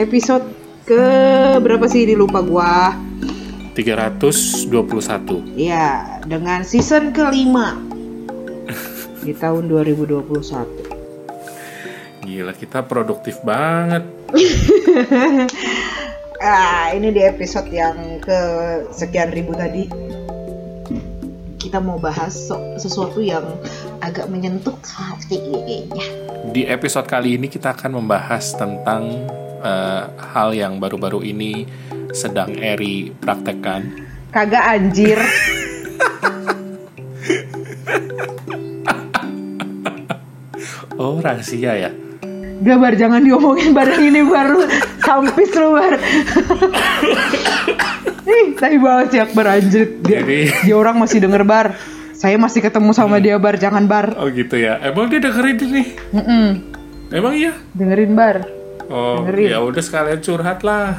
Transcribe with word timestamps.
episode 0.00 0.48
ke 0.88 1.04
berapa 1.60 1.84
sih? 1.84 2.08
Ini 2.08 2.16
lupa 2.16 2.40
gua. 2.40 2.96
321 3.70 4.66
ya 5.54 6.20
dengan 6.26 6.66
season 6.66 7.14
kelima 7.14 7.78
di 9.24 9.30
tahun 9.30 9.70
2021 9.70 10.90
Gila 12.20 12.52
kita 12.52 12.84
produktif 12.84 13.40
banget. 13.42 14.04
Ah 16.40 16.88
ini 16.96 17.12
di 17.12 17.20
episode 17.20 17.68
yang 17.68 18.16
ke 18.16 18.40
sekian 18.96 19.28
ribu 19.28 19.52
tadi. 19.52 19.84
Kita 21.60 21.84
mau 21.84 22.00
bahas 22.00 22.48
sesuatu 22.80 23.20
yang 23.20 23.44
agak 24.00 24.24
menyentuh 24.32 24.72
hati 24.80 25.36
Di 26.48 26.64
episode 26.64 27.04
kali 27.04 27.36
ini 27.36 27.44
kita 27.44 27.76
akan 27.76 28.00
membahas 28.00 28.56
tentang 28.56 29.28
eh, 29.60 30.02
hal 30.10 30.52
yang 30.52 30.76
baru-baru 30.76 31.22
ini 31.22 31.64
sedang 32.10 32.56
Eri 32.56 33.12
praktekkan 33.14 33.86
kagak 34.30 34.64
anjir 34.66 35.20
Oh 40.96 41.16
rahasia 41.18 41.72
ya 41.78 41.90
Gabar 42.60 42.92
jangan 42.92 43.24
diomongin 43.24 43.72
barang 43.72 44.04
ini 44.04 44.20
baru 44.20 44.60
sampis 45.00 45.48
lu 45.56 45.72
bar. 45.72 45.96
Ih, 48.20 48.52
tapi 48.52 48.76
banget 48.76 49.06
sih 49.08 49.20
Akbar 49.24 49.48
anjir. 49.48 49.96
Dia, 50.04 50.20
Jadi- 50.20 50.68
dia 50.68 50.76
orang 50.76 51.00
masih 51.00 51.24
denger 51.24 51.48
bar. 51.48 51.72
Saya 52.12 52.36
masih 52.36 52.60
ketemu 52.60 52.92
sama 52.92 53.16
dia 53.16 53.40
bar, 53.40 53.56
jangan 53.56 53.88
bar. 53.88 54.12
Oh 54.20 54.28
gitu 54.28 54.60
ya 54.60 54.76
Emang 54.84 55.08
dia 55.08 55.24
dengerin 55.24 55.56
ini 55.56 55.82
Mm-mm. 56.12 56.46
Emang 57.08 57.32
iya 57.32 57.56
Dengerin 57.72 58.12
bar. 58.12 58.44
Oh 58.90 59.22
Dengerin. 59.22 59.46
ya 59.48 59.58
udah 59.62 59.78
sekalian 59.80 60.18
curhat 60.18 60.60
lah 60.60 60.98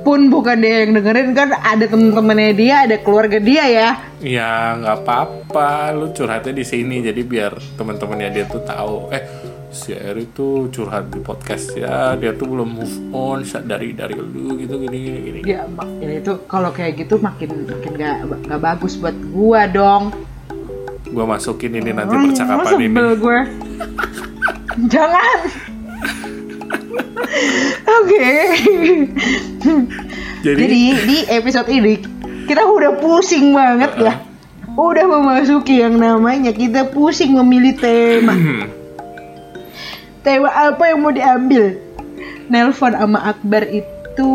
Pun 0.00 0.28
bukan 0.28 0.56
dia 0.58 0.82
yang 0.82 0.96
dengerin 0.96 1.32
kan 1.32 1.52
ada 1.52 1.84
temen-temennya 1.84 2.52
dia, 2.52 2.76
ada 2.82 2.96
keluarga 2.98 3.36
dia 3.36 3.68
ya. 3.68 3.90
Ya 4.18 4.50
nggak 4.74 4.96
apa-apa, 4.98 5.92
lu 5.92 6.08
curhatnya 6.10 6.56
di 6.56 6.64
sini 6.64 7.00
jadi 7.00 7.20
biar 7.20 7.52
teman-temannya 7.76 8.32
dia 8.32 8.44
tuh 8.44 8.64
tahu. 8.64 9.12
Eh 9.12 9.20
si 9.68 9.92
Eri 9.92 10.24
tuh 10.26 10.66
curhat 10.68 11.12
di 11.12 11.20
podcast 11.20 11.76
ya, 11.76 12.16
dia 12.16 12.32
tuh 12.32 12.48
belum 12.48 12.80
move 12.80 12.96
on 13.12 13.44
dari 13.62 13.92
dari 13.92 14.16
lu 14.16 14.56
gitu 14.56 14.80
gini 14.80 14.96
gini 14.98 15.18
gini. 15.20 15.38
Ya, 15.44 15.68
mak- 15.68 15.92
ya 16.00 16.16
itu 16.16 16.32
kalau 16.44 16.72
kayak 16.72 16.96
gitu 16.96 17.20
makin 17.20 17.68
makin 17.68 17.92
gak, 17.94 18.16
gak 18.48 18.60
bagus 18.64 18.96
buat 18.96 19.14
gua 19.30 19.68
dong. 19.68 20.16
Gua 21.06 21.28
masukin 21.28 21.76
ini 21.76 21.92
nanti 21.92 22.16
Hmm, 22.16 22.24
percakapan 22.24 22.72
ini. 22.80 22.98
gue. 23.14 23.38
Jangan. 24.96 25.38
Oke. 28.00 28.32
Jadi, 30.40 30.60
Jadi 30.64 30.80
di 31.04 31.18
episode 31.28 31.68
ini 31.68 32.00
kita 32.48 32.66
udah 32.66 32.98
pusing 32.98 33.52
banget 33.52 33.92
ya. 34.00 34.14
Udah 34.74 35.04
memasuki 35.06 35.82
yang 35.82 35.98
namanya 35.98 36.54
kita 36.54 36.88
pusing 36.88 37.36
memilih 37.36 37.76
tema. 37.76 38.34
tema 40.24 40.50
apa 40.50 40.82
yang 40.90 40.98
mau 41.04 41.12
diambil? 41.12 41.76
Nelpon 42.50 42.98
sama 42.98 43.30
Akbar 43.30 43.62
itu 43.70 44.30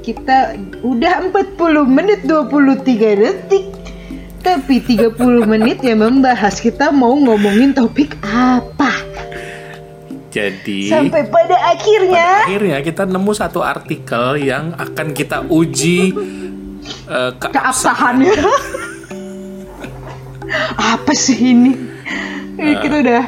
kita 0.00 0.56
udah 0.80 1.28
40 1.28 1.84
menit 1.84 2.24
23 2.24 3.20
detik. 3.20 3.66
Tapi 4.38 4.80
30 4.80 5.18
menit 5.44 5.84
ya 5.84 5.92
membahas 5.98 6.56
kita 6.62 6.88
mau 6.94 7.12
ngomongin 7.12 7.76
topik 7.76 8.16
apa. 8.24 8.96
Jadi 10.28 10.80
Sampai 10.92 11.24
pada 11.28 11.56
akhirnya 11.72 12.44
akhirnya 12.44 12.78
kita 12.84 13.08
nemu 13.08 13.32
satu 13.32 13.64
artikel 13.64 14.44
yang 14.44 14.76
akan 14.76 15.16
kita 15.16 15.48
uji 15.48 16.12
eh, 17.16 17.32
keabsahannya. 17.40 18.36
apa 20.96 21.12
sih 21.12 21.52
ini? 21.52 21.72
Ini 22.58 22.74
kita 22.80 22.96
udah 23.04 23.22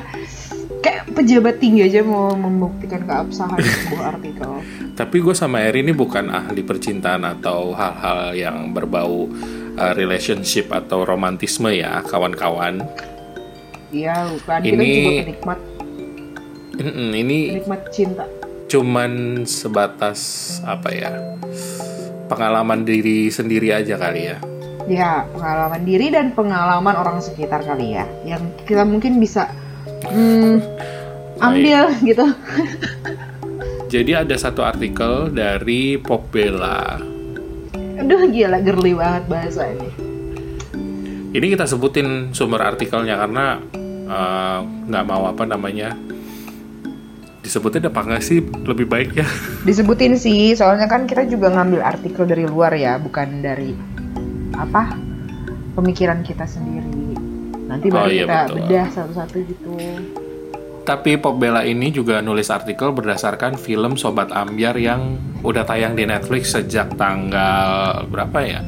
kayak 0.81 1.13
pejabat 1.13 1.61
tinggi 1.61 1.85
aja 1.85 2.01
mau 2.01 2.33
membuktikan 2.33 3.05
keabsahan 3.05 3.61
sebuah 3.89 4.05
artikel. 4.17 4.51
Tapi 4.97 5.17
gue 5.21 5.35
sama 5.37 5.65
Eri 5.65 5.85
ini 5.85 5.93
bukan 5.93 6.29
ahli 6.29 6.65
percintaan 6.65 7.25
atau 7.25 7.73
hal-hal 7.77 8.37
yang 8.37 8.73
berbau 8.73 9.29
uh, 9.77 9.93
relationship 9.97 10.73
atau 10.73 11.05
romantisme 11.05 11.73
ya, 11.73 12.01
kawan-kawan. 12.05 12.85
Iya, 13.91 14.29
bukan 14.37 14.59
kita 14.63 14.77
Ini- 14.77 14.97
juga 14.97 15.13
penikmat 15.25 15.59
Mm-mm, 16.81 17.13
Ini 17.13 17.39
penikmat 17.61 17.83
cinta. 17.93 18.25
cuman 18.71 19.45
sebatas 19.45 20.21
apa 20.65 20.89
ya? 20.89 21.13
Pengalaman 22.31 22.87
diri 22.89 23.29
sendiri 23.29 23.75
aja 23.75 24.01
kali 24.01 24.33
ya. 24.33 24.39
Ya, 24.89 25.29
pengalaman 25.29 25.85
diri 25.85 26.09
dan 26.09 26.33
pengalaman 26.33 26.97
orang 26.97 27.21
sekitar 27.21 27.61
kali 27.67 28.01
ya, 28.01 28.07
yang 28.25 28.41
kita 28.65 28.87
mungkin 28.89 29.21
bisa 29.21 29.53
hmm, 30.09 30.63
ambil 31.43 31.93
gitu. 32.01 32.27
Jadi 33.91 34.13
ada 34.15 34.35
satu 34.39 34.63
artikel 34.63 35.35
dari 35.35 35.99
Popbella. 35.99 37.03
Aduh 38.01 38.31
gila 38.31 38.63
girly 38.63 38.97
banget 38.97 39.25
bahasa 39.29 39.69
ini. 39.69 39.91
Ini 41.31 41.47
kita 41.59 41.67
sebutin 41.67 42.31
sumber 42.33 42.63
artikelnya 42.65 43.19
karena 43.19 43.59
uh, 44.09 44.59
nggak 44.63 45.05
mau 45.07 45.27
apa 45.27 45.43
namanya 45.45 45.95
disebutin 47.51 47.91
apa 47.91 48.07
nggak 48.07 48.23
sih 48.23 48.39
lebih 48.63 48.87
baik 48.87 49.19
ya 49.19 49.27
Disebutin 49.67 50.15
sih, 50.15 50.55
soalnya 50.55 50.87
kan 50.87 51.11
kita 51.11 51.27
juga 51.27 51.51
ngambil 51.51 51.83
artikel 51.83 52.23
dari 52.23 52.47
luar 52.47 52.71
ya, 52.79 52.95
bukan 52.97 53.43
dari 53.43 53.75
apa 54.55 54.95
pemikiran 55.75 56.23
kita 56.23 56.47
sendiri. 56.47 57.19
Nanti 57.67 57.91
Oh, 57.91 58.03
baru 58.03 58.11
iya, 58.11 58.25
kita 58.25 58.39
betul. 58.47 58.57
bedah 58.57 58.87
satu-satu 58.95 59.37
gitu. 59.47 59.73
Tapi 60.81 61.21
Popbella 61.21 61.63
ini 61.63 61.93
juga 61.93 62.19
nulis 62.25 62.49
artikel 62.49 62.91
berdasarkan 62.91 63.55
film 63.55 63.95
Sobat 63.95 64.33
Ambyar 64.33 64.75
yang 64.81 65.21
udah 65.45 65.63
tayang 65.63 65.95
di 65.95 66.09
Netflix 66.09 66.57
sejak 66.57 66.97
tanggal 66.97 68.07
berapa 68.09 68.39
ya? 68.43 68.61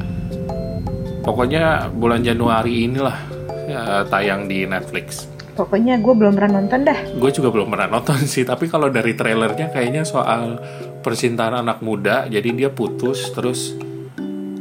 Pokoknya 1.23 1.89
bulan 1.89 2.21
Januari 2.21 2.85
inilah 2.85 3.17
ya, 3.65 3.81
tayang 4.07 4.47
di 4.47 4.63
Netflix. 4.67 5.32
Pokoknya 5.53 6.01
gue 6.01 6.13
belum 6.17 6.33
pernah 6.33 6.61
nonton 6.61 6.81
dah. 6.81 6.99
Gue 7.13 7.29
juga 7.29 7.53
belum 7.53 7.69
pernah 7.69 7.87
nonton 7.97 8.17
sih, 8.33 8.41
tapi 8.41 8.65
kalau 8.65 8.89
dari 8.89 9.13
trailernya 9.13 9.69
kayaknya 9.69 10.03
soal 10.03 10.57
percintaan 11.05 11.61
anak 11.61 11.79
muda, 11.85 12.25
jadi 12.25 12.49
dia 12.53 12.69
putus 12.73 13.29
terus 13.31 13.77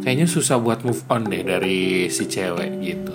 kayaknya 0.02 0.26
susah 0.28 0.58
buat 0.60 0.84
move 0.84 1.00
on 1.08 1.30
deh 1.30 1.40
dari 1.40 2.10
si 2.12 2.28
cewek 2.28 2.70
gitu. 2.82 3.14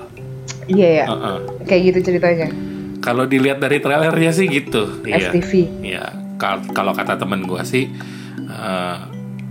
Iya 0.67 0.89
ya, 1.03 1.05
Heeh. 1.07 1.37
kayak 1.63 1.81
gitu 1.93 1.99
ceritanya. 2.11 2.49
Kalau 2.99 3.23
dilihat 3.23 3.61
dari 3.61 3.79
trailernya 3.79 4.31
sih 4.35 4.49
gitu. 4.49 5.05
FTV. 5.05 5.51
Iya, 5.85 6.11
kal- 6.35 6.65
kalau 6.73 6.91
kata 6.91 7.15
temen 7.15 7.45
gue 7.45 7.61
sih 7.63 7.87
eh, 8.47 8.97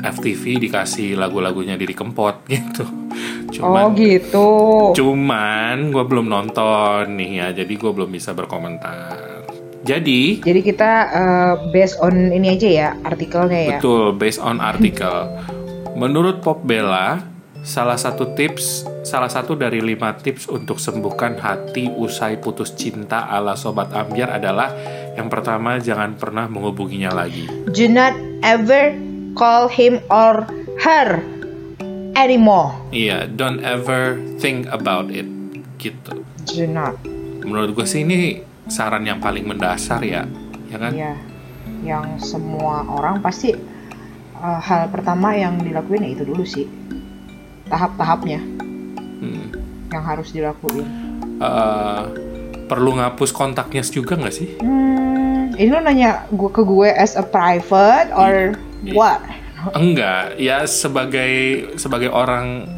FTV 0.01 0.61
dikasih 0.69 1.17
lagu-lagunya 1.17 1.79
Didi 1.79 1.97
Kempot 1.97 2.45
gitu. 2.53 2.85
oh 2.85 3.53
Cuman, 3.53 3.95
gitu. 3.97 4.49
cuman 4.93 5.95
gue 5.95 6.05
belum 6.05 6.27
nonton 6.29 7.17
nih 7.17 7.31
ya, 7.41 7.49
jadi 7.65 7.73
gue 7.73 7.91
belum 7.95 8.11
bisa 8.11 8.37
berkomentar. 8.37 9.47
Jadi 9.87 10.43
Jadi 10.43 10.61
kita 10.67 10.91
eh, 11.15 11.55
based 11.71 12.03
on 12.03 12.35
ini 12.35 12.59
aja 12.59 12.69
ya 12.69 12.89
artikelnya 13.07 13.61
ya. 13.63 13.71
betul 13.79 14.19
based 14.19 14.43
on 14.43 14.59
artikel. 14.59 15.31
Menurut 15.95 16.43
Popbella, 16.43 17.23
salah 17.63 17.95
satu 17.95 18.35
tips, 18.35 18.85
salah 19.07 19.31
satu 19.31 19.55
dari 19.55 19.79
lima 19.79 20.13
tips 20.19 20.51
untuk 20.51 20.83
sembuhkan 20.83 21.39
hati 21.39 21.87
usai 21.89 22.37
putus 22.43 22.75
cinta 22.75 23.31
ala 23.31 23.55
sobat 23.55 23.95
ambiar 23.95 24.37
adalah 24.43 24.75
yang 25.15 25.31
pertama 25.31 25.79
jangan 25.79 26.19
pernah 26.19 26.51
menghubunginya 26.51 27.15
lagi. 27.15 27.47
Do 27.71 27.87
not 27.87 28.13
ever 28.43 29.06
call 29.37 29.69
him 29.69 30.01
or 30.09 30.49
her 30.81 31.21
anymore. 32.17 32.73
Iya, 32.91 33.29
don't 33.31 33.61
ever 33.61 34.17
think 34.41 34.65
about 34.73 35.13
it 35.13 35.29
gitu. 35.77 36.25
Do 36.49 36.65
not. 36.65 36.97
Menurut 37.45 37.77
gue 37.77 37.87
sih 37.87 38.03
ini 38.03 38.41
saran 38.67 39.05
yang 39.05 39.21
paling 39.21 39.45
mendasar 39.45 40.01
ya, 40.03 40.25
ya 40.67 40.77
kan? 40.81 40.91
Iya. 40.91 41.13
Yang 41.85 42.35
semua 42.35 42.83
orang 42.89 43.21
pasti 43.21 43.53
eh, 44.37 44.61
hal 44.65 44.89
pertama 44.89 45.37
yang 45.37 45.61
dilakuin 45.61 46.03
ya 46.03 46.11
itu 46.11 46.25
dulu 46.25 46.43
sih. 46.43 46.67
Tahap-tahapnya 47.69 48.41
Hmm. 49.17 49.49
yang 49.89 50.05
harus 50.05 50.29
dilakuin. 50.29 50.85
Eh, 51.37 52.03
perlu 52.67 52.97
ngapus 52.97 53.31
kontaknya 53.31 53.81
juga 53.83 54.17
nggak 54.17 54.35
sih? 54.35 54.49
Hmm, 54.61 55.53
ini 55.55 55.69
lo 55.69 55.81
nanya 55.81 56.27
gue 56.29 56.51
ke 56.51 56.61
gue 56.61 56.89
as 56.91 57.15
a 57.15 57.25
private 57.25 58.11
or 58.13 58.53
Iya. 58.53 58.76
What? 58.93 59.19
Enggak, 59.73 60.37
ya 60.37 60.63
sebagai 60.63 61.33
sebagai 61.75 62.07
orang 62.07 62.69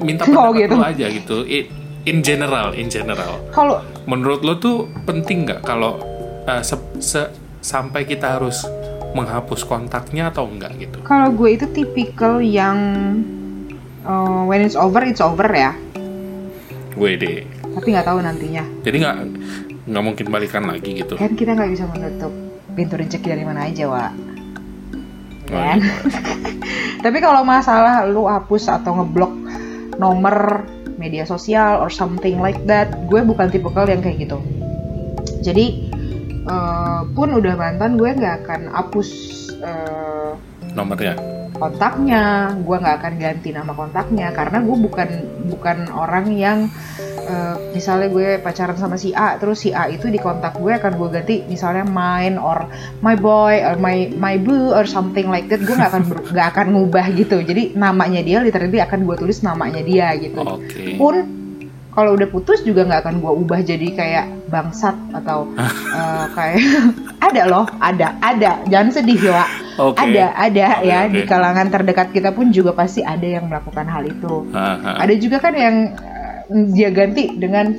minta 0.00 0.26
Oh, 0.26 0.50
pendapat 0.50 0.58
gitu. 0.58 0.74
lu 0.74 0.82
aja 0.82 1.06
gitu. 1.06 1.36
I- 1.44 1.68
In 2.00 2.24
general, 2.24 2.72
in 2.72 2.88
general. 2.88 3.44
Kalau 3.52 3.84
Menurut 4.08 4.40
lo 4.40 4.56
tuh 4.56 4.88
penting 5.04 5.44
nggak 5.44 5.60
kalau 5.60 6.00
eh, 6.42 6.64
se, 6.64 6.72
se- 6.96 7.28
sampai 7.60 8.02
kita 8.02 8.40
harus 8.40 8.64
menghapus 9.12 9.62
kontaknya 9.62 10.32
atau 10.32 10.48
enggak 10.48 10.80
gitu? 10.80 10.96
Kalau 11.04 11.28
gue 11.28 11.50
itu 11.52 11.68
tipikal 11.68 12.40
yang 12.40 12.78
uh, 14.02 14.48
when 14.48 14.64
it's 14.64 14.72
over 14.72 15.04
it's 15.04 15.20
over 15.20 15.44
ya. 15.46 15.76
Gue 16.90 17.14
deh. 17.14 17.44
Tapi 17.60 17.86
nggak 17.86 18.06
tahu 18.06 18.18
nantinya. 18.18 18.64
Jadi 18.80 18.96
nggak 18.96 19.16
nggak 19.84 20.02
mungkin 20.02 20.26
balikan 20.28 20.64
lagi 20.64 20.90
gitu. 20.96 21.14
Kan 21.14 21.36
kita 21.36 21.52
nggak 21.52 21.70
bisa 21.70 21.84
menutup 21.86 22.32
pintu 22.72 22.96
rezeki 22.96 23.26
dari 23.28 23.44
mana 23.44 23.68
aja, 23.68 23.84
Wak. 23.86 24.10
Oh, 25.50 25.58
Kan? 25.58 25.78
iya. 25.82 25.94
Tapi 27.04 27.18
kalau 27.18 27.42
masalah 27.42 28.06
lu 28.06 28.30
hapus 28.30 28.70
atau 28.70 28.94
ngeblok 29.02 29.32
nomor 29.98 30.64
media 30.96 31.24
sosial 31.24 31.80
or 31.80 31.88
something 31.88 32.38
like 32.38 32.60
that, 32.68 32.92
gue 33.08 33.20
bukan 33.24 33.48
tipikal 33.48 33.88
yang 33.88 34.04
kayak 34.04 34.28
gitu. 34.28 34.38
Jadi 35.40 35.90
eh, 36.44 37.00
pun 37.12 37.28
udah 37.34 37.54
mantan 37.56 37.96
gue 37.96 38.10
nggak 38.12 38.44
akan 38.44 38.60
hapus 38.70 39.08
eh, 39.64 40.32
Nomornya. 40.76 41.16
kontaknya, 41.56 42.54
gue 42.62 42.76
nggak 42.78 42.96
akan 43.02 43.14
ganti 43.18 43.48
nama 43.50 43.72
kontaknya 43.74 44.30
karena 44.30 44.62
gue 44.62 44.76
bukan 44.76 45.08
bukan 45.50 45.78
orang 45.92 46.30
yang 46.32 46.58
eh, 47.30 47.54
misalnya 47.70 48.10
gue 48.10 48.28
pacaran 48.42 48.74
sama 48.74 48.98
si 48.98 49.14
A, 49.14 49.38
terus 49.38 49.62
si 49.62 49.70
A 49.70 49.86
itu 49.86 50.10
di 50.10 50.18
kontak 50.18 50.58
gue 50.58 50.74
akan 50.74 50.98
gue 50.98 51.08
ganti 51.14 51.36
misalnya 51.46 51.86
mine 51.86 52.36
or 52.42 52.66
my 53.06 53.14
boy 53.14 53.62
or 53.62 53.78
my 53.78 54.10
my 54.18 54.34
boo 54.42 54.74
or 54.74 54.82
something 54.90 55.30
like 55.30 55.46
that, 55.46 55.62
gue 55.62 55.74
nggak 55.78 55.90
akan 55.94 56.04
nggak 56.34 56.48
akan 56.50 56.66
ngubah 56.74 57.06
gitu. 57.14 57.38
Jadi 57.46 57.78
namanya 57.78 58.20
dia 58.26 58.42
literally 58.42 58.82
akan 58.82 59.06
gue 59.06 59.16
tulis 59.16 59.38
namanya 59.46 59.80
dia 59.86 60.10
gitu. 60.18 60.42
Oke. 60.42 60.98
Pun 60.98 61.14
kalau 61.90 62.14
udah 62.14 62.28
putus 62.30 62.62
juga 62.62 62.86
nggak 62.86 63.02
akan 63.02 63.16
gue 63.18 63.32
ubah 63.46 63.60
jadi 63.66 63.86
kayak 63.94 64.26
bangsat 64.50 64.94
atau 65.14 65.50
eh, 65.98 66.24
kayak 66.34 66.58
ada 67.30 67.42
loh, 67.46 67.66
ada, 67.78 68.18
ada. 68.18 68.62
Jangan 68.66 68.90
sedih 68.90 69.20
ya. 69.30 69.44
Oke. 69.80 69.96
Ada, 69.96 70.36
ada 70.36 70.66
Oke, 70.76 70.88
ya 70.92 70.98
oke. 71.08 71.12
di 71.14 71.20
kalangan 71.24 71.66
terdekat 71.72 72.08
kita 72.12 72.30
pun 72.36 72.52
juga 72.52 72.76
pasti 72.76 73.00
ada 73.00 73.24
yang 73.24 73.48
melakukan 73.48 73.86
hal 73.88 74.04
itu. 74.04 74.44
Ah, 74.52 74.76
ah. 74.76 74.96
Ada 75.00 75.14
juga 75.16 75.40
kan 75.40 75.56
yang 75.56 75.96
dia 76.70 76.90
ganti 76.90 77.30
dengan 77.34 77.72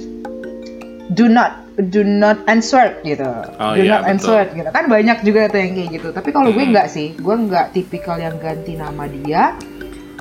do 1.12 1.28
not 1.28 1.60
do 1.92 2.02
not 2.02 2.40
answer 2.46 2.96
gitu. 3.02 3.28
Oh, 3.58 3.74
do 3.74 3.82
iya, 3.82 4.00
not 4.00 4.02
betul. 4.04 4.12
answer 4.14 4.42
gitu. 4.54 4.70
Kan 4.70 4.86
banyak 4.88 5.18
juga 5.22 5.48
tuh 5.48 5.60
yang 5.60 5.72
kayak 5.74 5.90
gitu. 5.92 6.08
Tapi 6.12 6.30
kalau 6.30 6.50
gue 6.50 6.64
Hmm. 6.64 6.72
nggak 6.72 6.88
sih, 6.88 7.08
gue 7.16 7.36
nggak 7.38 7.66
tipikal 7.74 8.16
yang 8.16 8.38
ganti 8.38 8.76
nama 8.76 9.06
dia 9.06 9.56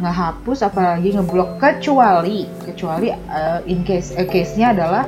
ngehapus 0.00 0.64
apalagi 0.64 1.12
ngeblok 1.12 1.61
kecuali 1.61 2.49
kecuali 2.64 3.12
eh, 3.12 3.61
in 3.69 3.85
case 3.85 4.17
eh, 4.17 4.25
case-nya 4.25 4.73
adalah 4.73 5.05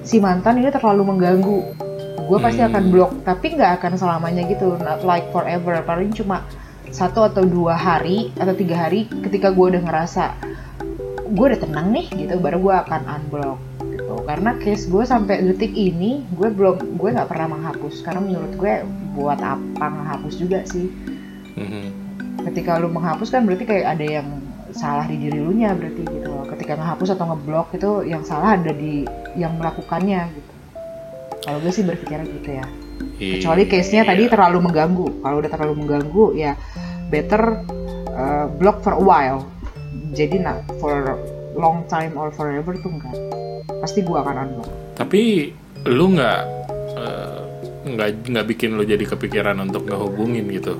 si 0.00 0.22
mantan 0.22 0.62
ini 0.62 0.70
terlalu 0.70 1.02
mengganggu 1.10 1.58
gue 2.22 2.38
pasti 2.38 2.62
Hmm. 2.62 2.70
akan 2.70 2.84
blok 2.88 3.12
tapi 3.26 3.58
nggak 3.58 3.82
akan 3.82 3.98
selamanya 3.98 4.46
gitu 4.46 4.78
not 4.78 5.02
like 5.02 5.26
forever 5.28 5.82
paling 5.82 6.14
cuma 6.14 6.46
satu 6.88 7.26
atau 7.26 7.42
dua 7.42 7.74
hari 7.74 8.30
atau 8.38 8.54
tiga 8.54 8.86
hari 8.86 9.10
ketika 9.10 9.50
gue 9.50 9.66
udah 9.74 9.82
ngerasa 9.82 10.30
gue 11.32 11.46
udah 11.54 11.60
tenang 11.60 11.88
nih 11.94 12.06
gitu. 12.12 12.34
Baru 12.40 12.60
gue 12.60 12.74
akan 12.74 13.00
unblock 13.08 13.60
gitu. 13.88 14.14
Karena 14.28 14.50
case 14.60 14.84
gue 14.90 15.04
sampai 15.06 15.40
detik 15.44 15.72
ini 15.72 16.24
gue 16.36 16.48
belum 16.52 16.98
gue 17.00 17.08
nggak 17.14 17.28
pernah 17.28 17.48
menghapus. 17.56 18.04
Karena 18.04 18.20
menurut 18.20 18.52
gue 18.58 18.74
buat 19.16 19.40
apa 19.40 19.86
menghapus 19.88 20.34
juga 20.36 20.64
sih? 20.68 20.90
Mhm. 21.54 22.02
ketika 22.44 22.76
lu 22.76 22.90
menghapus 22.92 23.30
kan 23.32 23.46
berarti 23.48 23.64
kayak 23.64 23.96
ada 23.96 24.04
yang 24.04 24.28
salah 24.74 25.06
di 25.06 25.16
diri 25.16 25.38
lu 25.38 25.54
nya 25.54 25.72
berarti 25.72 26.02
gitu. 26.02 26.28
Loh. 26.28 26.44
ketika 26.50 26.76
ngehapus 26.76 27.14
atau 27.16 27.30
ngeblok 27.30 27.72
itu 27.72 27.90
yang 28.04 28.20
salah 28.26 28.58
ada 28.58 28.74
di 28.74 29.06
yang 29.38 29.54
melakukannya 29.56 30.28
gitu. 30.34 30.52
Kalau 31.46 31.58
gue 31.62 31.72
sih 31.72 31.86
berpikirnya 31.86 32.26
gitu 32.26 32.50
ya. 32.58 32.66
Kecuali 33.16 33.64
case-nya 33.70 34.02
Iya. 34.02 34.10
tadi 34.12 34.22
terlalu 34.28 34.58
mengganggu. 34.66 35.06
Kalau 35.22 35.36
udah 35.40 35.50
terlalu 35.50 35.74
mengganggu 35.78 36.24
ya 36.36 36.52
better 37.08 37.42
uh, 38.12 38.46
block 38.50 38.82
for 38.82 38.98
a 38.98 39.02
while 39.02 39.46
jadi 40.10 40.36
not 40.40 40.60
for 40.78 41.18
long 41.54 41.82
time 41.86 42.14
or 42.14 42.30
forever 42.30 42.74
tuh 42.76 42.90
enggak 42.90 43.14
pasti 43.78 44.00
gue 44.00 44.16
akan 44.16 44.36
unblock 44.48 44.70
Tapi 44.94 45.50
lu 45.86 46.14
nggak 46.14 46.40
eh, 46.94 47.40
nggak 47.84 48.08
nggak 48.30 48.46
bikin 48.48 48.74
lu 48.74 48.82
jadi 48.82 49.04
kepikiran 49.04 49.58
untuk 49.60 49.84
ngehubungin 49.84 50.46
gitu? 50.48 50.74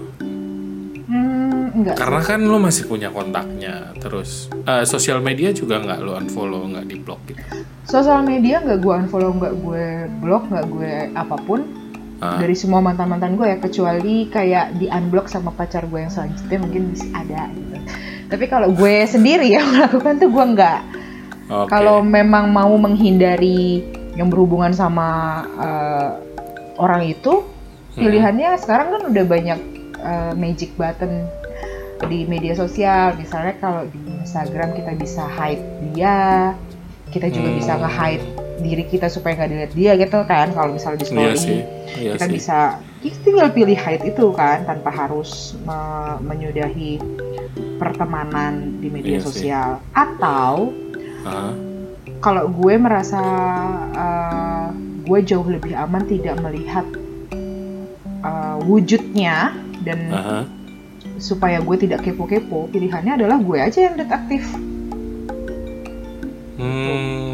hmm, 1.05 1.75
enggak 1.75 1.95
Karena 1.99 2.21
kan 2.23 2.41
lu 2.41 2.57
masih 2.57 2.87
punya 2.87 3.11
kontaknya. 3.11 3.93
Terus 3.99 4.49
eh, 4.65 4.85
sosial 4.85 5.21
media 5.21 5.51
juga 5.51 5.79
nggak 5.79 5.99
lu 6.01 6.15
unfollow 6.15 6.65
nggak 6.71 6.87
di 6.87 6.97
blok 6.97 7.21
gitu? 7.29 7.43
sosial 7.85 8.25
media 8.25 8.59
nggak 8.59 8.81
gue 8.81 8.95
unfollow 8.97 9.37
nggak 9.37 9.55
gue 9.61 9.85
block 10.19 10.49
nggak 10.49 10.67
gue 10.69 10.93
apa 11.13 11.37
pun 11.39 11.61
Ah, 12.23 12.39
dari 12.41 12.55
semua 12.55 12.79
mantan 12.79 13.11
mantan 13.11 13.35
gue 13.35 13.45
ya 13.45 13.59
kecuali 13.59 14.31
kayak 14.31 14.79
di 14.79 14.87
unblock 14.87 15.27
sama 15.27 15.51
pacar 15.51 15.85
gue 15.85 15.99
yang 15.99 16.09
selanjutnya 16.09 16.63
mungkin 16.63 16.95
bisa 16.95 17.05
ada 17.13 17.51
gitu 17.51 17.75
tapi 18.35 18.51
kalau 18.51 18.75
gue 18.75 19.07
sendiri 19.07 19.55
yang 19.55 19.71
melakukan 19.73 20.19
tuh 20.19 20.29
gue 20.35 20.45
nggak 20.59 20.81
oke. 21.55 21.71
kalau 21.71 22.03
memang 22.03 22.51
mau 22.51 22.75
menghindari 22.75 23.87
yang 24.19 24.27
berhubungan 24.27 24.75
sama 24.75 25.43
eh, 25.55 26.09
orang 26.83 27.07
itu 27.07 27.47
pilihannya 27.95 28.59
sekarang 28.59 28.91
kan 28.91 29.03
udah 29.07 29.25
banyak 29.25 29.61
eh, 30.03 30.33
magic 30.35 30.75
button 30.75 31.31
di 32.11 32.27
media 32.27 32.59
sosial 32.59 33.15
misalnya 33.15 33.55
kalau 33.63 33.87
di 33.87 34.03
Instagram 34.27 34.75
kita 34.75 34.99
bisa 34.99 35.25
hide 35.31 35.63
dia 35.95 36.53
kita 37.15 37.31
juga 37.31 37.55
Hmm. 37.55 37.59
bisa 37.63 37.73
nge-hide 37.79 38.27
diri 38.57 38.85
kita 38.85 39.07
supaya 39.07 39.35
nggak 39.35 39.51
dilihat 39.51 39.73
dia 39.73 39.93
gitu 39.97 40.19
kan 40.23 40.51
kalau 40.51 40.73
misalnya 40.73 40.99
di 40.99 41.07
story 41.07 41.23
Iya 41.25 41.35
sih, 41.35 41.61
iya 41.97 42.11
kita 42.15 42.25
sih. 42.25 42.33
bisa 42.33 42.59
kita 42.99 43.17
tinggal 43.21 43.49
pilih 43.51 43.75
hide 43.75 44.05
itu 44.07 44.27
kan 44.31 44.63
tanpa 44.63 44.89
harus 44.89 45.31
me- 45.61 46.19
menyudahi 46.23 47.03
pertemanan 47.77 48.79
di 48.79 48.89
media 48.89 49.19
Iya 49.19 49.21
sih. 49.21 49.27
sosial 49.45 49.69
atau 49.91 50.71
Ah, 51.25 51.57
kalau 52.21 52.47
gue 52.47 52.75
merasa 52.77 53.17
uh, 53.91 54.69
gue 55.01 55.19
jauh 55.23 55.45
lebih 55.45 55.73
aman 55.73 56.05
tidak 56.05 56.37
melihat 56.39 56.85
uh, 58.21 58.61
wujudnya 58.63 59.53
dan 59.81 59.99
aha. 60.11 60.39
supaya 61.17 61.59
gue 61.59 61.77
tidak 61.79 62.01
kepo-kepo 62.03 62.69
pilihannya 62.69 63.17
adalah 63.19 63.37
gue 63.37 63.59
aja 63.59 63.89
yang 63.89 63.97
detektif 63.97 64.45
Hmm, 66.55 67.34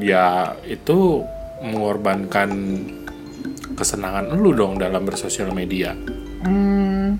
ya 0.00 0.52
itu 0.64 1.24
mengorbankan 1.60 2.50
kesenangan 3.76 4.32
lu 4.36 4.52
dong 4.52 4.76
dalam 4.76 5.04
bersosial 5.04 5.52
media. 5.52 5.92
hmm, 6.44 7.16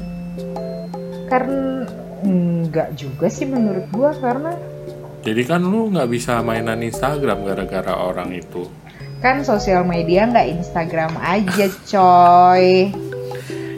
karena 1.29 1.85
enggak 2.23 2.97
juga 2.97 3.27
sih 3.29 3.45
menurut 3.49 3.87
gue 3.93 4.11
karena 4.21 4.53
Jadi 5.27 5.43
kan 5.43 5.59
lu 5.59 5.91
nggak 5.91 6.07
bisa 6.07 6.39
mainan 6.39 6.79
Instagram 6.81 7.43
gara-gara 7.43 7.99
orang 7.99 8.31
itu. 8.31 8.69
kan 9.19 9.43
sosial 9.43 9.83
media 9.83 10.29
nggak 10.29 10.61
Instagram 10.61 11.17
aja 11.19 11.67
coy 11.89 12.93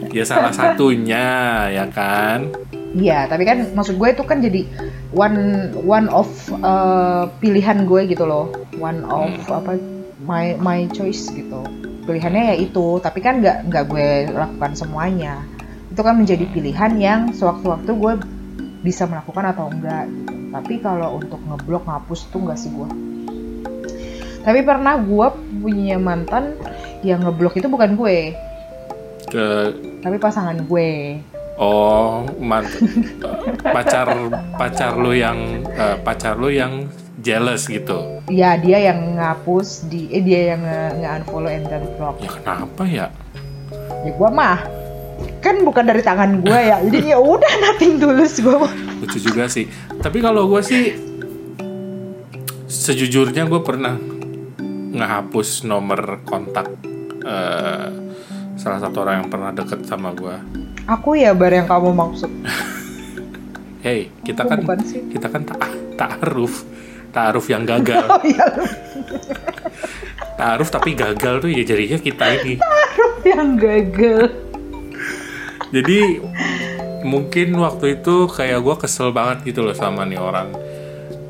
Ya 0.09 0.25
salah 0.25 0.49
satunya 0.49 1.25
ya 1.69 1.85
kan. 1.89 2.49
Iya, 2.97 3.29
tapi 3.29 3.45
kan 3.45 3.69
maksud 3.77 4.01
gue 4.01 4.09
itu 4.09 4.25
kan 4.25 4.41
jadi 4.41 4.65
one 5.13 5.69
one 5.85 6.09
of 6.09 6.25
uh, 6.59 7.29
pilihan 7.37 7.85
gue 7.85 8.09
gitu 8.09 8.25
loh, 8.25 8.49
one 8.79 9.03
of 9.05 9.29
apa 9.51 9.75
my 10.23 10.55
my 10.57 10.87
choice 10.95 11.27
gitu. 11.29 11.61
Pilihannya 12.07 12.43
ya 12.51 12.55
itu, 12.57 12.97
tapi 13.03 13.21
kan 13.21 13.43
nggak 13.43 13.69
nggak 13.69 13.83
gue 13.91 14.33
lakukan 14.33 14.73
semuanya. 14.73 15.43
Itu 15.93 16.01
kan 16.01 16.17
menjadi 16.17 16.47
pilihan 16.49 16.97
yang 16.97 17.19
sewaktu-waktu 17.35 17.91
gue 17.93 18.13
bisa 18.81 19.05
melakukan 19.05 19.53
atau 19.53 19.69
enggak. 19.69 20.07
Gitu. 20.09 20.33
Tapi 20.49 20.73
kalau 20.81 21.21
untuk 21.21 21.37
ngeblok 21.45 21.85
ngapus 21.85 22.25
tuh 22.33 22.39
enggak 22.41 22.57
sih 22.57 22.71
gue. 22.73 22.89
Tapi 24.39 24.59
pernah 24.63 24.97
gue 24.97 25.27
punya 25.61 25.99
mantan 25.99 26.55
yang 27.03 27.21
ngeblok 27.21 27.59
itu 27.59 27.67
bukan 27.69 27.95
gue, 27.95 28.33
Ke 29.29 29.71
tapi 29.99 30.15
pasangan 30.19 30.63
gue. 30.63 31.19
oh 31.59 32.23
mant 32.39 32.63
pacar 33.75 34.07
pacar 34.55 34.95
lu 34.95 35.11
yang 35.11 35.59
eh, 35.75 35.99
pacar 35.99 36.39
lu 36.39 36.47
yang 36.47 36.87
jealous 37.19 37.67
gitu. 37.67 38.18
Ya 38.29 38.55
dia 38.55 38.93
yang 38.93 39.17
ngapus 39.17 39.89
di 39.89 40.05
eh 40.09 40.21
dia 40.21 40.53
yang 40.53 40.61
nge- 40.61 40.95
nge-unfollow 41.01 41.49
and 41.49 41.65
then 41.65 41.83
block. 41.97 42.21
Ya 42.21 42.29
kenapa 42.29 42.83
ya? 42.85 43.07
Ya 44.05 44.11
gua 44.13 44.29
mah 44.29 44.57
kan 45.41 45.65
bukan 45.65 45.83
dari 45.83 45.99
tangan 45.99 46.39
gua 46.39 46.61
ya. 46.61 46.77
Jadi 46.85 47.09
ya 47.09 47.17
udah 47.17 47.53
nothing 47.59 47.97
tulus 47.97 48.37
gua 48.37 48.69
mah. 48.69 48.73
Lucu 49.01 49.17
juga 49.17 49.49
sih. 49.49 49.65
Tapi 49.99 50.21
kalau 50.21 50.45
gue 50.45 50.61
sih 50.61 50.93
sejujurnya 52.69 53.49
gue 53.49 53.61
pernah 53.65 53.97
ngehapus 54.89 55.65
nomor 55.65 56.21
kontak 56.21 56.69
eh, 57.23 57.87
salah 58.53 58.79
satu 58.79 59.01
orang 59.01 59.25
yang 59.25 59.29
pernah 59.31 59.49
deket 59.49 59.87
sama 59.87 60.13
gue. 60.13 60.35
Aku 60.85 61.15
ya 61.15 61.33
bar 61.33 61.49
yang 61.49 61.65
kamu 61.65 61.91
maksud. 61.91 62.29
Hey, 63.79 64.11
kita 64.27 64.43
Aku 64.43 64.67
kan 64.67 64.83
kita 64.83 65.31
kan 65.31 65.47
tak 65.47 65.71
ta'aruf, 65.95 66.67
ta'aruf 67.13 67.45
yang 67.49 67.63
gagal. 67.65 68.05
Oh 68.13 68.23
iya. 68.25 68.47
Ta'aruf 70.39 70.71
tapi 70.71 70.95
gagal 70.95 71.43
tuh 71.43 71.51
ya 71.51 71.63
jadinya 71.67 71.99
kita 71.99 72.25
ini. 72.39 72.55
yang 73.27 73.59
gagal. 73.59 74.31
Jadi 75.69 76.23
mungkin 77.03 77.59
waktu 77.59 77.99
itu 78.01 78.27
kayak 78.31 78.59
gue 78.63 78.75
kesel 78.79 79.11
banget 79.11 79.51
gitu 79.51 79.67
loh 79.67 79.75
sama 79.75 80.07
nih 80.07 80.19
orang. 80.19 80.49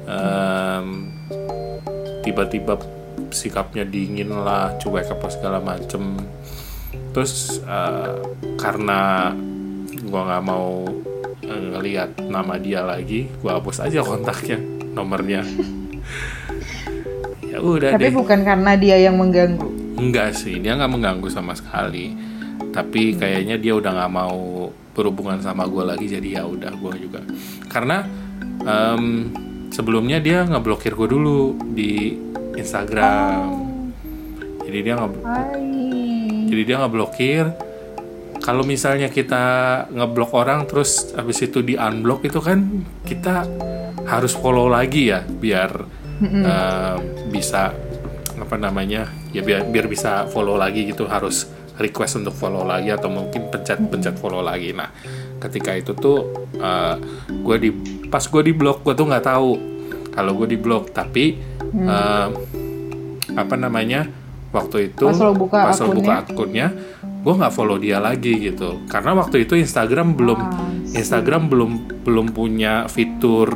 Em, 0.10 0.88
tiba-tiba 2.22 2.78
sikapnya 3.30 3.86
dingin 3.86 4.30
lah, 4.30 4.78
cuek 4.78 5.10
apa 5.10 5.28
segala 5.30 5.58
macem. 5.62 6.18
Terus 7.14 7.62
eh, 7.66 8.14
karena 8.58 9.34
gue 9.98 10.22
nggak 10.22 10.44
mau 10.46 10.86
eh, 11.46 11.64
ngelihat 11.76 12.22
nama 12.30 12.58
dia 12.58 12.86
lagi, 12.86 13.30
gue 13.30 13.52
hapus 13.52 13.86
aja 13.86 14.02
kontaknya, 14.06 14.58
nomornya. 14.94 15.42
ya 17.50 17.58
udah 17.60 17.96
Tapi 17.98 18.10
deh. 18.10 18.14
bukan 18.14 18.40
karena 18.46 18.72
dia 18.78 18.98
yang 19.00 19.18
mengganggu. 19.18 19.98
Enggak 20.00 20.38
sih, 20.38 20.58
dia 20.64 20.78
nggak 20.80 20.92
mengganggu 20.92 21.28
sama 21.28 21.54
sekali. 21.54 22.16
Tapi 22.70 23.18
kayaknya 23.18 23.58
dia 23.60 23.74
udah 23.76 23.92
nggak 23.92 24.12
mau 24.14 24.70
berhubungan 24.94 25.40
sama 25.42 25.66
gue 25.68 25.84
lagi, 25.84 26.06
jadi 26.08 26.40
ya 26.40 26.44
udah 26.46 26.72
gue 26.76 26.94
juga. 27.04 27.22
Karena 27.68 28.06
em, 28.64 29.32
sebelumnya 29.72 30.20
dia 30.20 30.46
ngeblokir 30.46 30.96
gue 30.96 31.08
dulu 31.10 31.58
di 31.74 32.16
Instagram. 32.56 33.68
Jadi 34.70 34.80
dia 34.86 34.94
nge 34.96 35.08
Hai. 35.26 35.66
jadi 36.48 36.62
dia 36.64 36.78
ngeblokir. 36.80 37.46
Kalau 38.50 38.66
misalnya 38.66 39.14
kita 39.14 39.46
ngeblok 39.94 40.34
orang 40.34 40.66
terus 40.66 41.14
habis 41.14 41.38
itu 41.46 41.62
di 41.62 41.78
unblock 41.78 42.26
itu 42.26 42.42
kan 42.42 42.82
kita 43.06 43.46
harus 44.10 44.34
follow 44.34 44.66
lagi 44.66 45.14
ya 45.14 45.22
biar 45.22 45.70
eh, 46.26 46.98
bisa 47.30 47.70
apa 48.42 48.56
namanya 48.58 49.06
ya 49.30 49.46
biar 49.46 49.70
biar 49.70 49.86
bisa 49.86 50.26
follow 50.34 50.58
lagi 50.58 50.90
gitu 50.90 51.06
harus 51.06 51.46
request 51.78 52.26
untuk 52.26 52.34
follow 52.34 52.66
lagi 52.66 52.90
atau 52.90 53.14
mungkin 53.14 53.54
pencet 53.54 53.86
pencet 53.86 54.18
follow 54.18 54.42
lagi. 54.42 54.74
Nah 54.74 54.90
ketika 55.38 55.78
itu 55.78 55.94
tuh 55.94 56.50
gue 57.30 57.58
di 57.62 57.70
pas 58.10 58.26
gue 58.26 58.42
di 58.42 58.54
blok 58.58 58.82
gue 58.82 58.98
tuh 58.98 59.14
nggak 59.14 59.30
tahu 59.30 59.52
kalau 60.10 60.34
gue 60.34 60.50
di 60.50 60.58
blok 60.58 60.90
tapi 60.90 61.38
eh, 61.78 62.28
apa 63.30 63.56
namanya 63.62 64.10
waktu 64.50 64.78
itu 64.90 65.06
Pas 65.06 65.20
lo 65.20 65.32
buka 65.32 65.60
pas 65.66 65.78
lo 65.78 65.92
buka 65.92 66.14
akunnya. 66.20 66.68
akunnya 66.68 66.68
gue 67.20 67.34
nggak 67.36 67.54
follow 67.54 67.78
dia 67.78 67.98
lagi 67.98 68.34
gitu 68.42 68.82
karena 68.88 69.12
waktu 69.14 69.44
itu 69.44 69.54
Instagram 69.56 70.16
belum 70.16 70.40
Ah, 70.40 70.66
Instagram 70.96 71.42
belum 71.48 71.72
belum 72.02 72.28
punya 72.32 72.88
fitur 72.88 73.50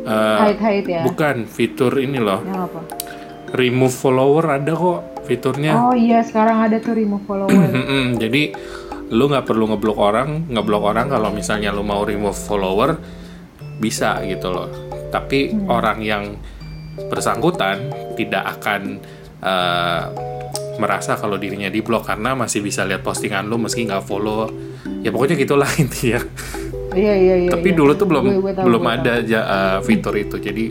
eh, 0.00 0.38
Hide-hide 0.44 0.86
ya. 0.86 1.02
bukan 1.02 1.44
fitur 1.44 1.96
ini 1.96 2.18
loh 2.18 2.40
apa? 2.40 2.80
remove 3.52 3.90
follower 3.90 4.44
ada 4.52 4.70
kok 4.70 5.00
fiturnya 5.24 5.72
Oh 5.80 5.96
iya, 5.96 6.20
sekarang 6.20 6.60
ada 6.60 6.76
tuh 6.76 6.92
remove 6.92 7.24
follower. 7.24 7.48
Jadi 8.22 8.52
lu 9.06 9.24
nggak 9.24 9.44
perlu 9.44 9.64
ngeblok 9.66 9.96
orang 9.96 10.48
ngeblok 10.48 10.82
orang 10.84 11.06
kalau 11.08 11.28
misalnya 11.28 11.70
lu 11.70 11.80
mau 11.80 12.02
remove 12.02 12.34
follower 12.34 12.96
bisa 13.74 14.20
gitu 14.22 14.48
loh 14.48 14.68
tapi 15.08 15.48
orang 15.66 15.98
yang 16.00 16.24
bersangkutan 17.04 17.84
tidak 18.14 18.58
akan 18.58 18.98
eh, 19.44 20.02
merasa 20.74 21.14
kalau 21.14 21.38
dirinya 21.38 21.68
di 21.68 21.78
blok 21.78 22.08
karena 22.08 22.34
masih 22.34 22.58
bisa 22.58 22.82
lihat 22.82 23.04
postingan 23.04 23.46
lu 23.46 23.60
meski 23.60 23.86
nggak 23.86 24.02
follow 24.02 24.50
ya 25.04 25.12
pokoknya 25.12 25.36
gitulah 25.38 25.70
intinya 25.82 26.18
Iya 26.94 27.14
iya 27.14 27.34
iya. 27.42 27.50
tapi 27.50 27.74
iya. 27.74 27.78
dulu 27.78 27.92
tuh 27.94 28.06
belum 28.06 28.22
Gue- 28.24 28.38
gue 28.40 28.52
tahu, 28.54 28.64
belum 28.70 28.82
gue 28.82 28.94
ada 28.96 29.14
ja- 29.22 29.46
uh, 29.46 29.78
fitur 29.82 30.14
itu 30.14 30.38
jadi 30.38 30.64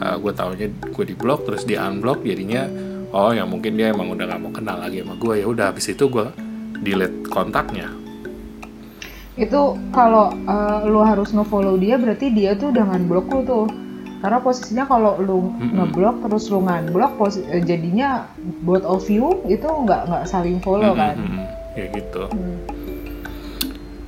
gue 0.00 0.32
taunya 0.32 0.72
gue 0.72 1.04
di 1.04 1.12
blok 1.12 1.44
terus 1.44 1.68
di 1.68 1.76
unblock 1.76 2.24
jadinya 2.24 2.64
oh 3.12 3.36
ya 3.36 3.44
mungkin 3.44 3.76
dia 3.76 3.92
emang 3.92 4.08
udah 4.08 4.24
nggak 4.24 4.40
mau 4.40 4.48
kenal 4.48 4.80
lagi 4.80 5.04
sama 5.04 5.12
gue 5.20 5.44
ya 5.44 5.46
udah 5.46 5.68
habis 5.68 5.92
itu 5.92 6.08
gue 6.08 6.24
delete 6.80 7.28
kontaknya 7.28 7.92
Itu 9.36 9.76
kalau 9.92 10.32
eh, 10.32 10.78
lu 10.88 11.00
harus 11.00 11.32
nge-follow 11.32 11.76
dia 11.76 11.96
berarti 11.96 12.28
dia 12.28 12.52
tuh 12.56 12.72
udah 12.72 12.84
ngan-block 12.92 13.26
lu 13.28 13.40
tuh. 13.44 13.66
Karena 14.20 14.38
posisinya 14.38 14.84
kalau 14.84 15.16
lu 15.16 15.38
ngeblok 15.56 16.20
terus 16.22 16.48
lu 16.48 16.60
posi- 17.16 17.44
eh, 17.48 17.64
jadinya 17.64 18.28
both 18.60 18.84
of 18.84 19.08
you 19.08 19.40
itu 19.44 19.64
nggak 19.64 20.06
nggak 20.06 20.24
saling 20.24 20.60
follow 20.60 20.92
kan. 20.92 21.16
Ya 21.72 21.88
gitu 21.88 22.28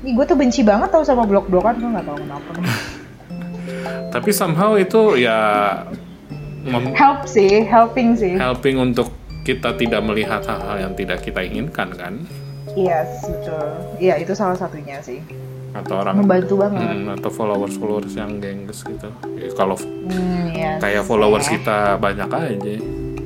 Ih, 0.02 0.18
gue 0.18 0.26
tuh 0.26 0.34
benci 0.34 0.66
banget 0.66 0.90
tau 0.90 1.06
sama 1.06 1.22
blok-blokan 1.22 1.78
gue 1.78 1.86
nggak 1.88 2.06
tahu 2.06 2.18
kenapa. 2.26 2.52
tapi 4.14 4.30
somehow 4.34 4.74
itu 4.74 5.14
ya 5.16 5.38
mem- 6.66 6.92
Help 6.92 7.24
sih, 7.24 7.62
helping 7.62 8.18
sih. 8.18 8.34
helping 8.34 8.76
untuk 8.76 9.14
kita 9.46 9.74
tidak 9.74 10.02
melihat 10.02 10.42
hal-hal 10.42 10.90
yang 10.90 10.92
tidak 10.92 11.22
kita 11.22 11.42
inginkan 11.42 11.90
kan 11.94 12.14
Iya, 12.72 13.04
betul. 13.20 13.68
Iya, 14.00 14.14
itu 14.16 14.32
salah 14.32 14.56
satunya 14.56 14.96
sih. 15.04 15.20
Atau 15.74 15.94
orang 15.98 16.14
Membantu 16.18 16.54
banget. 16.58 16.84
Hmm, 16.84 17.06
atau 17.12 17.28
followers 17.28 17.74
followers 17.74 18.12
yang 18.12 18.38
gengges 18.38 18.82
gitu 18.82 19.08
Ya, 19.32 19.46
kalau 19.52 19.74
Hmm, 19.76 20.46
iya. 20.50 20.76
kayak 20.78 21.02
followers 21.02 21.44
sih. 21.44 21.56
kita 21.56 21.96
banyak 21.96 22.28
aja 22.28 22.74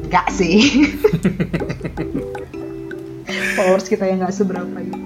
Enggak 0.07 0.27
sih. 0.31 0.57
followers 3.53 3.85
kita 3.85 4.05
yang 4.05 4.21
nggak 4.21 4.33
seberapa 4.33 4.77
itu. 4.79 4.97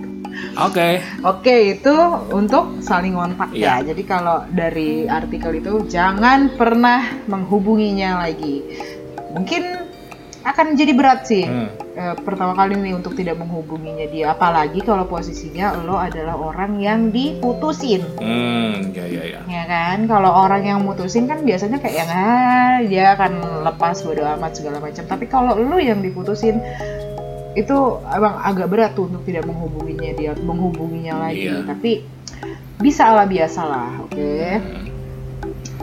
oke 0.52 0.88
Oke, 1.22 1.54
itu 1.74 1.94
untuk 2.30 2.78
saling 2.80 3.14
kontak 3.14 3.48
ya. 3.50 3.80
Iya. 3.80 3.88
Jadi 3.88 4.02
kalau 4.04 4.44
dari 4.46 5.06
artikel 5.06 5.56
itu 5.56 5.84
jangan 5.86 6.52
pernah 6.52 7.00
menghubunginya 7.24 8.20
lagi. 8.20 8.60
Mungkin 9.30 9.62
akan 10.40 10.72
jadi 10.72 10.92
berat 10.96 11.28
sih. 11.28 11.44
Hmm. 11.44 11.68
Eh, 12.00 12.14
pertama 12.24 12.56
kali 12.56 12.80
nih 12.80 12.96
untuk 12.96 13.12
tidak 13.12 13.36
menghubunginya 13.36 14.08
dia, 14.08 14.32
apalagi 14.32 14.80
kalau 14.80 15.04
posisinya 15.04 15.76
lo 15.84 16.00
adalah 16.00 16.38
orang 16.38 16.80
yang 16.80 17.12
diputusin. 17.12 18.00
Hmm, 18.16 18.88
ya 18.96 19.04
ya 19.04 19.22
ya. 19.36 19.40
Ya 19.44 19.62
kan, 19.68 20.08
kalau 20.08 20.32
orang 20.32 20.64
yang 20.64 20.80
mutusin 20.80 21.28
kan 21.28 21.44
biasanya 21.44 21.76
kayak 21.76 21.96
yang 22.00 22.10
ah 22.10 22.80
dia 22.80 23.12
akan 23.18 23.64
lepas 23.68 24.00
bodo 24.00 24.24
amat 24.24 24.52
segala 24.56 24.80
macam. 24.80 25.04
Tapi 25.04 25.24
kalau 25.28 25.60
lu 25.60 25.76
yang 25.76 26.00
diputusin 26.00 26.64
itu 27.52 27.76
abang 28.06 28.38
agak 28.40 28.70
berat 28.70 28.94
tuh 28.96 29.10
untuk 29.10 29.26
tidak 29.28 29.44
menghubunginya 29.44 30.10
dia, 30.16 30.32
menghubunginya 30.40 31.28
lagi. 31.28 31.52
Iya. 31.52 31.68
Tapi 31.68 32.00
bisa 32.80 33.12
lah 33.12 33.28
biasa 33.28 33.60
lah, 33.66 33.90
oke. 34.08 34.40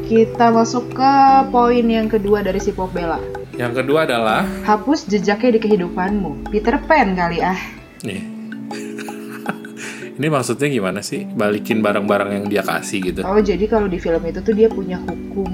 Kita 0.08 0.50
masuk 0.50 0.98
ke 0.98 1.14
poin 1.54 1.86
yang 1.86 2.10
kedua 2.10 2.42
dari 2.42 2.58
si 2.58 2.74
Pop 2.74 2.90
Bella. 2.90 3.37
Yang 3.58 3.74
kedua 3.84 4.06
adalah 4.06 4.46
Hapus 4.64 5.10
jejaknya 5.10 5.58
di 5.58 5.60
kehidupanmu. 5.60 6.54
Peter 6.54 6.78
Pan 6.86 7.18
kali 7.18 7.42
ah. 7.42 7.58
nih. 8.06 8.22
Ini 10.18 10.28
maksudnya 10.30 10.70
gimana 10.70 11.02
sih? 11.02 11.26
Balikin 11.26 11.82
barang-barang 11.82 12.30
yang 12.38 12.46
dia 12.50 12.62
kasih 12.62 13.02
gitu. 13.02 13.22
Oh, 13.26 13.38
jadi 13.42 13.66
kalau 13.66 13.90
di 13.90 13.98
film 13.98 14.22
itu 14.26 14.42
tuh 14.42 14.54
dia 14.54 14.70
punya 14.70 15.02
hukum 15.02 15.50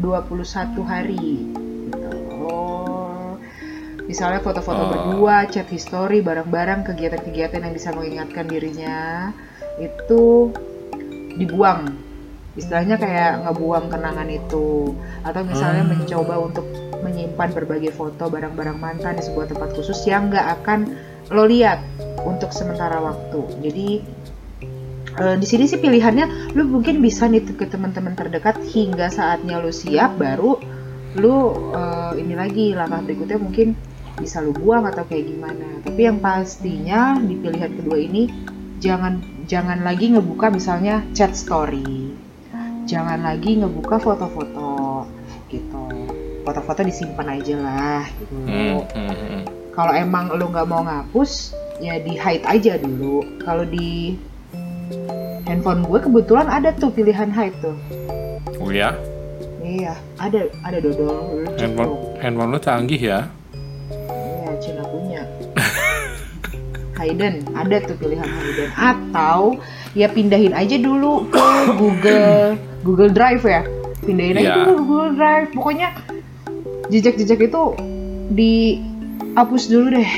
21 0.00 0.80
hari. 0.84 1.48
Gitu. 1.88 2.10
Oh. 2.40 3.36
Misalnya 4.04 4.40
foto-foto 4.44 4.84
Oh. 4.84 4.88
berdua, 4.92 5.48
chat 5.48 5.68
history, 5.68 6.20
barang-barang, 6.20 6.88
kegiatan-kegiatan 6.88 7.60
yang 7.64 7.72
bisa 7.72 7.92
mengingatkan 7.92 8.44
dirinya 8.48 9.28
itu 9.76 10.52
dibuang. 11.36 11.88
Istilahnya 12.54 13.00
kayak 13.00 13.48
ngebuang 13.48 13.90
kenangan 13.90 14.28
itu 14.28 14.92
atau 15.24 15.40
misalnya 15.42 15.82
Hmm. 15.82 15.92
mencoba 15.98 16.34
untuk 16.38 16.66
menyimpan 17.04 17.52
berbagai 17.52 17.92
foto 17.92 18.32
barang-barang 18.32 18.80
mantan 18.80 19.20
di 19.20 19.22
sebuah 19.28 19.52
tempat 19.52 19.76
khusus 19.76 20.00
yang 20.08 20.32
nggak 20.32 20.46
akan 20.60 20.96
lo 21.28 21.44
lihat 21.44 21.84
untuk 22.24 22.48
sementara 22.56 23.00
waktu. 23.04 23.40
Jadi 23.60 23.88
Eh, 25.14 25.36
di 25.38 25.46
sini 25.46 25.70
sih 25.70 25.78
pilihannya 25.78 26.58
lu 26.58 26.66
mungkin 26.66 26.98
bisa 26.98 27.30
nih 27.30 27.46
ke 27.54 27.70
teman-teman 27.70 28.18
terdekat 28.18 28.58
hingga 28.66 29.06
saatnya 29.14 29.62
lu 29.62 29.70
siap 29.70 30.18
baru 30.18 30.58
lu 31.14 31.54
eh, 31.70 32.18
ini 32.18 32.34
lagi 32.34 32.74
langkah 32.74 32.98
berikutnya 32.98 33.38
mungkin 33.38 33.78
bisa 34.18 34.42
lu 34.42 34.50
buang 34.50 34.90
atau 34.90 35.06
kayak 35.06 35.30
gimana. 35.30 35.86
Tapi 35.86 36.00
yang 36.02 36.18
pastinya 36.18 37.14
di 37.22 37.38
pilihan 37.38 37.78
kedua 37.78 37.98
ini 38.02 38.26
jangan 38.82 39.22
jangan 39.46 39.86
lagi 39.86 40.18
ngebuka 40.18 40.50
misalnya 40.50 41.06
chat 41.14 41.38
story. 41.38 42.10
Jangan 42.90 43.22
lagi 43.22 43.62
ngebuka 43.62 44.02
foto-foto 44.02 45.06
foto-foto 46.44 46.80
disimpan 46.80 47.26
aja 47.34 47.56
lah 47.56 48.02
gitu. 48.14 48.34
Hmm, 48.44 48.78
hmm, 48.84 49.10
hmm. 49.10 49.40
kalau 49.72 49.92
emang 49.92 50.28
lu 50.30 50.46
nggak 50.46 50.68
mau 50.68 50.84
ngapus 50.84 51.56
ya 51.80 51.96
di 51.98 52.14
hide 52.14 52.44
aja 52.44 52.76
dulu. 52.76 53.24
Kalau 53.40 53.64
di 53.64 54.14
handphone 55.44 55.82
gue 55.82 55.98
kebetulan 55.98 56.46
ada 56.46 56.70
tuh 56.70 56.88
pilihan 56.88 57.28
hide 57.28 57.56
tuh. 57.58 57.76
Oh 58.60 58.68
ya, 58.68 58.92
iya 59.60 59.96
ada 60.16 60.46
ada 60.62 60.78
dodol 60.78 61.44
handphone 61.56 61.92
handphone 62.20 62.50
lu 62.52 62.58
canggih 62.58 63.00
ya. 63.00 63.20
iya 63.96 64.52
Cina 64.60 64.84
punya. 64.84 65.22
Hidden 66.94 67.44
ada 67.52 67.76
tuh 67.84 67.96
pilihan 67.98 68.24
hidden 68.24 68.70
atau 68.72 69.58
ya 69.92 70.08
pindahin 70.08 70.54
aja 70.54 70.78
dulu 70.78 71.26
ke 71.28 71.46
Google 71.76 72.56
Google 72.80 73.12
Drive 73.12 73.44
ya. 73.44 73.60
Pindahin 74.00 74.36
aja 74.38 74.44
Iya. 74.46 74.54
dulu 74.62 74.72
ke 74.72 74.84
Google 74.86 75.12
Drive. 75.12 75.48
Pokoknya 75.52 75.88
jejak-jejak 76.94 77.50
itu 77.50 77.62
dihapus 78.30 79.66
dulu 79.66 79.98
deh. 79.98 80.12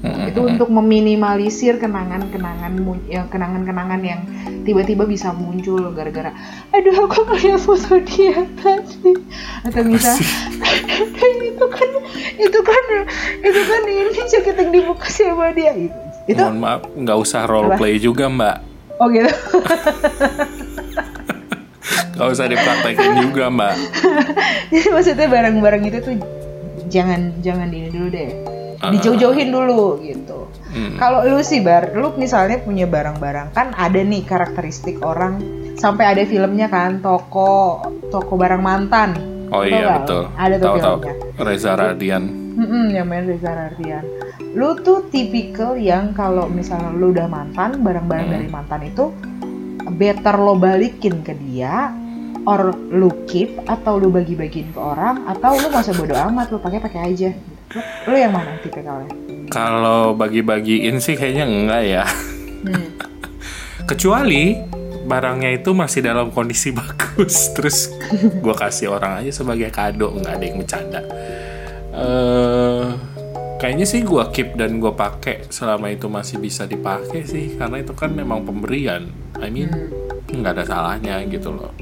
Gitu 0.00 0.32
itu 0.32 0.40
untuk 0.40 0.72
meminimalisir 0.72 1.76
kenangan-kenangan 1.76 2.72
yang 3.12 3.28
kenangan-kenangan 3.28 4.00
yang 4.00 4.20
tiba-tiba 4.64 5.04
bisa 5.04 5.28
muncul 5.36 5.92
gara-gara 5.92 6.32
aduh 6.72 7.04
aku 7.04 7.28
ngeliat 7.28 7.60
foto 7.60 8.00
dia 8.04 8.48
tadi. 8.64 9.12
Atau 9.64 9.84
misal 9.84 10.16
itu 11.52 11.66
kan 11.68 11.90
itu 12.40 12.60
kan 12.64 12.84
itu 13.44 13.60
kan 13.60 13.82
ini 13.88 14.20
jaket 14.24 14.56
yang 14.56 14.70
dibuka 14.72 15.08
sama 15.12 15.52
dia. 15.52 15.76
Itu 15.76 15.92
itu 16.28 16.40
Mohon 16.40 16.58
maaf, 16.64 16.80
nggak 16.96 17.18
usah 17.20 17.42
role 17.44 17.68
Apa? 17.72 17.76
play 17.80 18.00
juga 18.00 18.28
mbak. 18.30 18.56
oh 19.00 19.08
gitu 19.08 19.32
Nggak 22.20 22.30
usah 22.30 22.46
dipraktekin 22.46 23.12
juga 23.18 23.48
mbak. 23.48 23.74
jadi 24.70 24.88
maksudnya 24.92 25.26
barang-barang 25.26 25.82
itu 25.82 25.98
tuh 26.00 26.14
jangan 26.86 27.32
jangan 27.40 27.68
ini 27.68 27.88
dulu 27.88 28.08
deh 28.10 28.30
Ah. 28.78 28.88
dijauh-jauhin 28.88 29.48
dulu 29.48 30.00
gitu 30.00 30.48
Hmm. 30.70 30.94
Kalau 30.96 31.26
lu 31.26 31.42
sih 31.42 31.60
bar, 31.60 31.90
lu 31.92 32.14
misalnya 32.14 32.56
punya 32.56 32.86
barang-barang 32.86 33.50
kan 33.50 33.74
ada 33.74 33.98
nih 33.98 34.22
karakteristik 34.22 35.02
orang 35.02 35.42
sampai 35.74 36.06
ada 36.06 36.22
filmnya 36.22 36.64
kan 36.64 37.00
toko 37.00 37.82
toko 38.06 38.38
barang 38.38 38.62
mantan. 38.62 39.18
Oh 39.50 39.60
Tau 39.60 39.66
iya 39.66 39.82
nggak? 39.82 39.96
betul. 39.98 40.22
Ada 40.30 40.54
tuh 40.54 40.64
Tahu-tahu. 40.64 40.96
filmnya. 41.02 41.14
Reza 41.42 41.72
Radian. 41.74 42.24
Mm-mm, 42.54 42.84
yang 42.88 43.04
main 43.04 43.26
Reza 43.26 43.50
Rardian. 43.50 44.04
Lu 44.52 44.78
tuh 44.78 45.10
tipikal 45.10 45.74
yang 45.74 46.14
kalau 46.14 46.46
misalnya 46.46 46.94
lu 46.94 47.10
udah 47.10 47.26
mantan, 47.26 47.82
barang-barang 47.82 48.24
Hmm. 48.24 48.34
dari 48.36 48.46
mantan 48.46 48.80
itu 48.84 49.10
better 49.90 50.36
lo 50.36 50.54
balikin 50.54 51.18
ke 51.20 51.34
dia 51.36 51.90
or 52.46 52.72
lu 52.92 53.10
keep 53.28 53.60
atau 53.68 54.00
lu 54.00 54.08
bagi-bagiin 54.08 54.72
ke 54.72 54.80
orang 54.80 55.28
atau 55.28 55.56
lu 55.56 55.66
gak 55.68 55.84
usah 55.84 55.96
bodo 55.96 56.14
amat 56.16 56.46
lu 56.52 56.58
pakai 56.60 56.80
pakai 56.80 57.00
aja. 57.12 57.30
Lu, 57.76 57.80
lu 58.10 58.16
yang 58.16 58.32
mana 58.32 58.56
tipikalnya? 58.62 59.12
Kalau 59.50 60.14
bagi-bagiin 60.14 61.02
sih 61.02 61.18
kayaknya 61.18 61.44
enggak 61.44 61.82
ya. 61.84 62.04
Hmm. 62.66 62.88
Kecuali 63.90 64.54
barangnya 65.10 65.50
itu 65.58 65.74
masih 65.74 66.06
dalam 66.06 66.30
kondisi 66.30 66.70
bagus, 66.78 67.50
terus 67.58 67.90
gue 68.14 68.54
kasih 68.54 68.94
orang 68.94 69.24
aja 69.24 69.42
sebagai 69.42 69.74
kado, 69.74 70.14
nggak 70.14 70.34
ada 70.38 70.44
yang 70.46 70.56
bercanda. 70.62 71.00
Eh, 71.90 72.86
kayaknya 73.58 73.86
sih 73.90 74.06
gue 74.06 74.22
keep 74.30 74.54
dan 74.54 74.78
gue 74.78 74.94
pakai 74.94 75.50
selama 75.50 75.90
itu 75.90 76.06
masih 76.06 76.38
bisa 76.38 76.70
dipakai 76.70 77.26
sih, 77.26 77.58
karena 77.58 77.82
itu 77.82 77.90
kan 77.98 78.14
memang 78.14 78.46
pemberian. 78.46 79.10
I 79.42 79.50
mean, 79.50 79.74
nggak 80.30 80.62
ada 80.62 80.64
salahnya 80.64 81.26
gitu 81.26 81.50
loh. 81.50 81.74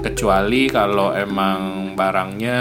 Kecuali 0.00 0.68
kalau 0.70 1.12
emang 1.12 1.92
barangnya 1.96 2.58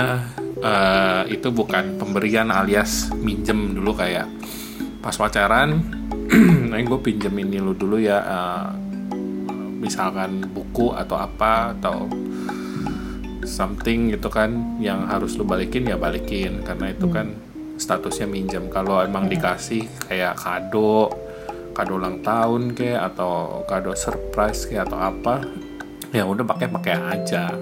eh, 0.59 1.23
itu 1.31 1.51
bukan 1.51 1.99
pemberian 1.99 2.49
alias 2.49 3.11
minjem 3.15 3.75
dulu 3.75 3.95
kayak 3.95 4.27
pas 5.03 5.13
pacaran, 5.13 5.77
nah 6.69 6.77
gue 6.81 6.99
pinjem 6.99 7.33
ini 7.37 7.61
lu 7.61 7.77
dulu 7.77 8.01
ya. 8.01 8.19
eh, 8.23 8.65
misalkan 9.85 10.41
buku 10.49 10.97
atau 10.97 11.13
apa 11.21 11.77
atau 11.77 12.09
something 13.45 14.09
gitu 14.17 14.33
kan 14.33 14.81
yang 14.81 15.05
harus 15.05 15.37
lu 15.37 15.45
balikin 15.45 15.85
ya 15.85 15.95
balikin 15.95 16.65
karena 16.65 16.89
itu 16.89 17.05
kan 17.13 17.37
statusnya 17.77 18.25
minjem 18.25 18.65
kalau 18.73 19.05
emang 19.05 19.29
dikasih 19.29 19.85
kayak 20.09 20.41
kado 20.41 21.13
kado 21.77 22.01
ulang 22.01 22.25
tahun 22.25 22.73
kayak 22.73 23.13
atau 23.13 23.61
kado 23.69 23.93
surprise 23.93 24.65
kayak 24.65 24.89
atau 24.89 24.99
apa 24.99 25.45
ya 26.11 26.23
udah 26.23 26.43
pakai 26.43 26.67
pakai 26.67 26.93
aja 26.95 27.53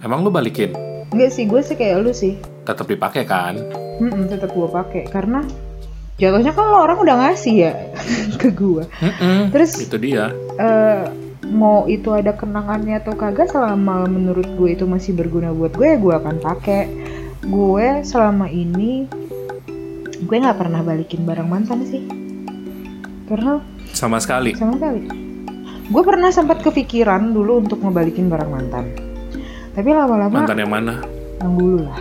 emang 0.00 0.22
lu 0.22 0.30
balikin 0.30 0.72
Enggak 1.08 1.32
sih, 1.32 1.48
gue 1.48 1.64
sih 1.64 1.72
kayak 1.72 2.04
lu 2.04 2.12
sih. 2.12 2.36
tetap 2.62 2.84
dipakai 2.84 3.24
kan 3.24 3.56
Mm 3.96 4.28
tetap 4.28 4.52
gue 4.52 4.68
pakai 4.68 5.08
karena 5.08 5.40
jatuhnya 6.20 6.52
kan 6.52 6.64
lo 6.68 6.84
orang 6.84 6.98
udah 7.00 7.16
ngasih 7.24 7.54
ya 7.62 7.72
ke 8.42 8.50
gue. 8.50 8.84
Mm-mm, 9.00 9.48
Terus 9.54 9.78
itu 9.80 9.96
dia 9.96 10.28
eh, 10.58 11.06
mau 11.48 11.86
itu 11.86 12.10
ada 12.10 12.34
kenangannya 12.34 12.98
atau 12.98 13.14
kagak 13.14 13.48
selama 13.48 14.04
menurut 14.04 14.44
gue 14.54 14.74
itu 14.74 14.84
masih 14.84 15.14
berguna 15.14 15.48
buat 15.50 15.72
gue 15.72 15.86
ya 15.86 15.96
gue 15.96 16.14
akan 16.14 16.36
pakai. 16.38 16.82
Gue 17.46 18.02
selama 18.02 18.50
ini 18.50 19.06
gue 20.18 20.36
nggak 20.36 20.58
pernah 20.58 20.82
balikin 20.82 21.22
barang 21.24 21.48
mantan 21.48 21.86
sih. 21.86 22.02
Karena 23.26 23.62
sama 23.90 24.18
sekali 24.20 24.52
sama 24.54 24.74
sekali. 24.76 25.06
Gue 25.88 26.02
pernah 26.04 26.28
sempat 26.28 26.60
kepikiran 26.60 27.32
dulu 27.32 27.64
untuk 27.64 27.80
ngebalikin 27.80 28.28
barang 28.28 28.50
mantan. 28.52 28.92
Tapi 29.72 29.88
lama-lama 29.88 30.44
mantan 30.44 30.60
yang 30.60 30.72
mana 30.72 30.94
yang 31.40 31.52
dulu 31.54 31.78
lah. 31.86 32.00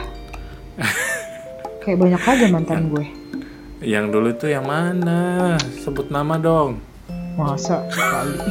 Kayak 1.86 1.97
banyak 2.04 2.21
aja 2.21 2.45
mantan 2.52 2.82
gue. 2.91 3.06
yang 3.78 4.10
dulu 4.10 4.34
itu 4.34 4.50
yang 4.50 4.65
mana 4.65 5.54
sebut 5.86 6.10
nama 6.10 6.41
dong 6.41 6.82
Masa 7.38 7.86
kali. 7.88 8.41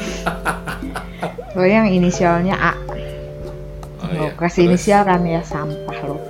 Lo 1.59 1.67
yang 1.67 1.91
inisialnya 1.91 2.55
A. 2.55 2.73
Oh, 3.99 4.07
Lo 4.15 4.31
iya. 4.31 4.39
kasih 4.39 4.71
Terus, 4.71 4.87
inisial 4.87 5.03
kan 5.03 5.27
ya 5.27 5.43
sampah 5.43 5.99
lo. 6.07 6.23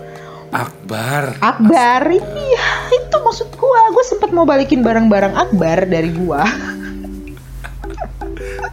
Akbar 0.51 1.37
Akbar 1.45 2.09
iya 2.09 2.67
itu 2.89 3.17
maksud 3.21 3.53
gua. 3.61 3.93
Gua 3.93 4.05
sempet 4.09 4.33
mau 4.33 4.49
balikin 4.49 4.81
barang-barang 4.81 5.37
Akbar 5.37 5.85
dari 5.85 6.09
gua. 6.17 6.41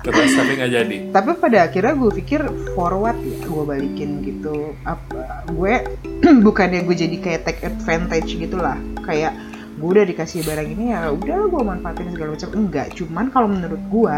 Terus 0.04 0.36
tapi 0.36 0.60
nggak 0.60 0.72
jadi 0.72 0.98
Tapi 1.16 1.30
pada 1.40 1.58
akhirnya 1.72 1.94
gue 1.96 2.12
pikir 2.20 2.42
forward 2.76 3.16
ya 3.24 3.38
gue 3.48 3.64
balikin 3.64 4.20
gitu. 4.22 4.76
Apa 4.84 5.48
gue 5.48 5.74
bukannya 6.46 6.84
gue 6.84 6.96
jadi 6.96 7.18
kayak 7.24 7.42
take 7.48 7.62
advantage 7.64 8.36
gitu 8.36 8.60
lah. 8.60 8.76
Kayak 9.08 9.32
gue 9.80 9.90
udah 9.90 10.06
dikasih 10.08 10.44
barang 10.44 10.68
ini 10.76 10.92
ya 10.92 11.08
udah 11.12 11.48
gue 11.48 11.62
manfaatin 11.64 12.12
segala 12.12 12.36
macam. 12.36 12.50
Enggak, 12.52 12.88
cuman 13.00 13.26
kalau 13.32 13.48
menurut 13.48 13.82
gue 13.88 14.18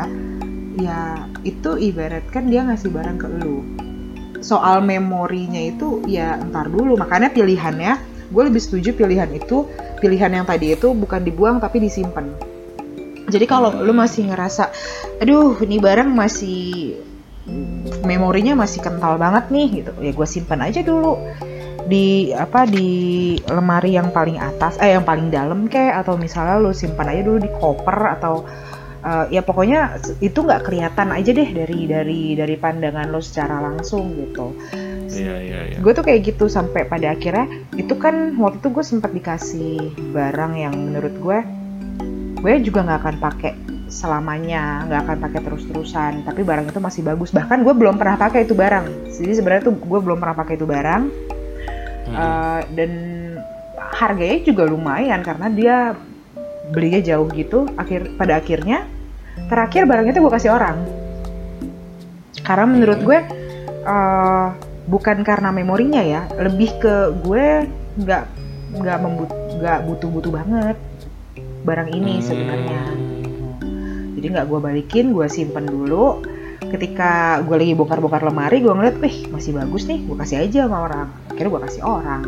ya 0.81 1.29
itu 1.45 1.71
ibaratkan 1.77 2.49
dia 2.49 2.65
ngasih 2.65 2.89
barang 2.89 3.17
ke 3.21 3.27
lu. 3.45 3.61
Soal 4.41 4.81
memorinya 4.81 5.61
itu 5.61 6.01
ya 6.09 6.41
ntar 6.49 6.67
dulu. 6.73 6.97
Makanya 6.97 7.29
pilihannya 7.29 7.93
gue 8.33 8.41
lebih 8.41 8.61
setuju 8.61 8.97
pilihan 8.97 9.29
itu 9.37 9.69
pilihan 10.01 10.33
yang 10.33 10.45
tadi 10.49 10.73
itu 10.73 10.97
bukan 10.97 11.21
dibuang 11.21 11.61
tapi 11.61 11.77
disimpan. 11.77 12.54
Jadi 13.25 13.45
kalau 13.49 13.73
lu 13.81 13.91
masih 13.91 14.29
ngerasa, 14.29 14.69
aduh 15.17 15.57
ini 15.65 15.81
barang 15.81 16.09
masih 16.13 16.93
memorinya 18.05 18.57
masih 18.57 18.81
kental 18.81 19.21
banget 19.21 19.53
nih 19.53 19.67
gitu, 19.81 19.91
ya 20.01 20.11
gue 20.13 20.27
simpan 20.29 20.65
aja 20.65 20.81
dulu 20.81 21.21
di 21.85 22.33
apa 22.33 22.65
di 22.65 23.37
lemari 23.45 23.93
yang 23.93 24.09
paling 24.09 24.41
atas, 24.41 24.81
eh 24.81 24.97
yang 24.97 25.05
paling 25.05 25.29
dalam 25.29 25.69
kayak 25.69 26.01
atau 26.01 26.17
misalnya 26.17 26.57
lu 26.57 26.73
simpan 26.73 27.13
aja 27.13 27.21
dulu 27.21 27.37
di 27.37 27.51
koper 27.53 28.17
atau 28.17 28.41
eh, 29.05 29.37
ya 29.37 29.45
pokoknya 29.45 30.01
itu 30.25 30.41
nggak 30.41 30.65
kelihatan 30.65 31.13
aja 31.13 31.29
deh 31.29 31.49
dari 31.53 31.85
dari 31.85 32.21
dari 32.33 32.55
pandangan 32.57 33.13
lo 33.13 33.21
secara 33.21 33.61
langsung 33.61 34.09
gitu. 34.17 34.57
Iya 35.05 35.35
iya 35.37 35.59
iya. 35.69 35.77
Gue 35.77 35.93
tuh 35.93 36.01
kayak 36.01 36.25
gitu 36.25 36.49
sampai 36.49 36.89
pada 36.89 37.13
akhirnya 37.13 37.45
itu 37.77 37.93
kan 37.93 38.33
waktu 38.41 38.57
itu 38.57 38.69
gue 38.73 38.85
sempat 38.85 39.13
dikasih 39.13 39.93
barang 40.09 40.57
yang 40.57 40.73
menurut 40.73 41.13
gue 41.21 41.39
gue 42.45 42.61
juga 42.61 42.85
nggak 42.85 42.99
akan 43.01 43.15
pakai 43.17 43.53
selamanya 43.89 44.85
nggak 44.85 45.01
akan 45.01 45.17
pakai 45.17 45.39
terus-terusan 45.49 46.21
tapi 46.29 46.45
barang 46.45 46.69
itu 46.69 46.77
masih 46.77 47.01
bagus. 47.01 47.33
Bahkan 47.33 47.65
gue 47.65 47.73
belum 47.73 47.97
pernah 47.97 48.21
pakai 48.21 48.45
itu 48.45 48.53
barang. 48.53 49.09
Jadi 49.09 49.33
sebenarnya 49.33 49.65
tuh 49.65 49.73
gue 49.73 49.99
belum 50.05 50.21
pernah 50.21 50.37
pakai 50.37 50.53
itu 50.53 50.69
barang. 50.69 51.03
Hmm. 52.05 52.13
Eh, 52.13 52.61
dan 52.77 52.91
harganya 53.97 54.37
juga 54.45 54.69
lumayan 54.69 55.25
karena 55.25 55.49
dia 55.49 55.75
belinya 56.69 57.01
jauh 57.01 57.25
gitu. 57.33 57.65
Akhir 57.81 58.13
pada 58.13 58.37
akhirnya 58.37 58.85
terakhir 59.49 59.89
barang 59.89 60.05
itu 60.13 60.21
gue 60.21 60.33
kasih 60.37 60.53
orang. 60.53 60.85
Karena 62.45 62.65
menurut 62.69 62.99
gue 63.01 63.19
eh, 63.89 64.47
bukan 64.85 65.17
karena 65.25 65.49
memorinya 65.49 66.05
ya. 66.05 66.29
Lebih 66.37 66.77
ke 66.77 66.93
gue 67.25 67.65
nggak 68.05 68.23
nggak 68.77 68.97
membut 69.01 69.33
nggak 69.57 69.79
butuh-butuh 69.89 70.29
banget 70.29 70.77
barang 71.65 71.89
ini 71.91 72.21
sebenarnya. 72.21 72.81
Jadi 74.15 74.25
nggak 74.31 74.45
gue 74.47 74.59
balikin 74.61 75.11
gue 75.11 75.25
simpen 75.25 75.65
dulu. 75.65 76.21
Ketika 76.65 77.41
gue 77.45 77.55
lagi 77.57 77.73
bongkar-bongkar 77.73 78.21
lemari 78.25 78.61
gue 78.61 78.69
ngeliat 78.69 78.97
wih 79.01 79.29
masih 79.33 79.57
bagus 79.57 79.89
nih 79.89 80.05
gue 80.05 80.15
kasih 80.15 80.37
aja 80.45 80.69
sama 80.69 80.77
orang. 80.85 81.07
Akhirnya 81.33 81.51
gue 81.51 81.61
kasih 81.67 81.81
orang. 81.83 82.23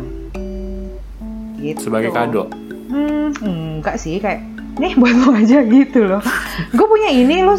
Gitu. 1.58 1.90
Sebagai 1.90 2.10
kado? 2.10 2.50
Hmm 2.90 3.30
enggak 3.78 3.96
sih 3.98 4.18
kayak 4.18 4.42
nih 4.78 4.94
buat 4.98 5.14
lo 5.14 5.30
aja 5.34 5.62
gitu 5.78 6.06
loh. 6.06 6.22
Gue 6.74 6.86
punya 6.86 7.10
ini 7.10 7.42
lo 7.42 7.54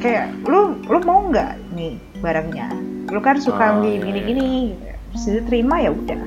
kayak 0.00 0.36
lo 0.44 0.76
lo 0.88 0.98
mau 1.04 1.24
nggak 1.32 1.72
nih 1.72 1.96
barangnya? 2.20 2.68
Lo 3.12 3.20
kan 3.20 3.40
suka 3.40 3.76
Oh, 3.76 3.84
gini 3.84 4.00
iya, 4.00 4.04
gini 4.04 4.20
iya. 4.20 4.24
gini 4.28 4.46
sudah 5.12 5.42
terima 5.44 5.80
ya 5.80 5.90
udah. 5.92 6.20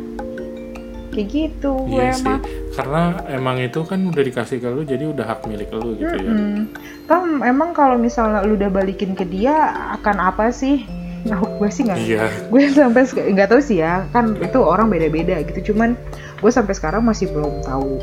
Kayak 1.15 1.28
gitu 1.32 1.72
gue 1.88 1.98
Iya 1.98 2.13
sih, 2.13 2.22
emang 2.28 2.41
karena 2.75 3.23
emang 3.31 3.57
itu 3.63 3.81
kan 3.88 4.03
udah 4.03 4.23
dikasih 4.23 4.59
ke 4.59 4.67
lu, 4.67 4.83
jadi 4.83 5.07
udah 5.09 5.25
hak 5.25 5.47
milik 5.47 5.71
lu 5.71 5.95
gitu 5.95 6.11
ya. 6.11 6.27
Mm-mm. 6.27 6.67
Kan 7.07 7.39
emang 7.41 7.71
kalau 7.71 7.95
misalnya 7.95 8.43
lu 8.43 8.59
udah 8.59 8.67
balikin 8.67 9.15
ke 9.15 9.23
dia 9.23 9.71
akan 9.95 10.19
apa 10.19 10.51
sih? 10.51 10.83
Nah, 11.25 11.41
gue 11.41 11.69
sih 11.73 11.88
nggak. 11.88 11.99
Iya, 12.05 12.25
Gue 12.53 12.69
sampai 12.69 13.07
nggak 13.07 13.49
tahu 13.49 13.61
sih 13.63 13.81
ya. 13.81 14.05
Kan 14.13 14.38
itu 14.38 14.59
orang 14.61 14.91
beda-beda 14.91 15.41
gitu. 15.41 15.73
Cuman 15.73 15.97
gue 16.43 16.51
sampai 16.51 16.75
sekarang 16.77 17.01
masih 17.01 17.31
belum 17.33 17.65
tahu 17.65 17.97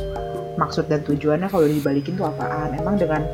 maksud 0.56 0.88
dan 0.90 1.00
tujuannya 1.06 1.48
kalau 1.48 1.64
dibalikin 1.64 2.18
tuh 2.18 2.28
apaan 2.28 2.76
emang 2.76 3.00
dengan 3.00 3.24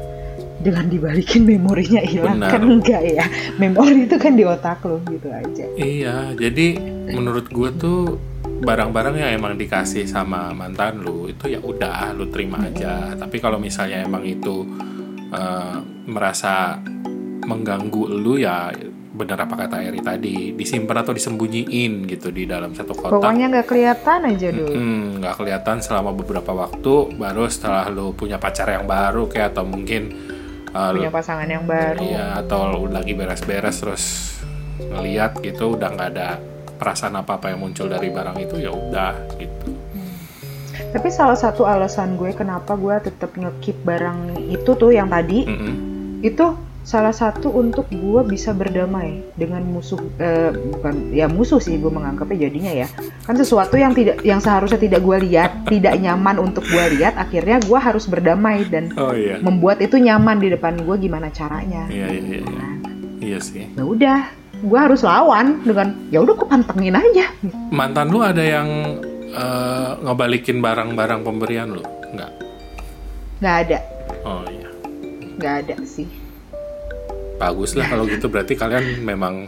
dengan 0.59 0.87
dibalikin 0.87 1.47
memorinya 1.47 2.03
hilang 2.03 2.43
Benar. 2.43 2.51
kan 2.51 2.63
enggak 2.67 3.03
ya 3.07 3.25
memori 3.57 4.05
itu 4.05 4.17
kan 4.19 4.35
di 4.35 4.43
otak 4.43 4.83
lo 4.83 4.99
gitu 5.07 5.29
aja 5.31 5.65
Iya, 5.75 6.35
jadi 6.35 6.67
menurut 7.09 7.47
gue 7.47 7.71
tuh 7.75 8.01
barang-barang 8.59 9.15
yang 9.15 9.39
emang 9.39 9.55
dikasih 9.55 10.05
sama 10.05 10.51
mantan 10.51 10.99
lu 10.99 11.31
itu 11.31 11.47
ya 11.47 11.63
udah 11.63 12.11
lu 12.11 12.27
terima 12.27 12.59
aja. 12.59 13.15
Tapi 13.15 13.39
kalau 13.39 13.57
misalnya 13.57 14.03
emang 14.03 14.27
itu 14.27 14.67
eh, 15.31 15.77
merasa 16.05 16.83
mengganggu 17.47 18.03
lu 18.11 18.37
ya 18.37 18.75
bener 19.09 19.35
apa 19.35 19.67
kata 19.67 19.83
Eri 19.83 19.99
tadi 19.99 20.55
disimpan 20.55 21.03
atau 21.03 21.11
disembunyiin 21.11 22.07
gitu 22.07 22.31
di 22.31 22.47
dalam 22.47 22.71
satu 22.71 22.95
kotak. 22.95 23.19
pokoknya 23.19 23.47
nggak 23.51 23.67
kelihatan 23.67 24.21
aja 24.31 24.49
dulu 24.55 24.75
Hmm, 24.75 25.19
nggak 25.19 25.35
kelihatan 25.35 25.77
selama 25.79 26.11
beberapa 26.15 26.53
waktu. 26.55 26.95
Baru 27.15 27.47
setelah 27.47 27.87
lu 27.91 28.11
punya 28.13 28.39
pacar 28.39 28.69
yang 28.69 28.87
baru 28.87 29.27
kayak 29.27 29.55
atau 29.55 29.65
mungkin 29.67 30.03
lu- 30.91 31.01
punya 31.01 31.11
pasangan 31.11 31.47
yang 31.47 31.65
baru 31.65 32.01
Iya, 32.01 32.41
atau 32.41 32.61
lagi 32.87 33.13
beres-beres 33.13 33.77
terus 33.79 34.05
ngeliat 34.79 35.39
gitu 35.41 35.75
udah 35.75 35.89
nggak 35.91 36.11
ada 36.13 36.39
perasaan 36.79 37.17
apa-apa 37.17 37.51
yang 37.51 37.61
muncul 37.61 37.87
dari 37.87 38.09
barang 38.09 38.39
itu 38.39 38.57
ya 38.57 38.71
udah 38.71 39.13
gitu. 39.37 39.75
tapi 40.89 41.09
salah 41.11 41.35
satu 41.35 41.67
alasan 41.67 42.15
gue 42.15 42.31
kenapa 42.33 42.73
gue 42.73 42.95
tetap 43.03 43.35
ngekip 43.35 43.83
barang 43.83 44.39
itu 44.47 44.71
tuh 44.73 44.89
yang 44.89 45.11
tadi 45.11 45.45
Mm-mm. 45.45 45.75
itu 46.23 46.47
salah 46.89 47.13
satu 47.13 47.53
untuk 47.53 47.85
gue 47.93 48.23
bisa 48.25 48.57
berdamai 48.57 49.21
dengan 49.37 49.61
musuh 49.61 50.01
eh, 50.17 50.49
bukan 50.73 51.13
ya 51.13 51.29
musuh 51.29 51.61
sih 51.61 51.77
gue 51.77 51.93
menganggapnya 51.93 52.49
jadinya 52.49 52.73
ya 52.73 52.89
kan 53.29 53.37
sesuatu 53.37 53.77
yang 53.77 53.93
tidak 53.93 54.25
yang 54.25 54.41
seharusnya 54.41 54.81
tidak 54.81 55.05
gue 55.05 55.21
lihat 55.29 55.69
tidak 55.69 56.01
nyaman 56.01 56.41
untuk 56.41 56.65
gue 56.65 56.97
lihat 56.97 57.13
akhirnya 57.15 57.61
gue 57.61 57.77
harus 57.77 58.09
berdamai 58.09 58.65
dan 58.67 58.89
Oh 58.97 59.13
iya. 59.13 59.37
membuat 59.37 59.85
itu 59.85 60.01
nyaman 60.01 60.41
di 60.41 60.49
depan 60.49 60.81
gue 60.81 60.97
gimana 60.97 61.29
caranya 61.29 61.85
Iya 61.93 62.09
iya 62.09 62.41
iya. 62.41 62.41
Iya, 62.41 62.67
iya 63.21 63.39
sih. 63.39 63.69
ya 63.69 63.85
udah 63.85 64.19
gue 64.59 64.79
harus 64.81 65.05
lawan 65.05 65.61
dengan 65.63 65.93
ya 66.09 66.25
udah 66.25 66.35
gue 66.35 66.49
pantengin 66.49 66.97
aja 66.97 67.29
Mantan 67.69 68.09
lu 68.09 68.25
ada 68.25 68.41
yang 68.41 68.97
eh, 69.29 69.91
ngebalikin 70.01 70.65
barang-barang 70.65 71.21
pemberian 71.21 71.69
lu? 71.69 71.85
Nggak. 72.09 72.33
nggak 73.39 73.57
ada 73.69 73.79
Oh 74.25 74.41
iya. 74.49 74.73
nggak 75.37 75.55
ada 75.69 75.77
sih 75.85 76.09
Bagus 77.39 77.73
lah 77.73 77.87
kalau 77.87 78.05
gitu 78.05 78.27
berarti 78.27 78.53
kalian 78.53 79.01
memang 79.01 79.47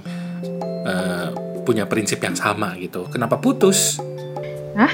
eh, 0.86 1.28
punya 1.60 1.84
prinsip 1.84 2.18
yang 2.18 2.34
sama 2.34 2.72
gitu. 2.76 3.06
Kenapa 3.06 3.36
putus? 3.36 3.98
Hah? 4.72 4.92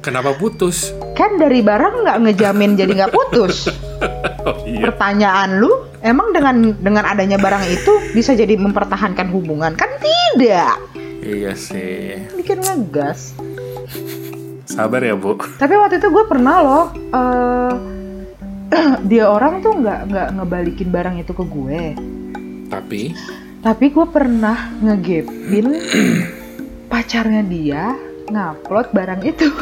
Kenapa 0.00 0.32
putus? 0.32 0.94
kan 1.12 1.36
dari 1.36 1.60
barang 1.60 2.00
nggak 2.00 2.18
ngejamin 2.18 2.72
jadi 2.72 2.92
nggak 2.96 3.12
putus 3.12 3.68
Oh 4.40 4.56
iya. 4.64 4.80
pertanyaan 4.80 5.60
lu 5.60 5.68
emang 6.00 6.32
dengan 6.32 6.56
dengan 6.72 7.04
adanya 7.04 7.36
barang 7.36 7.60
itu 7.68 7.92
bisa 8.16 8.32
jadi 8.32 8.56
mempertahankan 8.56 9.28
hubungan 9.28 9.76
kan 9.76 9.92
tidak 10.00 10.80
Iya 11.20 11.52
sih. 11.52 12.24
bikin 12.32 12.64
ngegas 12.64 13.36
Sabar 14.64 15.04
ya 15.04 15.12
bu. 15.12 15.36
tapi 15.60 15.76
waktu 15.76 16.00
itu 16.00 16.08
gue 16.08 16.24
pernah 16.24 16.56
loh 16.58 16.84
eh, 17.12 17.72
dia 19.12 19.28
orang 19.28 19.60
tuh 19.60 19.76
nggak 19.76 20.00
nggak 20.08 20.28
ngebalikin 20.32 20.88
barang 20.88 21.20
itu 21.20 21.36
ke 21.36 21.44
gue 21.44 21.82
Tapi 22.70 23.12
tapi 23.60 23.92
gue 23.92 24.06
pernah 24.08 24.72
ngegepin 24.80 25.68
pacarnya 26.90 27.44
dia 27.44 27.92
ngupload 28.26 28.88
barang 28.90 29.20
itu 29.20 29.52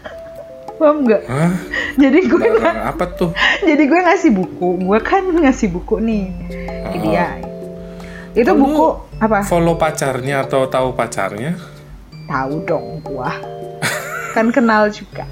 paham 0.78 1.06
nggak 1.06 1.22
Hah? 1.26 1.52
jadi 1.94 2.18
gue 2.24 2.38
Barang 2.54 2.78
apa 2.88 3.04
tuh? 3.14 3.30
jadi 3.68 3.78
gue 3.78 4.00
ngasih 4.00 4.30
buku 4.32 4.68
gue 4.80 4.98
kan 5.00 5.22
ngasih 5.22 5.70
buku 5.70 5.98
nih 5.98 6.24
ke 6.50 6.96
Oh. 6.98 7.02
dia 7.04 7.26
itu 8.32 8.52
buku 8.54 8.86
apa 9.18 9.44
Follow 9.44 9.74
pacarnya 9.74 10.42
atau 10.42 10.66
tahu 10.66 10.94
pacarnya? 10.94 11.54
tahu 12.26 12.60
dong 12.64 13.00
gua 13.02 13.32
kan 14.32 14.50
kenal 14.50 14.88
juga 14.88 15.24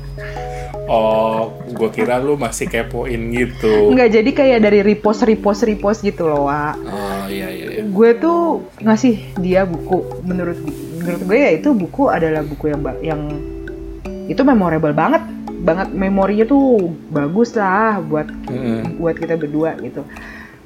Oh, 0.86 1.50
gue 1.66 1.90
kira 1.90 2.22
lu 2.22 2.38
masih 2.38 2.70
kepoin 2.70 3.18
gitu. 3.34 3.90
nggak 3.90 4.10
jadi 4.22 4.30
kayak 4.30 4.58
dari 4.62 4.80
repost 4.86 5.26
repost 5.26 5.66
repost 5.66 6.00
gitu 6.06 6.30
loh 6.30 6.46
Wak. 6.46 6.74
Oh 6.86 7.24
iya 7.26 7.50
iya. 7.50 7.66
iya. 7.78 7.82
gue 7.82 8.10
tuh 8.22 8.70
ngasih 8.78 9.34
dia 9.42 9.66
buku 9.66 10.22
menurut 10.22 10.58
menurut 11.02 11.22
gue 11.26 11.38
ya 11.38 11.50
itu 11.58 11.74
buku 11.74 12.06
adalah 12.06 12.46
buku 12.46 12.70
yang 12.70 12.80
yang 13.02 13.20
itu 14.26 14.42
memorable 14.42 14.94
banget 14.94 15.22
banget 15.62 15.90
memorinya 15.90 16.46
tuh 16.46 16.94
bagus 17.10 17.54
lah 17.58 17.98
buat 18.02 18.30
Mm-mm. 18.46 19.02
buat 19.02 19.18
kita 19.18 19.34
berdua 19.34 19.74
gitu 19.82 20.06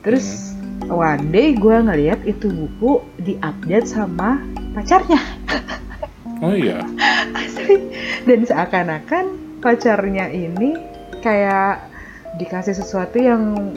terus 0.05 0.53
one 0.89 1.29
day 1.33 1.57
gue 1.57 1.77
ngeliat 1.77 2.21
itu 2.25 2.49
buku 2.49 3.01
diupdate 3.21 3.89
sama 3.89 4.41
pacarnya 4.77 5.21
Oh 6.41 6.57
iya. 6.57 6.81
Asli. 7.37 7.77
dan 8.25 8.41
seakan-akan 8.49 9.25
pacarnya 9.61 10.33
ini 10.33 10.77
kayak 11.21 11.85
dikasih 12.41 12.73
sesuatu 12.73 13.21
yang 13.21 13.73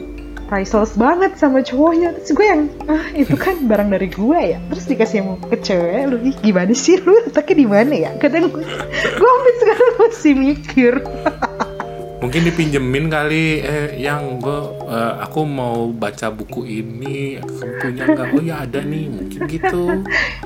priceless 0.46 0.96
banget 0.96 1.36
sama 1.40 1.64
cowoknya. 1.64 2.16
Terus 2.20 2.30
gue 2.36 2.46
yang 2.46 2.62
ah 2.88 3.04
itu 3.16 3.34
kan 3.36 3.64
barang 3.64 3.90
dari 3.92 4.08
gue 4.12 4.38
ya. 4.56 4.58
Terus 4.72 4.84
dikasih 4.88 5.16
yang 5.20 5.28
ke 5.40 5.56
cewek 5.60 6.02
lu 6.08 6.16
ih, 6.24 6.36
gimana 6.40 6.72
sih? 6.76 7.00
Lu 7.00 7.16
letaknya 7.24 7.56
di 7.64 7.66
mana 7.66 7.94
ya? 7.94 8.10
Kadang 8.20 8.52
gue 8.52 8.64
gue 8.92 9.28
sampai 9.28 9.54
sekarang 9.60 9.92
masih 10.00 10.32
mikir. 10.36 10.94
Mungkin 12.22 12.40
dipinjemin 12.48 13.12
kali. 13.12 13.60
Eh 13.60 13.88
yang 14.00 14.40
gue 14.40 14.60
eh, 14.88 15.14
aku 15.20 15.44
mau 15.44 15.92
baca 15.92 16.32
buku 16.32 16.64
ini. 16.64 17.36
Kamu 17.36 17.74
punya 17.80 18.02
nggak? 18.08 18.28
Oh 18.32 18.40
ya 18.40 18.54
ada 18.64 18.80
nih. 18.80 19.04
Mungkin 19.12 19.40
gitu. 19.48 19.84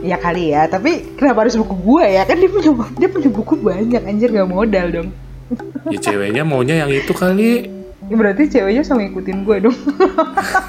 ya 0.02 0.16
kali 0.18 0.54
ya 0.54 0.66
tapi 0.66 1.14
kenapa 1.18 1.46
harus 1.46 1.58
buku 1.58 1.74
gue 1.84 2.04
ya? 2.18 2.22
Kan 2.26 2.42
dia 2.42 2.50
punya 2.50 2.70
dia 2.98 3.08
punya 3.10 3.30
buku 3.30 3.54
banyak 3.58 4.02
anjir 4.06 4.30
gak 4.34 4.50
modal 4.50 4.88
dong 4.90 5.10
Ya 5.88 5.98
ceweknya 5.98 6.42
maunya 6.44 6.84
yang 6.84 6.90
itu 6.92 7.12
kali. 7.16 7.78
Ya, 8.08 8.14
berarti 8.16 8.48
ceweknya 8.48 8.82
sama 8.86 9.04
ngikutin 9.04 9.38
gue 9.44 9.56
dong. 9.68 9.78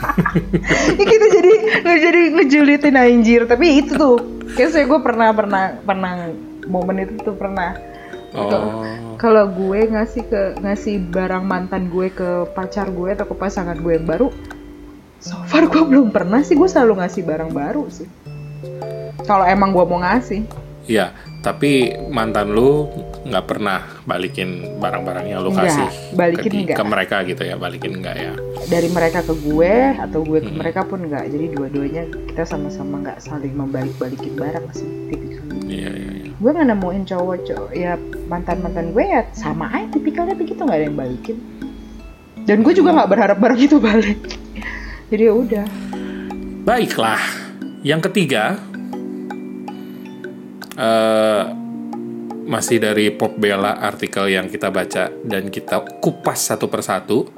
ya 1.00 1.06
kita 1.08 1.26
jadi 1.32 1.52
nggak 1.86 2.00
jadi 2.04 2.22
ngejulitin 2.36 2.96
anjir. 3.00 3.42
Tapi 3.48 3.66
itu 3.80 3.96
tuh, 3.96 4.18
kayak 4.56 4.72
saya 4.76 4.86
gue 4.88 5.00
pernah 5.00 5.32
pernah 5.32 5.64
pernah 5.80 6.12
momen 6.68 7.06
itu 7.08 7.16
tuh 7.24 7.36
pernah. 7.38 7.80
Oh. 8.36 8.84
Kalau 9.16 9.50
gue 9.50 9.90
ngasih 9.90 10.24
ke 10.28 10.42
ngasih 10.62 11.12
barang 11.12 11.44
mantan 11.44 11.88
gue 11.88 12.12
ke 12.12 12.48
pacar 12.56 12.92
gue 12.92 13.16
atau 13.16 13.26
ke 13.28 13.36
pasangan 13.36 13.76
gue 13.80 14.00
yang 14.00 14.08
baru, 14.08 14.30
so 15.24 15.40
far 15.48 15.68
gue 15.68 15.84
belum 15.84 16.12
pernah 16.12 16.44
sih. 16.44 16.60
Gue 16.60 16.68
selalu 16.68 17.04
ngasih 17.04 17.24
barang 17.24 17.52
baru 17.56 17.84
sih. 17.88 18.08
Kalau 19.24 19.46
emang 19.46 19.76
gue 19.76 19.86
mau 19.86 20.02
ngasih, 20.02 20.42
Ya, 20.90 21.14
tapi 21.40 21.72
mantan 22.08 22.52
lu 22.52 22.92
nggak 23.24 23.46
pernah 23.46 23.80
balikin 24.04 24.76
barang-barang 24.76 25.26
yang 25.26 25.40
lu 25.40 25.52
kasih 25.52 25.88
balikin 26.12 26.44
ke, 26.44 26.52
di- 26.52 26.66
nggak. 26.68 26.76
ke 26.76 26.84
mereka 26.84 27.18
gitu 27.24 27.42
ya, 27.42 27.56
balikin 27.56 27.96
enggak 27.96 28.16
ya? 28.16 28.34
dari 28.68 28.88
mereka 28.88 29.24
ke 29.24 29.34
gue 29.34 29.74
atau 29.96 30.20
gue 30.22 30.40
ke 30.40 30.52
Hmm. 30.52 30.60
mereka 30.60 30.84
pun 30.84 31.00
nggak. 31.02 31.26
Jadi 31.26 31.46
dua-duanya 31.50 32.04
kita 32.28 32.44
sama-sama 32.44 33.00
nggak 33.02 33.20
saling 33.20 33.54
membalik-balikin 33.54 34.36
barang 34.36 34.68
sih. 34.74 34.90
tipikal. 35.08 35.44
Iya 35.66 35.90
iya 35.92 36.12
iya. 36.18 36.32
gue 36.34 36.50
nggak 36.50 36.68
nemuin 36.68 37.04
cowok 37.06 37.38
cowok 37.46 37.72
ya 37.74 37.92
mantan 38.26 38.58
mantan 38.60 38.86
gue 38.90 39.04
ya 39.04 39.22
sama 39.32 39.68
aja 39.70 39.92
tipikalnya 39.92 40.34
begitu 40.34 40.60
nggak 40.60 40.72
ada 40.74 40.86
yang 40.86 40.96
balikin 40.96 41.38
dan 42.42 42.64
gue 42.64 42.74
juga 42.74 42.96
nggak 42.96 43.10
berharap 43.10 43.38
barang 43.38 43.60
itu 43.60 43.76
balik 43.78 44.20
jadi 45.08 45.24
ya 45.26 45.34
udah 45.36 45.66
Baiklah, 46.60 47.20
yang 47.82 48.00
ketiga 48.00 48.56
eh 50.80 51.44
masih 52.50 52.82
dari 52.82 53.14
Pop 53.14 53.38
Bella 53.38 53.78
artikel 53.78 54.34
yang 54.34 54.50
kita 54.50 54.74
baca 54.74 55.14
dan 55.28 55.52
kita 55.52 56.00
kupas 56.02 56.50
satu 56.50 56.66
persatu. 56.66 57.30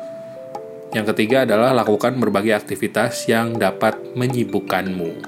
Yang 0.91 1.15
ketiga 1.15 1.43
adalah 1.43 1.75
lakukan 1.75 2.19
berbagai 2.19 2.55
aktivitas 2.55 3.27
yang 3.27 3.55
dapat 3.59 4.15
menyibukkanmu. 4.15 5.23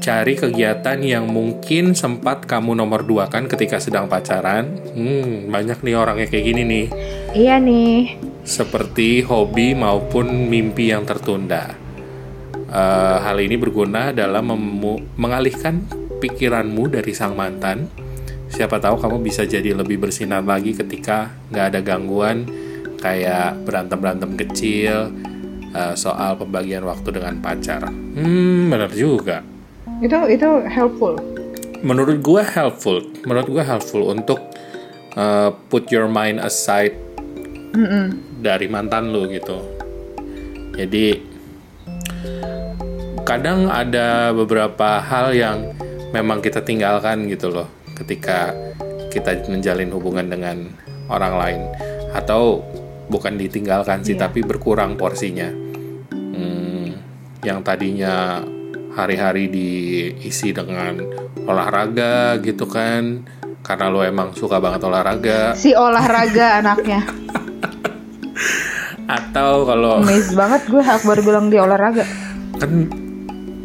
Cari 0.00 0.34
kegiatan 0.38 0.98
yang 1.02 1.28
mungkin 1.30 1.92
sempat 1.94 2.46
kamu 2.46 2.78
nomor 2.78 3.02
dua 3.02 3.26
kan 3.26 3.46
ketika 3.50 3.82
sedang 3.82 4.06
pacaran. 4.06 4.78
Hmm, 4.94 5.50
banyak 5.50 5.82
nih 5.82 5.94
orangnya 5.94 6.26
kayak 6.30 6.44
gini 6.46 6.62
nih 6.66 6.86
iya 7.34 7.62
nih 7.62 8.18
seperti 8.42 9.22
hobi 9.22 9.76
maupun 9.78 10.50
mimpi 10.50 10.90
yang 10.90 11.06
tertunda. 11.06 11.74
Eh, 12.70 13.16
hal 13.22 13.36
ini 13.42 13.58
berguna 13.58 14.14
dalam 14.14 14.50
mengalihkan 15.18 15.82
pikiranmu 16.20 16.92
dari 16.92 17.10
sang 17.16 17.34
mantan. 17.34 17.88
Siapa 18.50 18.78
tahu 18.78 19.00
kamu 19.00 19.24
bisa 19.24 19.48
jadi 19.48 19.72
lebih 19.72 19.96
bersinar 19.96 20.44
lagi 20.44 20.76
ketika 20.76 21.32
nggak 21.48 21.64
ada 21.74 21.80
gangguan 21.80 22.44
kayak 23.00 23.64
berantem-berantem 23.64 24.36
kecil 24.36 25.10
eh, 25.72 25.94
soal 25.96 26.36
pembagian 26.36 26.84
waktu 26.84 27.08
dengan 27.16 27.40
pacar. 27.40 27.88
Hmm, 27.88 28.68
benar 28.68 28.92
juga. 28.92 29.42
itu 30.00 30.16
itu 30.32 30.48
helpful 30.64 31.12
Menurut 31.80 32.20
gue 32.20 32.42
helpful. 32.44 33.00
Menurut 33.24 33.48
gue 33.48 33.64
helpful 33.64 34.04
untuk 34.12 34.36
uh, 35.16 35.48
put 35.72 35.88
your 35.88 36.12
mind 36.12 36.36
aside 36.44 36.92
Mm-mm. 37.72 38.20
dari 38.44 38.68
mantan 38.68 39.08
lu 39.08 39.24
gitu. 39.32 39.64
Jadi 40.76 41.24
kadang 43.24 43.72
ada 43.72 44.36
beberapa 44.36 45.00
hal 45.00 45.32
yang 45.32 45.72
memang 46.10 46.38
kita 46.38 46.60
tinggalkan 46.60 47.26
gitu 47.26 47.50
loh 47.50 47.68
ketika 47.94 48.50
kita 49.08 49.42
menjalin 49.46 49.90
hubungan 49.90 50.26
dengan 50.26 50.70
orang 51.06 51.34
lain 51.34 51.60
atau 52.12 52.62
bukan 53.06 53.34
ditinggalkan 53.34 54.00
sih 54.00 54.14
Iya. 54.14 54.26
tapi 54.26 54.40
berkurang 54.40 54.94
porsinya. 54.94 55.50
Hmm, 56.14 56.94
yang 57.42 57.60
tadinya 57.60 58.42
hari-hari 58.90 59.46
diisi 59.46 60.50
dengan 60.50 60.98
olahraga 61.42 62.38
gitu 62.38 62.66
kan 62.66 63.22
karena 63.60 63.86
lo 63.86 64.00
emang 64.00 64.30
suka 64.32 64.58
banget 64.58 64.82
olahraga 64.82 65.54
Si 65.54 65.70
olahraga 65.70 66.46
anaknya. 66.60 67.00
atau 69.06 69.66
kalau 69.66 69.98
Amazed 69.98 70.34
banget 70.34 70.62
gue 70.66 70.78
Akbar 70.80 71.18
bilang 71.18 71.50
dia 71.50 71.66
olahraga. 71.66 72.06
kan 72.56 72.86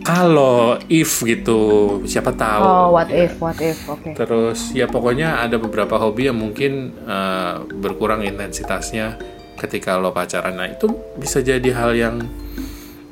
kalau 0.06 0.78
if 0.86 1.20
gitu 1.20 1.60
siapa 2.06 2.30
tahu 2.32 2.62
Oh, 2.62 2.88
what 2.94 3.10
if, 3.10 3.34
what 3.38 3.58
if, 3.58 3.76
oke. 3.86 4.14
terus 4.14 4.70
ya 4.72 4.86
pokoknya 4.86 5.42
ada 5.42 5.58
beberapa 5.58 5.98
hobi 5.98 6.30
yang 6.30 6.38
mungkin 6.38 6.94
eh, 7.02 7.54
berkurang 7.74 8.22
intensitasnya 8.22 9.18
ketika 9.58 9.98
lo 9.98 10.12
pacaran 10.12 10.54
nah 10.54 10.68
itu 10.68 10.86
bisa 11.16 11.40
jadi 11.40 11.66
hal 11.74 11.92
yang 11.92 12.16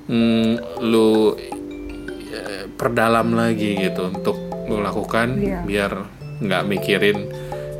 mm, 0.05 0.53
lo 0.85 1.33
eh, 1.33 2.69
perdalam 2.69 3.33
lagi 3.33 3.73
gitu 3.75 4.13
untuk 4.13 4.37
lo 4.63 4.77
lakukan 4.79 5.35
Iya. 5.35 5.59
biar 5.65 5.91
nggak 6.39 6.63
mikirin 6.63 7.17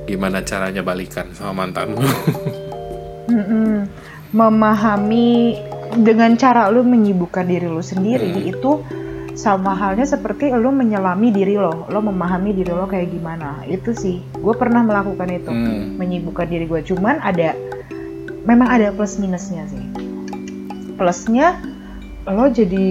gimana 0.03 0.41
caranya 0.41 0.81
balikan 0.81 1.31
sama 1.31 1.63
mantan 1.63 1.95
lo. 1.95 2.03
Memahami 4.33 5.55
dengan 5.93 6.33
cara 6.33 6.67
lu 6.67 6.81
menyibukkan 6.81 7.45
diri 7.45 7.69
lu 7.69 7.79
sendiri 7.79 8.33
Hmm. 8.33 8.49
itu 8.49 8.71
sama 9.33 9.73
halnya 9.73 10.05
seperti 10.05 10.53
lu 10.53 10.69
menyelami 10.69 11.33
diri 11.33 11.57
lo, 11.57 11.89
lo 11.89 11.99
memahami 12.05 12.53
diri 12.53 12.69
lo 12.69 12.85
kayak 12.85 13.09
gimana. 13.09 13.65
Itu 13.65 13.97
sih, 13.97 14.21
gue 14.33 14.55
pernah 14.55 14.85
melakukan 14.85 15.29
itu, 15.33 15.49
Hmm. 15.49 15.97
menyibukkan 15.97 16.45
diri 16.45 16.69
gue. 16.69 16.81
Cuman 16.85 17.17
ada, 17.21 17.57
memang 18.45 18.69
ada 18.69 18.93
plus 18.93 19.17
minusnya 19.17 19.65
sih. 19.69 19.83
Plusnya 20.93 21.57
lo 22.29 22.47
jadi 22.47 22.87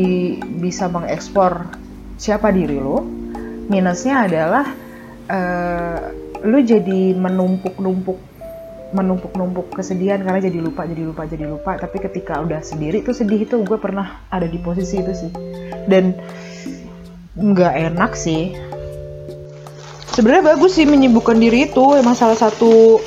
bisa 0.58 0.90
mengekspor 0.90 1.78
siapa 2.18 2.50
diri 2.50 2.76
lo. 2.76 3.06
Minusnya 3.70 4.26
adalah 4.26 4.66
eh, 5.30 5.98
lo 6.42 6.58
jadi 6.58 7.14
menumpuk-numpuk 7.14 8.18
menumpuk-numpuk 8.92 9.72
kesedihan 9.72 10.20
karena 10.20 10.44
jadi 10.44 10.60
lupa 10.60 10.84
jadi 10.84 11.02
lupa 11.02 11.24
jadi 11.24 11.44
lupa. 11.48 11.76
Tapi 11.76 11.96
ketika 11.98 12.38
udah 12.38 12.60
sendiri 12.60 13.00
tuh 13.00 13.16
sedih 13.16 13.42
itu 13.42 13.58
gue 13.58 13.78
pernah 13.80 14.20
ada 14.28 14.44
di 14.44 14.56
posisi 14.56 15.00
itu 15.00 15.12
sih. 15.12 15.30
Dan 15.88 16.12
nggak 17.34 17.74
enak 17.92 18.12
sih. 18.12 18.52
Sebenarnya 20.12 20.54
bagus 20.54 20.76
sih 20.76 20.84
menyibukkan 20.84 21.40
diri 21.40 21.66
itu. 21.66 21.96
Emang 21.96 22.12
salah 22.12 22.36
satu 22.36 23.00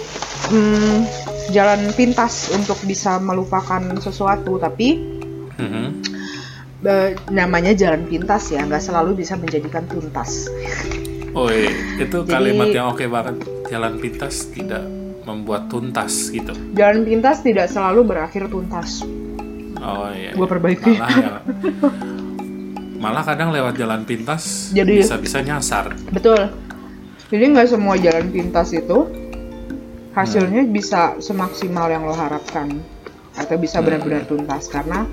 hmm, 0.49 0.97
jalan 1.53 1.93
pintas 1.93 2.49
untuk 2.49 2.81
bisa 2.83 3.21
melupakan 3.21 3.81
sesuatu. 4.01 4.57
Tapi 4.57 4.97
Mhm. 5.55 5.85
eh, 6.83 7.13
namanya 7.29 7.71
jalan 7.71 8.09
pintas 8.09 8.49
ya. 8.49 8.65
Nggak 8.65 8.81
selalu 8.81 9.21
bisa 9.21 9.37
menjadikan 9.37 9.85
tuntas. 9.85 10.49
Oh 11.35 11.45
iya, 11.47 11.69
itu 11.99 12.23
Jadi- 12.23 12.31
kalimat 12.31 12.67
yang 12.73 12.89
oke 12.89 13.05
banget. 13.05 13.37
Jalan 13.69 13.99
pintas 13.99 14.49
tidak 14.49 15.04
membuat 15.25 15.67
tuntas 15.67 16.29
gitu. 16.29 16.53
jalan 16.73 17.03
pintas 17.03 17.41
tidak 17.41 17.67
selalu 17.67 18.05
berakhir 18.05 18.45
tuntas 18.47 19.01
Oh 19.75 20.09
iya. 20.09 20.33
Gua 20.33 20.49
perbaiki. 20.49 20.97
Malah, 20.97 21.13
ya- 21.13 21.43
malah 23.03 23.21
kadang 23.21 23.53
lewat 23.53 23.77
jalan 23.77 24.01
pintas 24.01 24.73
Jadi- 24.73 24.97
bisa-bisa 24.97 25.45
nyasar. 25.45 25.93
Betul. 26.09 26.49
Jadi 27.29 27.43
nggak 27.53 27.69
semua 27.69 27.93
jalan 27.93 28.33
pintas 28.33 28.73
itu 28.73 29.05
hasilnya 30.17 30.65
bisa 30.65 31.19
semaksimal 31.21 31.85
yang 31.85 32.01
lo 32.01 32.17
harapkan 32.17 32.81
atau 33.35 33.55
bisa 33.59 33.83
benar-benar 33.83 34.25
tuntas 34.25 34.71
karena 34.71 35.05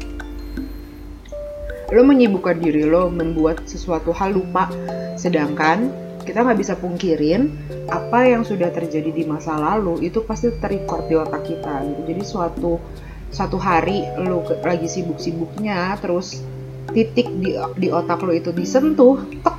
lo 1.91 2.03
menyibukkan 2.07 2.57
diri 2.57 2.87
lo 2.87 3.13
membuat 3.13 3.67
sesuatu 3.67 4.15
hal 4.15 4.33
lupa 4.33 4.71
sedangkan 5.19 5.91
kita 6.23 6.47
nggak 6.47 6.59
bisa 6.59 6.75
pungkirin 6.79 7.51
apa 7.91 8.31
yang 8.31 8.47
sudah 8.47 8.71
terjadi 8.71 9.11
di 9.11 9.25
masa 9.27 9.59
lalu 9.59 10.07
itu 10.07 10.23
pasti 10.23 10.49
terrecord 10.63 11.11
di 11.11 11.15
otak 11.19 11.43
kita 11.45 11.83
gitu. 11.85 12.01
Jadi 12.15 12.23
suatu 12.23 12.79
satu 13.33 13.57
hari 13.57 14.05
ke- 14.13 14.61
lagi 14.63 14.87
sibuk-sibuknya 14.87 15.97
terus 15.99 16.45
titik 16.93 17.27
di 17.41 17.57
di 17.81 17.89
otak 17.89 18.23
lo 18.23 18.33
itu 18.33 18.53
disentuh 18.53 19.21
tek. 19.43 19.57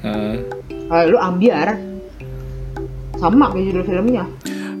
Hmm. 0.00 0.36
Eh, 0.70 1.04
lu 1.06 1.18
ambiar. 1.20 1.78
Sama 3.20 3.52
kayak 3.52 3.64
judul 3.68 3.84
filmnya. 3.84 4.24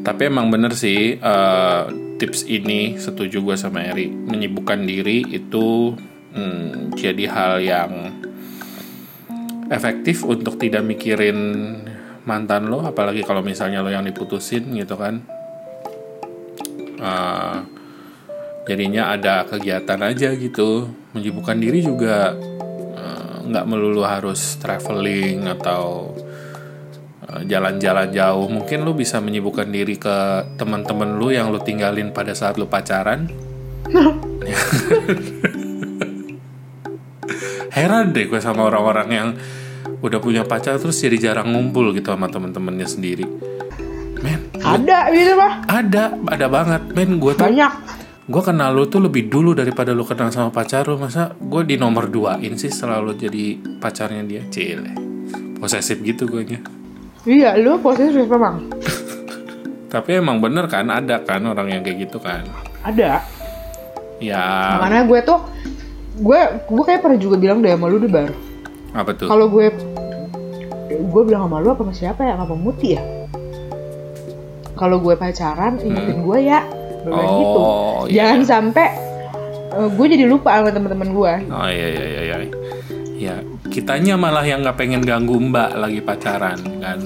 Tapi 0.00 0.32
emang 0.32 0.48
bener 0.48 0.72
sih 0.72 1.20
eh, 1.20 1.82
tips 2.16 2.48
ini 2.48 2.96
setuju 2.96 3.44
gue 3.44 3.56
sama 3.56 3.84
Eri. 3.84 4.08
Menyibukkan 4.08 4.80
diri 4.88 5.28
itu 5.28 5.92
hmm, 6.32 6.96
jadi 6.96 7.24
hal 7.28 7.52
yang 7.60 7.92
efektif 9.70 10.26
untuk 10.26 10.58
tidak 10.58 10.82
mikirin 10.82 11.38
mantan 12.26 12.68
lo 12.68 12.82
apalagi 12.84 13.22
kalau 13.22 13.40
misalnya 13.40 13.80
lo 13.80 13.88
yang 13.88 14.02
diputusin 14.04 14.66
gitu 14.74 14.98
kan. 14.98 15.22
Eh, 17.00 17.56
jadinya 18.68 19.16
ada 19.16 19.48
kegiatan 19.48 19.96
aja 20.04 20.36
gitu 20.36 20.90
menyibukkan 21.16 21.56
diri 21.56 21.80
juga 21.80 22.36
eh, 22.98 23.36
nggak 23.48 23.64
melulu 23.64 24.04
harus 24.04 24.58
traveling 24.60 25.48
atau 25.48 26.12
eh, 27.30 27.46
jalan-jalan 27.46 28.10
jauh. 28.10 28.50
Mungkin 28.50 28.82
lu 28.82 28.92
bisa 28.92 29.22
menyibukkan 29.22 29.70
diri 29.70 29.96
ke 29.96 30.44
teman-teman 30.58 31.16
lu 31.16 31.30
yang 31.30 31.48
lu 31.54 31.62
tinggalin 31.62 32.10
pada 32.10 32.34
saat 32.34 32.58
lu 32.58 32.66
pacaran. 32.66 33.30
Heran 37.70 38.10
deh 38.12 38.26
gue 38.26 38.42
sama 38.42 38.66
orang-orang 38.66 39.08
yang 39.08 39.28
udah 40.00 40.18
punya 40.20 40.42
pacar 40.44 40.80
terus 40.80 41.00
jadi 41.00 41.30
jarang 41.30 41.52
ngumpul 41.52 41.92
gitu 41.92 42.12
sama 42.12 42.26
temen-temennya 42.28 42.88
sendiri. 42.88 43.24
Men 44.20 44.48
ada 44.60 45.08
gitu 45.12 45.32
mah 45.36 45.64
ada 45.68 46.16
ada 46.28 46.46
banget. 46.48 46.82
Men 46.92 47.20
gue 47.20 47.32
tuh 47.36 47.44
banyak. 47.46 47.72
gue 48.30 48.42
kenal 48.46 48.70
lu 48.76 48.86
tuh 48.86 49.02
lebih 49.02 49.26
dulu 49.26 49.56
daripada 49.56 49.92
lu 49.92 50.04
kenal 50.04 50.32
sama 50.32 50.48
pacar 50.48 50.88
lu. 50.88 50.96
Masa 50.96 51.36
gue 51.36 51.62
di 51.64 51.76
nomor 51.76 52.08
duain 52.08 52.56
sih 52.56 52.72
selalu 52.72 53.16
jadi 53.16 53.44
pacarnya 53.80 54.22
dia? 54.24 54.42
Cile. 54.48 54.92
Posesif 55.60 56.00
gitu 56.00 56.24
gue 56.28 56.42
nya. 56.44 56.60
Iya 57.28 57.56
lu 57.60 57.76
posisi 57.84 58.16
memang 58.24 58.80
tapi 59.90 60.22
emang 60.22 60.38
bener 60.38 60.70
kan 60.70 60.86
ada 60.86 61.18
kan 61.26 61.42
orang 61.50 61.66
yang 61.74 61.82
kayak 61.82 62.06
gitu 62.06 62.22
kan? 62.22 62.46
Ada. 62.86 63.26
Ya. 64.22 64.78
Makanya 64.78 65.02
gue 65.10 65.20
tuh 65.26 65.42
gue 66.22 66.40
gue 66.70 66.84
kayak 66.86 67.02
pernah 67.02 67.18
juga 67.18 67.36
bilang 67.36 67.58
deh 67.58 67.74
sama 67.74 67.90
lu 67.90 67.98
deh 67.98 68.06
bar. 68.06 68.30
Apa 68.94 69.10
tuh? 69.18 69.26
Kalau 69.26 69.50
gue 69.50 69.74
gue 71.08 71.22
bilang 71.24 71.48
sama 71.48 71.64
lu 71.64 71.72
apa 71.72 71.82
sama 71.86 71.94
siapa 71.96 72.20
ya? 72.26 72.34
Sama 72.36 72.56
Muti 72.56 72.88
ya? 72.96 73.02
Kalau 74.76 74.96
gue 75.00 75.14
pacaran 75.16 75.80
ingetin 75.80 76.24
gue 76.24 76.38
ya. 76.44 76.60
Bilang 77.00 77.28
gitu. 77.40 77.58
Hmm. 77.60 77.72
oh 77.72 78.02
iya 78.04 78.36
jangan 78.36 78.40
sampai 78.44 78.88
eh, 79.72 79.88
gue 79.88 80.06
jadi 80.12 80.24
lupa 80.28 80.60
sama 80.60 80.68
teman-teman 80.68 81.08
gue 81.16 81.32
oh 81.48 81.68
iya 81.72 81.86
iya 81.88 82.04
iya 82.04 82.22
iya. 82.28 82.36
Ya 83.20 83.34
kitanya 83.68 84.16
malah 84.16 84.44
yang 84.44 84.64
nggak 84.64 84.76
pengen 84.80 85.04
ganggu 85.04 85.36
mbak 85.36 85.76
lagi 85.76 86.00
pacaran 86.00 86.60
kan? 86.80 87.00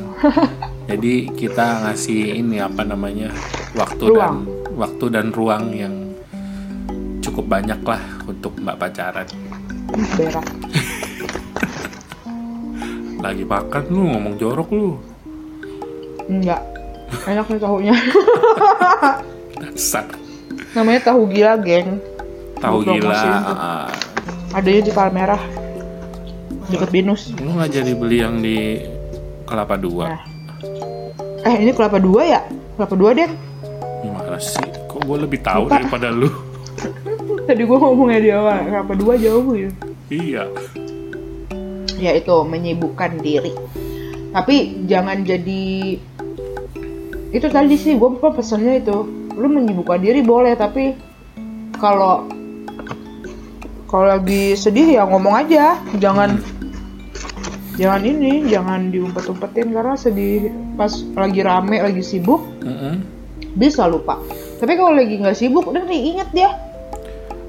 Jadi 0.91 1.33
kita 1.33 1.81
ngasih 1.87 2.39
ini 2.45 2.61
apa 2.61 2.85
namanya 2.85 3.33
waktu 3.75 4.15
Ruang. 4.15 4.45
dan 4.47 4.77
waktu 4.79 5.05
dan 5.11 5.27
ruang 5.33 5.65
yang 5.73 5.95
cukup 7.19 7.51
banyak 7.51 7.81
lah 7.83 8.03
untuk 8.31 8.55
mbak 8.63 8.79
pacaran. 8.79 9.27
Berak 10.15 10.47
lagi 13.25 13.45
makan 13.49 13.83
lu 13.89 14.05
ngomong 14.13 14.35
jorok 14.37 14.69
lu. 14.69 15.01
Enggak. 16.29 16.61
Enak 17.25 17.47
nih 17.49 17.61
tahunya. 17.61 17.95
Dasar. 19.65 20.05
Namanya 20.77 21.01
tahu 21.09 21.25
gila 21.33 21.57
geng. 21.57 22.05
Tahu 22.61 22.85
gila 22.85 23.17
ah, 23.17 23.89
adanya 24.53 24.83
di 24.85 24.93
Palmerah. 24.93 25.41
Deket 26.69 26.91
binus. 26.93 27.33
lu 27.41 27.57
nggak 27.57 27.71
jadi 27.73 27.93
beli 27.97 28.19
yang 28.21 28.41
di 28.45 28.81
kelapa 29.49 29.77
dua? 29.81 30.17
Nah. 30.17 30.23
eh 31.45 31.55
ini 31.61 31.73
kelapa 31.77 32.01
dua 32.01 32.23
ya? 32.25 32.41
Kelapa 32.77 32.95
dua 32.97 33.11
deh 33.17 33.31
gimana 34.05 34.37
sih? 34.41 34.65
Kok 34.89 35.01
gue 35.05 35.19
lebih 35.29 35.41
tahu 35.45 35.69
Lupa. 35.69 35.81
daripada 35.81 36.09
lu? 36.13 36.29
Tadi 37.49 37.63
gua 37.69 37.77
ngomongnya 37.77 38.21
di 38.21 38.31
awal 38.33 38.65
kelapa 38.65 38.93
dua 38.97 39.15
jauh 39.21 39.53
ya. 39.53 39.71
Iya 40.09 40.45
ya 41.99 42.13
itu 42.15 42.35
menyibukkan 42.45 43.21
diri. 43.21 43.53
Tapi 44.35 44.87
jangan 44.91 45.23
jadi 45.23 45.97
itu 47.35 47.47
tadi 47.51 47.75
sih 47.75 47.99
gue 47.99 48.11
pesannya 48.19 48.83
itu 48.83 48.97
lu 49.35 49.51
menyibukkan 49.51 49.99
diri 49.99 50.23
boleh 50.23 50.55
tapi 50.55 50.95
kalau 51.79 52.31
kalau 53.91 54.07
lagi 54.11 54.55
sedih 54.59 54.99
ya 54.99 55.03
ngomong 55.07 55.35
aja. 55.47 55.79
Jangan 55.99 56.39
jangan 57.75 58.03
ini 58.07 58.47
jangan 58.47 58.95
diumpet-umpetin 58.95 59.75
karena 59.75 59.95
sedih 59.99 60.51
pas 60.79 60.91
lagi 61.19 61.43
rame 61.43 61.83
lagi 61.83 62.03
sibuk 62.03 62.43
Mm-mm. 62.63 63.03
bisa 63.59 63.87
lupa. 63.87 64.19
Tapi 64.59 64.73
kalau 64.79 64.95
lagi 64.95 65.19
nggak 65.19 65.39
sibuk 65.39 65.67
udah 65.71 65.83
nih 65.87 66.15
inget 66.15 66.31
dia 66.35 66.51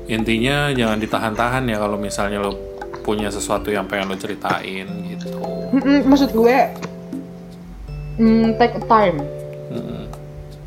Intinya 0.05 0.69
jangan 0.69 1.01
ditahan-tahan 1.01 1.65
ya 1.65 1.81
kalau 1.81 1.97
misalnya 1.97 2.37
lo 2.45 2.74
punya 3.05 3.29
sesuatu 3.29 3.69
yang 3.69 3.85
pengen 3.85 4.09
lo 4.09 4.17
ceritain 4.17 4.89
gitu. 5.05 5.29
Mm-mm, 5.69 6.09
maksud 6.09 6.33
gue 6.33 6.57
mm, 8.17 8.57
take 8.57 8.81
time 8.89 9.21
Mm-mm. 9.69 10.09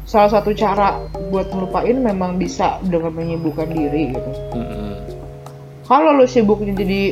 salah 0.07 0.31
satu 0.31 0.55
cara 0.55 1.03
buat 1.29 1.51
ngelupain 1.51 1.99
memang 1.99 2.39
bisa 2.39 2.79
dengan 2.87 3.11
menyibukkan 3.11 3.67
diri 3.69 4.15
gitu 4.15 4.31
Mm-mm. 4.55 4.95
kalau 5.91 6.15
lu 6.15 6.31
sibuknya 6.31 6.79
jadi 6.79 7.03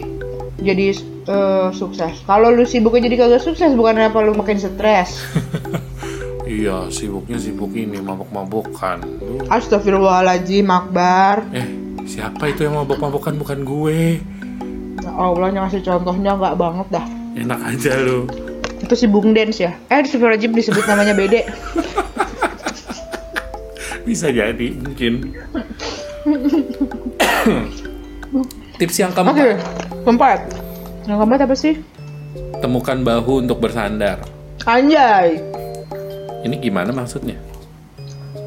jadi 0.62 0.87
eh, 1.27 1.69
sukses 1.75 2.23
kalau 2.23 2.55
lu 2.55 2.62
sibuknya 2.62 3.11
jadi 3.11 3.27
kagak 3.27 3.43
sukses 3.43 3.75
bukan 3.75 3.99
apa 3.99 4.23
lu 4.23 4.39
makin 4.39 4.62
stres 4.62 5.19
Iya, 6.47 6.95
sibuknya 6.95 7.43
sibuk 7.43 7.75
ini 7.75 7.99
mabok-mabokan. 7.99 9.03
Astagfirullahaladzim 9.51 10.71
Akbar 10.71 11.43
Eh, 11.51 11.67
siapa 12.07 12.47
itu 12.47 12.62
yang 12.62 12.79
mabok-mabokan 12.79 13.35
bukan 13.35 13.67
gue? 13.67 14.23
Ya 15.07 15.12
Allah 15.14 15.49
ngasih 15.55 15.81
contohnya 15.81 16.31
nggak 16.35 16.55
banget 16.57 16.87
dah 16.90 17.05
Enak 17.37 17.61
aja 17.62 17.92
lo. 17.97 18.27
itu 18.77 18.92
si 18.92 19.07
Bung 19.07 19.31
Dance 19.31 19.61
ya 19.61 19.71
eh 19.87 19.97
Astagfirullahaladzim 19.97 20.53
disebut 20.53 20.85
namanya 20.85 21.12
Bede 21.12 21.40
Bisa 24.03 24.29
jadi 24.29 24.69
mungkin. 24.73 25.23
Tips 28.77 28.97
yang 28.97 29.11
keempat, 29.11 29.33
oke 29.33 29.49
keempat 30.05 30.38
yang 31.07 31.16
keempat 31.16 31.38
apa 31.42 31.55
sih 31.55 31.75
temukan 32.59 32.99
bahu 33.01 33.42
untuk 33.42 33.59
bersandar. 33.59 34.21
anjay 34.62 35.38
Ini 36.42 36.55
gimana 36.59 36.90
maksudnya? 36.90 37.38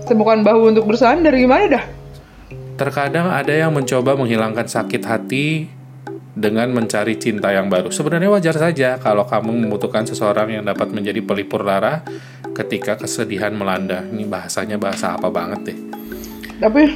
temukan 0.05 0.39
bahu 0.39 0.69
untuk 0.69 0.85
bersandar 0.85 1.33
gimana 1.33 1.65
dah 1.71 1.83
Terkadang 2.75 3.27
ada 3.27 3.51
yang 3.51 3.69
mencoba 3.69 4.15
menghilangkan 4.15 4.65
sakit 4.65 5.01
hati 5.03 5.67
dengan 6.39 6.71
mencari 6.71 7.19
cinta 7.19 7.51
yang 7.51 7.67
baru. 7.67 7.91
Sebenarnya 7.91 8.31
wajar 8.31 8.55
saja 8.55 8.95
kalau 8.95 9.27
kamu 9.27 9.67
membutuhkan 9.67 10.07
seseorang 10.07 10.55
yang 10.55 10.63
dapat 10.63 10.87
menjadi 10.95 11.19
pelipur 11.19 11.67
lara 11.67 11.99
ketika 12.55 12.95
kesedihan 12.95 13.51
melanda. 13.51 13.99
Ini 14.01 14.23
bahasanya 14.23 14.79
bahasa 14.79 15.19
apa 15.19 15.27
banget 15.27 15.75
deh. 15.75 15.79
tapi 16.59 16.91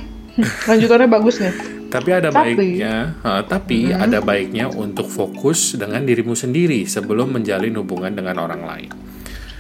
lanjutannya 0.68 1.08
bagus 1.08 1.40
nih 1.40 1.56
Tapi 1.88 2.10
ada 2.10 2.34
Tapi- 2.34 2.58
baiknya, 2.58 3.16
eh, 3.16 3.42
tapi 3.46 3.80
ada 3.94 4.18
baiknya 4.20 4.66
untuk 4.68 5.06
fokus 5.08 5.78
dengan 5.78 6.02
dirimu 6.02 6.34
sendiri 6.34 6.84
sebelum 6.84 7.32
menjalin 7.32 7.72
hubungan 7.78 8.12
dengan 8.12 8.42
orang 8.42 8.66
lain. 8.66 8.92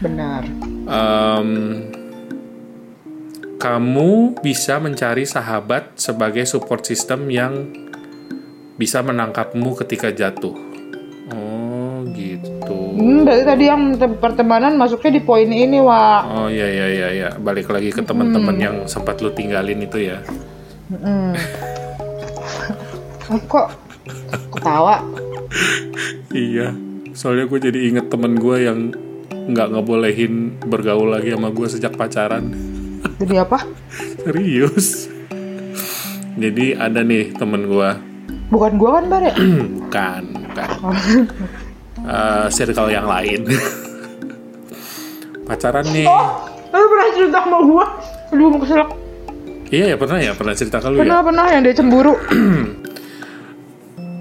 benar 0.01 0.43
Em, 0.83 1.49
kamu 3.55 4.41
bisa 4.43 4.75
mencari 4.75 5.23
sahabat 5.23 5.95
sebagai 5.95 6.43
support 6.43 6.83
system 6.83 7.31
yang 7.31 7.69
bisa 8.83 8.99
menangkapmu 8.99 9.79
ketika 9.79 10.11
jatuh. 10.11 10.51
Oh, 11.31 12.03
gitu. 12.11 12.99
hmm, 12.99 13.23
berarti 13.23 13.43
tadi 13.47 13.63
yang 13.71 13.95
te- 13.95 14.19
pertemanan 14.19 14.75
masuknya 14.75 15.15
di 15.15 15.21
poin 15.23 15.47
ini 15.47 15.79
Wak 15.79 16.21
Oh 16.27 16.47
iya 16.51 16.67
iya 16.67 16.87
iya 16.91 17.07
iya, 17.15 17.29
balik 17.39 17.71
lagi 17.71 17.95
ke 17.95 18.03
teman-teman 18.03 18.59
yang 18.59 18.75
sempat 18.91 19.23
lu 19.23 19.31
tinggalin 19.31 19.87
itu 19.87 20.11
ya. 20.11 20.19
Mm. 20.91 21.31
kok 23.49 23.71
ketawa 24.51 24.99
Iya, 26.35 26.75
soalnya 27.15 27.47
gue 27.47 27.59
jadi 27.71 27.79
inget 27.87 28.11
temen 28.11 28.35
gue 28.35 28.57
yang 28.67 28.91
nggak 29.31 29.67
ngebolehin 29.73 30.59
bergaul 30.67 31.07
lagi 31.07 31.31
sama 31.31 31.55
gue 31.55 31.67
sejak 31.71 31.95
pacaran. 31.95 32.51
jadi 33.15 33.47
apa 33.47 33.63
Serius. 34.27 35.07
Jadi 36.33 36.73
ada 36.73 37.05
nih 37.05 37.29
temen 37.37 37.69
gue, 37.69 37.89
bukan 38.53 38.77
gua 38.77 39.01
kan 39.01 39.09
bar 39.09 39.21
ya 39.25 39.33
bukan, 39.81 40.21
bukan. 40.45 40.69
Eh, 42.03 42.47
circle 42.47 42.87
yang 42.87 43.07
lain. 43.07 43.43
pacaran 45.43 45.83
nih. 45.89 46.05
lu 46.69 46.85
pernah 46.87 47.07
cerita 47.11 47.39
sama 47.41 47.57
gua 47.61 47.85
aduh 48.29 48.47
mau 48.49 48.59
keselak 48.59 48.89
Iya 49.67 49.85
ya 49.89 49.95
pernah 49.97 50.17
ya, 50.21 50.31
pernah 50.33 50.53
cerita 50.53 50.77
ke 50.77 50.85
lu 50.85 50.95
ya. 50.95 50.99
pernah 51.01 51.19
pernah 51.19 51.45
yang 51.49 51.61
dia 51.65 51.73
cemburu 51.73 52.13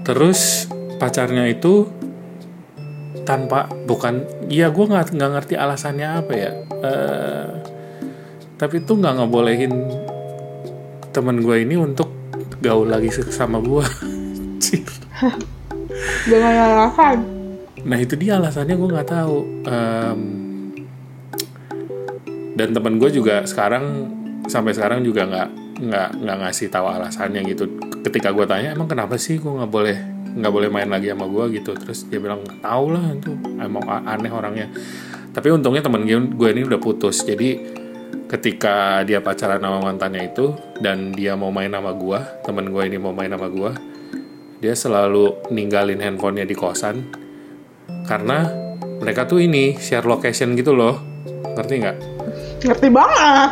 Terus 0.03 0.67
pacarnya 0.97 1.47
itu 1.47 1.87
tanpa 3.23 3.71
bukan, 3.87 4.27
iya 4.49 4.67
gue 4.67 4.83
nggak 4.83 5.15
nggak 5.15 5.31
ngerti 5.31 5.53
alasannya 5.55 6.07
apa 6.19 6.33
ya. 6.35 6.51
Eh, 6.83 7.47
tapi 8.57 8.83
itu 8.83 8.91
nggak 8.91 9.13
ngebolehin 9.15 9.73
temen 11.09 11.39
gue 11.39 11.55
ini 11.55 11.79
untuk 11.79 12.11
gaul 12.59 12.89
lagi 12.89 13.09
sama 13.15 13.63
gue. 13.63 13.83
dengan 16.29 16.53
alasan 16.53 17.43
nah 17.83 17.99
itu 17.99 18.15
dia 18.15 18.39
alasannya 18.39 18.75
gue 18.79 18.89
nggak 18.95 19.09
tahu. 19.11 19.37
Em, 19.67 20.21
dan 22.55 22.69
temen 22.71 22.95
gue 22.95 23.09
juga 23.11 23.43
sekarang 23.43 24.07
sampai 24.47 24.71
sekarang 24.71 25.03
juga 25.03 25.27
nggak 25.27 25.49
nggak 25.83 26.09
nggak 26.23 26.37
ngasih 26.47 26.67
tahu 26.71 26.87
alasannya 26.87 27.43
gitu. 27.51 27.67
Ketika 28.03 28.31
gue 28.31 28.45
tanya 28.47 28.71
emang 28.71 28.87
kenapa 28.87 29.19
sih 29.19 29.35
gue 29.35 29.51
nggak 29.51 29.71
boleh 29.71 29.97
nggak 30.33 30.53
boleh 30.53 30.69
main 30.71 30.87
lagi 30.87 31.11
sama 31.11 31.27
gue 31.27 31.59
gitu. 31.59 31.75
Terus 31.75 32.07
dia 32.07 32.23
bilang 32.23 32.39
nggak 32.39 32.63
tahu 32.63 32.85
lah 32.95 33.03
itu 33.11 33.31
emang 33.59 33.83
aneh 33.83 34.31
orangnya. 34.31 34.67
Tapi 35.33 35.47
untungnya 35.51 35.83
temen 35.83 36.07
gue 36.07 36.17
gue 36.39 36.49
ini 36.55 36.61
udah 36.63 36.79
putus. 36.79 37.25
Jadi 37.27 37.59
ketika 38.31 39.03
dia 39.03 39.19
pacaran 39.19 39.59
sama 39.59 39.83
mantannya 39.83 40.31
itu 40.31 40.55
dan 40.79 41.11
dia 41.11 41.35
mau 41.35 41.51
main 41.51 41.69
sama 41.69 41.91
gue, 41.91 42.19
temen 42.47 42.69
gue 42.71 42.83
ini 42.85 42.97
mau 42.97 43.13
main 43.13 43.29
sama 43.29 43.49
gue, 43.49 43.71
dia 44.63 44.79
selalu 44.79 45.51
ninggalin 45.51 45.99
handphonenya 45.99 46.47
di 46.47 46.55
kosan. 46.55 47.03
Karena 48.07 48.47
mereka 49.03 49.27
tuh 49.27 49.43
ini 49.43 49.75
share 49.75 50.07
location 50.07 50.55
gitu 50.55 50.71
loh. 50.71 51.03
Ngerti 51.59 51.73
nggak? 51.83 51.97
Ngerti 52.63 52.87
banget. 52.87 53.51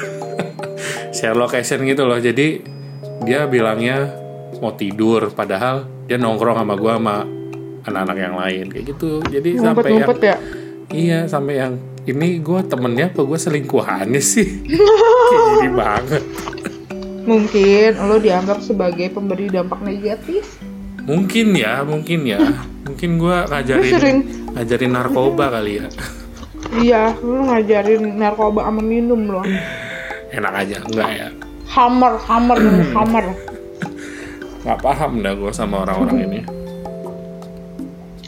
Share 1.20 1.36
location 1.36 1.84
gitu 1.84 2.08
loh. 2.08 2.16
Jadi 2.16 2.64
dia 3.28 3.44
bilangnya 3.44 4.08
mau 4.64 4.72
tidur 4.72 5.28
padahal 5.36 5.84
dia 6.08 6.16
nongkrong 6.16 6.56
sama 6.56 6.74
gua 6.80 6.96
sama 6.96 7.16
anak-anak 7.84 8.16
yang 8.16 8.34
lain. 8.40 8.64
Kayak 8.72 8.84
gitu. 8.96 9.20
Jadi 9.28 9.60
sampai 9.60 9.60
yang 9.60 9.76
ngumpet-ngumpet 9.76 10.18
ya? 10.24 10.36
Iya 10.90 11.20
sampai 11.28 11.54
yang 11.60 11.72
ini 12.08 12.40
gua 12.40 12.64
temennya 12.64 13.12
apa 13.12 13.20
gua 13.28 13.36
selingkuhannya 13.36 14.22
sih? 14.24 14.48
Kayak 15.28 15.42
gini 15.52 15.68
banget 15.76 16.24
mungkin 17.30 17.94
lo 17.94 18.18
dianggap 18.18 18.58
sebagai 18.58 19.06
pemberi 19.14 19.46
dampak 19.46 19.78
negatif? 19.86 20.58
Mungkin 21.06 21.54
ya 21.54 21.86
mungkin 21.86 22.26
ya. 22.26 22.42
Mungkin 22.90 23.22
Lu 23.22 23.30
ngajarin 23.30 23.94
sering. 23.94 24.18
ngajarin 24.58 24.90
narkoba 24.90 25.54
kali 25.54 25.78
ya. 25.78 25.86
Iya 26.74 27.02
lu 27.22 27.46
ngajarin 27.46 28.18
narkoba 28.18 28.66
sama 28.66 28.82
minum 28.82 29.30
lo. 29.30 29.46
Enak 30.34 30.52
aja 30.66 30.76
enggak 30.82 31.10
ya. 31.14 31.28
Hammer 31.70 32.18
hammer 32.18 32.58
hammer. 32.98 33.26
Nggak 34.66 34.78
paham 34.82 35.22
dah 35.22 35.32
gue 35.38 35.52
sama 35.54 35.86
orang-orang 35.86 36.18
ini. 36.26 36.40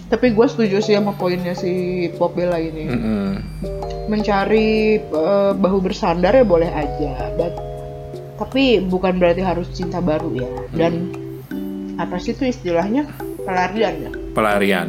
Tapi 0.09 0.30
gue 0.30 0.46
setuju 0.46 0.78
sih 0.78 0.94
sama 0.94 1.16
poinnya 1.16 1.53
si 1.53 2.07
Pop 2.14 2.38
Bella 2.38 2.62
ini. 2.62 2.86
Mm-mm. 2.86 3.30
mencari 4.03 4.98
eh, 4.98 5.53
bahu 5.55 5.78
bersandar 5.80 6.34
ya 6.34 6.44
boleh 6.44 6.68
aja 6.68 7.32
dan 7.38 7.53
tapi 8.43 8.82
bukan 8.82 9.22
berarti 9.22 9.38
harus 9.38 9.70
cinta 9.70 10.03
baru 10.03 10.34
ya. 10.34 10.51
Dan 10.74 11.14
apa 11.95 12.18
sih 12.18 12.34
itu 12.34 12.43
istilahnya? 12.43 13.07
Pelarian 13.47 13.95
ya? 14.03 14.11
Pelarian. 14.34 14.88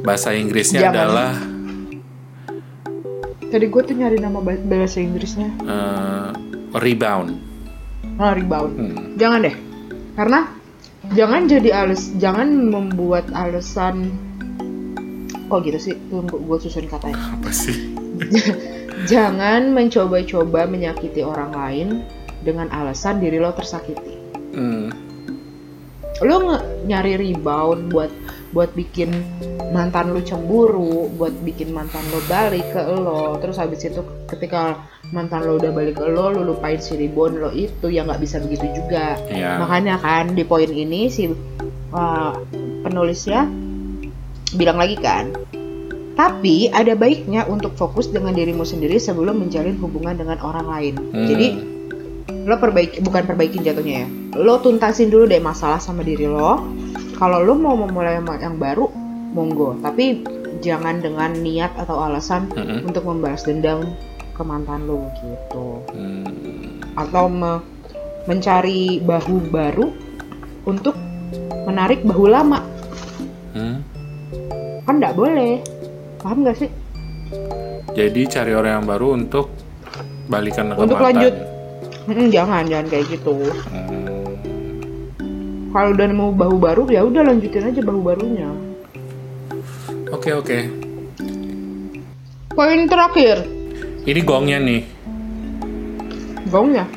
Bahasa 0.00 0.32
Inggrisnya 0.32 0.88
Jangan. 0.88 0.96
adalah 0.96 1.32
tadi 3.48 3.64
gue 3.68 3.82
tuh 3.84 3.96
nyari 3.96 4.16
nama 4.16 4.40
bah- 4.40 4.64
bahasa 4.64 5.04
Inggrisnya. 5.04 5.52
Eh, 5.52 6.28
rebound. 6.80 7.36
Oh, 8.16 8.32
rebound. 8.32 8.72
Hmm. 8.72 8.96
jangan 9.20 9.44
deh. 9.44 9.56
Karena 10.16 10.40
jangan 11.12 11.44
jadi 11.44 11.70
alas 11.76 12.08
jangan 12.16 12.48
membuat 12.72 13.28
alasan 13.36 14.16
kok 15.52 15.60
gitu 15.60 15.92
sih. 15.92 15.94
Tunggu 16.08 16.40
gue 16.40 16.56
susun 16.56 16.88
katanya. 16.88 17.36
Apa 17.36 17.52
sih 17.52 17.76
jangan 19.04 19.70
mencoba-coba 19.70 20.64
menyakiti 20.64 21.20
orang 21.20 21.52
lain 21.52 21.88
dengan 22.40 22.66
alasan 22.70 23.18
diri 23.18 23.36
lo 23.36 23.50
tersakiti 23.50 24.16
Hmm. 24.48 24.90
lo 26.18 26.36
nge- 26.40 26.64
nyari 26.84 27.14
rebound 27.16 27.88
buat 27.88 28.10
buat 28.48 28.72
bikin 28.72 29.12
mantan 29.68 30.10
lu 30.10 30.18
cemburu 30.20 31.06
buat 31.12 31.30
bikin 31.38 31.70
mantan 31.70 32.02
lo 32.08 32.18
balik 32.24 32.64
ke 32.66 32.80
lo 32.82 33.36
terus 33.36 33.54
habis 33.54 33.84
itu 33.84 34.00
ketika 34.26 34.80
mantan 35.10 35.44
lo 35.44 35.56
udah 35.56 35.68
balik 35.68 35.94
ke 35.94 36.06
lo 36.06 36.32
lu 36.32 36.42
lupain 36.44 36.74
si 36.76 36.96
ribon 36.96 37.36
lo 37.36 37.52
itu 37.52 37.86
ya 37.86 38.02
nggak 38.02 38.18
bisa 38.18 38.40
begitu 38.40 38.66
juga 38.74 39.14
Iya. 39.28 39.60
makanya 39.60 39.94
kan 39.96 40.32
di 40.32 40.42
poin 40.42 40.66
ini 40.66 41.06
si 41.06 41.28
uh, 41.28 42.32
penulisnya 42.82 43.44
bilang 44.50 44.80
lagi 44.80 44.96
kan 44.96 45.28
tapi 46.18 46.66
ada 46.68 46.92
baiknya 46.92 47.46
untuk 47.46 47.78
fokus 47.78 48.10
dengan 48.10 48.34
dirimu 48.34 48.66
sendiri 48.66 48.98
sebelum 48.98 49.38
menjalin 49.38 49.78
hubungan 49.78 50.18
dengan 50.18 50.42
orang 50.42 50.66
lain 50.66 50.94
Hmm. 51.14 51.24
jadi 51.24 51.48
lo 52.44 52.58
perbaiki 52.58 53.00
bukan 53.00 53.22
perbaikin 53.24 53.62
jatuhnya 53.62 54.04
ya 54.04 54.08
lo 54.34 54.58
tuntasin 54.58 55.08
dulu 55.08 55.24
deh 55.24 55.38
masalah 55.38 55.78
sama 55.78 56.02
diri 56.02 56.26
lo 56.26 56.58
kalau 57.14 57.40
lo 57.40 57.54
mau 57.54 57.78
memulai 57.78 58.18
yang 58.18 58.58
baru 58.58 58.90
monggo 59.30 59.78
tapi 59.78 60.26
jangan 60.58 60.98
dengan 60.98 61.38
niat 61.38 61.70
atau 61.78 62.02
alasan 62.02 62.50
Mm-mm. 62.50 62.88
untuk 62.88 63.06
membalas 63.06 63.46
dendam 63.46 63.94
ke 64.34 64.42
mantan 64.42 64.90
lo 64.90 65.06
gitu 65.16 65.86
Hmm. 65.94 66.82
atau 66.98 67.30
me- 67.30 67.62
mencari 68.26 68.98
bahu 69.00 69.48
baru 69.48 69.88
untuk 70.66 70.98
menarik 71.64 72.02
bahu 72.02 72.26
lama 72.26 72.60
Hmm. 73.54 73.80
kan 74.82 74.98
nggak 74.98 75.14
boleh 75.14 75.60
paham 76.18 76.42
nggak 76.42 76.58
sih 76.58 76.70
Jadi 77.90 78.20
cari 78.24 78.52
orang 78.52 78.72
yang 78.78 78.86
baru 78.86 79.08
untuk 79.14 79.50
balikan 80.26 80.70
ke 80.70 80.76
Untuk 80.76 80.94
mantan. 80.94 81.08
lanjut. 81.18 81.34
Mm, 82.06 82.28
jangan 82.30 82.62
jangan 82.64 82.86
kayak 82.86 83.06
gitu 83.10 83.34
Hmm. 83.68 84.24
kalau 85.68 85.92
udah 85.92 86.06
mau 86.08 86.30
bahu 86.30 86.56
baru 86.56 86.82
ya 86.86 87.02
udah 87.02 87.22
lanjutin 87.22 87.64
aja 87.64 87.80
bahu 87.80 88.00
barunya 88.02 88.48
Oke 90.08 90.32
oke. 90.32 90.58
poin 92.50 92.80
terakhir 92.84 93.44
Ini 94.02 94.20
gongnya 94.22 94.58
nih. 94.58 94.82
gongnya 96.46 96.88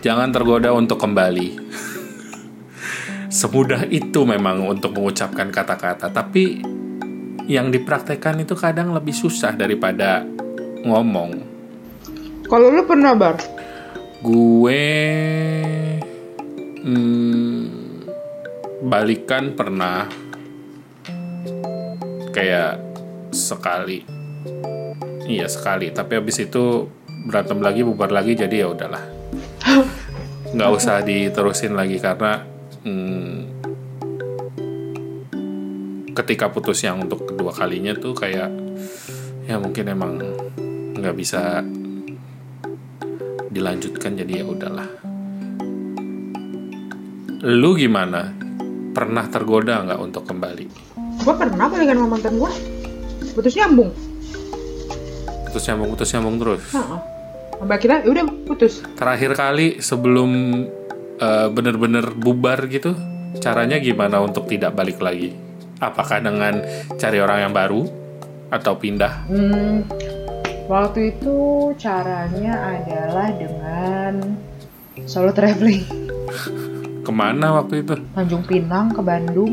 Jangan 0.00 0.32
tergoda 0.32 0.72
untuk 0.72 0.96
kembali. 0.96 1.60
Semudah 3.30 3.84
itu 3.86 4.24
memang 4.24 4.64
untuk 4.66 4.90
mengucapkan 4.90 5.46
kata-kata, 5.46 6.08
tapi 6.08 6.64
yang 7.50 7.74
dipraktekkan 7.74 8.38
itu 8.46 8.54
kadang 8.54 8.94
lebih 8.94 9.10
susah 9.10 9.58
daripada 9.58 10.22
ngomong. 10.86 11.50
kalau 12.46 12.70
lu 12.70 12.86
pernah 12.86 13.14
bar 13.18 13.38
Gue 14.20 14.84
hmm, 16.84 17.64
balikan 18.84 19.56
pernah 19.56 20.04
kayak 22.30 22.76
sekali. 23.32 24.04
Iya 25.24 25.48
sekali, 25.48 25.88
tapi 25.88 26.20
habis 26.20 26.36
itu 26.36 26.84
berantem 27.24 27.64
lagi, 27.64 27.80
bubar 27.80 28.12
lagi, 28.12 28.36
jadi 28.36 28.66
ya 28.66 28.76
udahlah. 28.76 29.04
Nggak 30.54 30.70
usah 30.76 31.00
diterusin 31.00 31.72
lagi 31.72 31.96
karena 31.96 32.44
hmm, 32.84 33.69
ketika 36.14 36.50
putus 36.50 36.82
yang 36.82 37.04
untuk 37.04 37.28
kedua 37.28 37.54
kalinya 37.54 37.94
tuh 37.96 38.12
kayak 38.14 38.50
ya 39.46 39.56
mungkin 39.58 39.84
emang 39.90 40.20
nggak 40.96 41.16
bisa 41.16 41.62
dilanjutkan 43.50 44.14
jadi 44.14 44.42
ya 44.42 44.44
udahlah. 44.46 44.88
Lu 47.40 47.72
gimana? 47.74 48.30
Pernah 48.90 49.30
tergoda 49.30 49.86
nggak 49.86 50.00
untuk 50.02 50.26
kembali? 50.26 50.90
gua 51.24 51.34
pernah 51.36 51.68
balikan 51.68 51.96
sama 52.00 52.08
mantan 52.16 52.34
gua 52.40 52.52
putus 53.36 53.54
nyambung 53.56 53.90
Putus 55.50 55.66
nyambung, 55.66 55.88
putus 55.98 56.10
nyambung 56.14 56.36
terus. 56.38 56.62
Heeh. 56.70 57.00
sampai 57.58 57.74
akhirnya 57.76 57.98
ya 58.06 58.10
udah 58.14 58.24
putus 58.46 58.72
Terakhir 58.94 59.34
kali 59.34 59.82
sebelum 59.82 60.30
eh, 61.18 61.48
bener-bener 61.50 62.06
bubar 62.14 62.70
gitu, 62.70 62.94
caranya 63.42 63.82
gimana 63.82 64.22
untuk 64.22 64.46
tidak 64.46 64.78
balik 64.78 65.02
lagi? 65.02 65.49
Apakah 65.80 66.20
dengan 66.20 66.60
cari 66.94 67.18
orang 67.18 67.48
yang 67.48 67.52
baru 67.52 67.88
atau 68.48 68.76
pindah? 68.76 69.24
Hmm, 69.26 69.88
waktu 70.68 71.10
itu 71.10 71.36
caranya 71.74 72.76
adalah 72.76 73.32
dengan 73.32 74.36
solo 75.02 75.32
traveling 75.32 75.80
Ke 77.06 77.10
mana 77.10 77.56
waktu 77.56 77.80
itu? 77.80 77.96
Tanjung 78.12 78.44
Pinang 78.44 78.92
ke 78.92 79.00
Bandung 79.00 79.52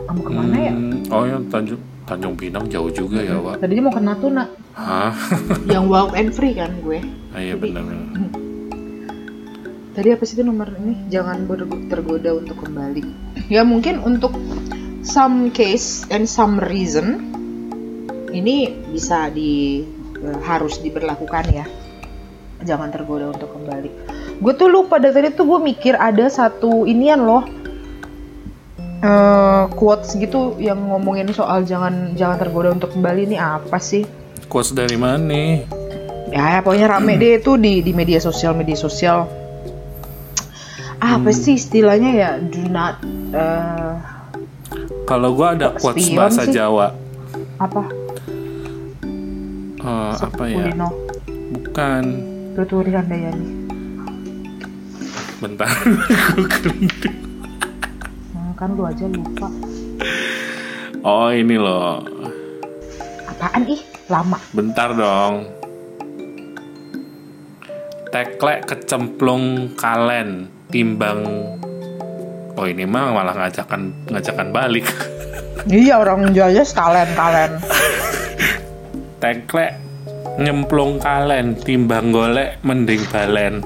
kamu 0.00 0.20
ke 0.20 0.32
mana 0.32 0.56
ya 0.56 0.72
Hmm, 0.72 1.02
Oh 1.10 1.22
ya 1.26 1.38
Tanjung 1.46 1.78
Tanjung 2.02 2.34
Pinang 2.34 2.66
jauh 2.66 2.90
juga 2.90 3.18
ya, 3.18 3.34
Wak. 3.36 3.58
tadinya 3.58 3.86
mau 3.86 3.94
ke 3.94 4.00
Natuna 4.00 4.44
Hah? 4.72 5.10
yang 5.72 5.86
wild 5.86 6.14
and 6.14 6.30
free 6.30 6.54
kan 6.54 6.70
gue 6.80 7.02
Ah, 7.30 7.38
iya 7.38 7.54
benar. 7.54 7.82
Tadi 9.94 10.08
apa 10.14 10.22
sih 10.22 10.38
itu 10.38 10.44
nomor 10.46 10.70
ini? 10.78 11.10
Jangan 11.10 11.46
tergoda 11.90 12.30
untuk 12.34 12.62
kembali. 12.62 13.04
Ya 13.50 13.66
mungkin 13.66 13.98
untuk 14.02 14.34
some 15.02 15.50
case 15.50 16.06
and 16.12 16.30
some 16.30 16.62
reason 16.62 17.32
ini 18.30 18.70
bisa 18.94 19.32
di 19.32 19.82
eh, 20.20 20.38
harus 20.46 20.78
diberlakukan 20.78 21.44
ya. 21.50 21.66
Jangan 22.60 22.92
tergoda 22.92 23.32
untuk 23.32 23.56
kembali. 23.56 23.90
Gue 24.40 24.52
tuh 24.56 24.68
lupa 24.68 25.00
dari 25.00 25.16
tadi 25.16 25.28
tuh 25.32 25.48
gue 25.48 25.60
mikir 25.64 25.96
ada 25.96 26.28
satu 26.28 26.84
inian 26.84 27.24
loh 27.24 27.44
eh 29.00 29.64
quotes 29.80 30.12
gitu 30.20 30.60
yang 30.60 30.92
ngomongin 30.92 31.32
soal 31.32 31.64
jangan 31.64 32.12
jangan 32.14 32.36
tergoda 32.36 32.68
untuk 32.76 32.92
kembali. 32.92 33.32
Ini 33.32 33.38
apa 33.40 33.80
sih? 33.80 34.04
Quotes 34.46 34.76
dari 34.76 35.00
mana? 35.00 35.64
ya 36.30 36.62
pokoknya 36.62 36.86
rame 36.86 37.18
deh 37.18 37.42
itu 37.42 37.58
di 37.58 37.82
di 37.82 37.90
media 37.90 38.22
sosial 38.22 38.54
media 38.54 38.78
sosial 38.78 39.39
apa 41.00 41.30
sih 41.30 41.56
istilahnya 41.56 42.10
ya 42.12 42.30
do 42.38 42.60
not 42.68 43.00
eh, 43.32 43.92
Kalau 45.04 45.34
gua 45.34 45.58
ada 45.58 45.74
quotes 45.74 46.06
bahasa 46.12 46.46
sih. 46.46 46.54
Jawa. 46.54 46.94
apa 47.58 47.82
Eh, 49.80 50.12
apa 50.12 50.42
ya? 50.44 50.68
Kulino 50.68 50.88
Bukan. 51.50 52.04
Tuturi 52.52 52.92
Handayani 52.92 53.48
Bentar. 55.40 55.72
Hmm, 58.30 58.52
kan 58.54 58.76
lu 58.76 58.84
aja 58.84 59.08
lupa 59.08 59.48
oh 61.00 61.32
ini 61.32 61.56
loh. 61.56 62.04
apaan 63.26 63.64
ih 63.64 63.80
lama 64.06 64.36
Bentar 64.52 64.92
dong. 64.92 65.48
Teklek 68.10 68.68
kecemplung 68.68 69.72
kalen 69.74 70.50
timbang. 70.70 71.26
Oh 72.54 72.64
ini 72.64 72.84
mah 72.84 73.12
malah 73.12 73.34
ngajakan 73.36 73.90
ngajakan 74.08 74.48
balik. 74.50 74.86
iya 75.68 75.96
orang 75.96 76.32
Jawa 76.32 76.62
sekalian 76.62 77.10
kalian 77.12 77.52
Teklek 79.18 79.76
nyemplung 80.36 80.96
kalen 80.96 81.52
timbang 81.54 82.08
golek 82.10 82.56
mending 82.62 83.04
balen. 83.06 83.60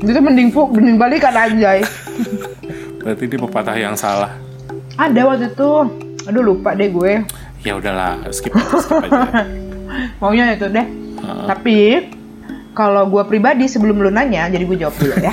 itu 0.00 0.20
mending 0.20 0.48
fu 0.48 0.68
mending 0.68 0.96
balikan 0.96 1.32
anjay 1.32 1.80
Berarti 3.00 3.24
ini 3.24 3.36
pepatah 3.36 3.72
yang 3.74 3.92
salah. 3.92 4.32
ada 4.96 5.20
waktu 5.26 5.48
itu 5.50 5.70
aduh 6.24 6.42
lupa 6.42 6.72
deh 6.72 6.88
gue 6.88 7.24
Ya 7.60 7.74
udahlah, 7.74 8.20
skip 8.28 8.52
aja, 8.52 8.76
skip 8.76 9.00
aja. 9.02 9.44
maunya 10.20 10.52
itu 10.52 10.68
deh 10.68 10.86
tapi 11.46 12.08
kalau 12.72 13.08
gue 13.08 13.24
pribadi 13.24 13.64
sebelum 13.64 13.96
lu 13.98 14.08
nanya 14.08 14.48
jadi 14.48 14.60
gue 14.62 14.76
jawab 14.78 14.96
dulu 14.96 15.16
ya 15.18 15.32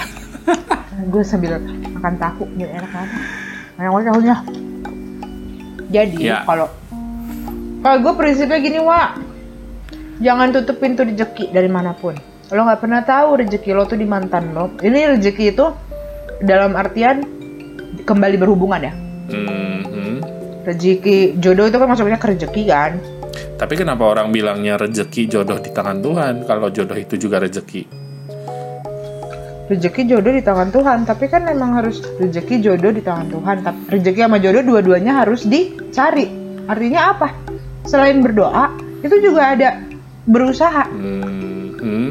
gue 1.08 1.24
sambil 1.26 1.58
makan 1.98 2.16
tahu 2.18 2.44
gitu 2.56 2.70
enak 2.70 2.92
kan. 2.92 3.08
Yang 3.82 4.06
tahunya. 4.14 4.36
Jadi 5.92 6.18
Ya. 6.22 6.46
kalau 6.46 6.68
kalau 7.82 7.98
gue 8.00 8.14
prinsipnya 8.14 8.60
gini 8.62 8.80
wa. 8.80 9.18
Jangan 10.22 10.54
tutup 10.54 10.78
pintu 10.78 11.02
rezeki 11.02 11.50
dari 11.50 11.66
mana 11.66 11.98
pun. 11.98 12.14
Lo 12.54 12.62
nggak 12.62 12.78
pernah 12.78 13.02
tahu 13.02 13.42
rezeki 13.42 13.74
lo 13.74 13.90
tuh 13.90 13.98
di 13.98 14.06
mantan 14.06 14.54
lo. 14.54 14.70
Ini 14.78 15.18
rezeki 15.18 15.46
itu 15.50 15.66
dalam 16.46 16.78
artian 16.78 17.26
kembali 18.06 18.36
berhubungan 18.38 18.82
ya. 18.82 18.94
Mhm. 19.32 20.14
rezeki 20.62 21.42
jodoh 21.42 21.66
itu 21.66 21.78
kan 21.82 21.90
maksudnya 21.90 22.22
ke 22.22 22.38
rezeki 22.38 22.64
kan. 22.70 23.02
Tapi 23.58 23.74
kenapa 23.74 24.06
orang 24.06 24.30
bilangnya 24.30 24.78
rezeki 24.78 25.26
jodoh 25.26 25.58
di 25.58 25.74
tangan 25.74 26.06
Tuhan 26.06 26.46
kalau 26.46 26.70
jodoh 26.70 26.94
itu 26.94 27.18
juga 27.18 27.42
rezeki? 27.42 27.90
Rezeki 29.72 30.04
jodoh 30.06 30.30
di 30.30 30.44
tangan 30.44 30.68
Tuhan 30.68 31.08
tapi 31.08 31.26
kan 31.26 31.42
memang 31.42 31.72
harus 31.74 32.04
rezeki 32.20 32.60
jodoh 32.60 32.92
di 32.92 33.00
tangan 33.00 33.32
Tuhan 33.32 33.58
tapi 33.62 33.80
rezeki 33.90 34.20
sama 34.22 34.38
jodoh 34.38 34.64
dua-duanya 34.66 35.24
harus 35.24 35.48
dicari 35.48 36.28
artinya 36.68 37.16
apa 37.16 37.28
selain 37.84 38.20
berdoa 38.20 38.68
itu 39.00 39.16
juga 39.18 39.56
ada 39.56 39.70
berusaha 40.24 40.84
Mhm. 40.92 42.08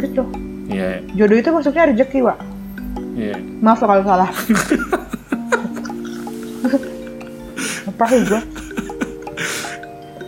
gitu 0.00 0.24
Ya, 0.64 0.98
jodoh 1.12 1.36
itu 1.36 1.52
maksudnya 1.52 1.86
rezeki 1.86 2.24
wa 2.24 2.34
Iya. 3.14 3.38
Maaf 3.60 3.78
kalau 3.78 4.02
salah. 4.02 4.26
Apa 7.86 8.04
sih 8.10 8.26
gue? 8.26 8.40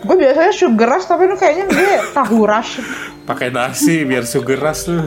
Gue 0.07 0.17
biasanya 0.17 0.53
sugar 0.55 0.89
rush 0.89 1.11
tapi 1.11 1.27
ini 1.27 1.35
kayaknya 1.35 1.65
gue 1.67 1.93
tahu 2.15 2.47
rush. 2.47 2.79
Pakai 3.27 3.51
nasi 3.51 4.07
biar 4.07 4.23
sugar 4.23 4.63
rush 4.63 4.87
tuh. 4.87 5.03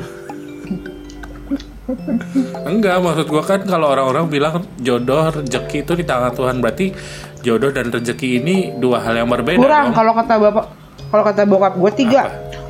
Enggak, 2.65 3.01
maksud 3.01 3.25
gua 3.29 3.43
kan 3.43 3.61
kalau 3.65 3.89
orang-orang 3.89 4.29
bilang 4.29 4.55
jodoh 4.77 5.33
rezeki 5.33 5.85
itu 5.85 5.93
di 5.97 6.05
tangan 6.05 6.33
Tuhan 6.33 6.61
berarti 6.61 6.93
jodoh 7.41 7.71
dan 7.71 7.89
rezeki 7.89 8.43
ini 8.43 8.55
dua 8.77 9.01
hal 9.01 9.17
yang 9.17 9.29
berbeda. 9.31 9.59
Kurang 9.59 9.91
kalau 9.95 10.13
kata 10.13 10.33
bapak, 10.37 10.65
kalau 11.09 11.23
kata 11.25 11.41
bokap 11.49 11.73
gue 11.79 11.91
tiga. 11.97 12.23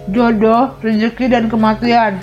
Jodoh, 0.10 0.74
rezeki 0.82 1.26
dan 1.30 1.46
kematian. 1.52 2.18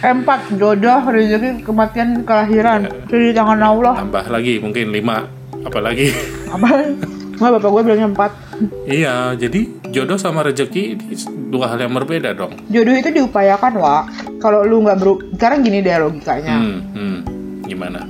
Empat, 0.00 0.48
jodoh, 0.56 1.00
rezeki, 1.08 1.64
kematian, 1.64 2.24
kelahiran. 2.24 2.88
Itu 3.08 3.16
di 3.16 3.32
tangan 3.32 3.60
Allah. 3.60 3.94
Tambah 4.00 4.26
lagi 4.28 4.60
mungkin 4.60 4.92
lima, 4.92 5.28
apalagi. 5.64 6.12
Apa? 6.52 6.68
Nggak, 7.40 7.50
bapak 7.56 7.68
gue 7.72 7.82
bilangnya 7.88 8.08
empat. 8.12 8.30
iya, 8.84 9.32
jadi 9.32 9.79
jodoh 9.90 10.16
sama 10.16 10.42
rezeki 10.42 10.94
ini 10.94 11.14
dua 11.48 11.68
hal 11.68 11.78
yang 11.80 11.92
berbeda 11.92 12.30
dong. 12.32 12.54
Jodoh 12.66 12.94
itu 12.94 13.10
diupayakan, 13.10 13.74
Wak. 13.76 14.02
Kalau 14.38 14.62
lu 14.62 14.80
nggak 14.80 14.96
beru... 14.96 15.18
Sekarang 15.34 15.60
gini 15.60 15.78
deh 15.78 15.92
logikanya. 15.92 16.56
Hmm, 16.56 16.78
hmm. 16.90 17.18
Gimana? 17.66 18.00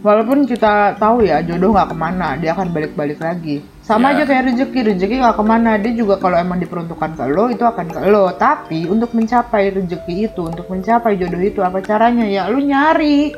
Walaupun 0.00 0.46
kita 0.46 0.94
tahu 0.96 1.26
ya 1.26 1.42
jodoh 1.42 1.74
nggak 1.74 1.90
ke 1.90 1.96
mana, 1.96 2.38
dia 2.38 2.54
akan 2.54 2.70
balik-balik 2.70 3.18
lagi. 3.18 3.58
Sama 3.82 4.14
Ya. 4.14 4.18
aja 4.18 4.22
kayak 4.24 4.44
rezeki, 4.46 4.80
rezeki 4.94 5.14
nggak 5.18 5.34
ke 5.34 5.44
mana, 5.44 5.70
dia 5.78 5.92
juga 5.92 6.14
kalau 6.16 6.38
emang 6.38 6.58
diperuntukkan 6.58 7.14
ke 7.14 7.24
lo 7.26 7.50
itu 7.50 7.62
akan 7.62 7.86
ke 7.86 8.00
lo. 8.06 8.30
Tapi 8.30 8.86
untuk 8.86 9.10
mencapai 9.10 9.74
rezeki 9.74 10.30
itu, 10.30 10.42
untuk 10.46 10.70
mencapai 10.70 11.18
jodoh 11.18 11.42
itu 11.42 11.58
apa 11.58 11.82
caranya 11.82 12.22
ya? 12.22 12.46
Lu 12.46 12.60
nyari, 12.60 13.34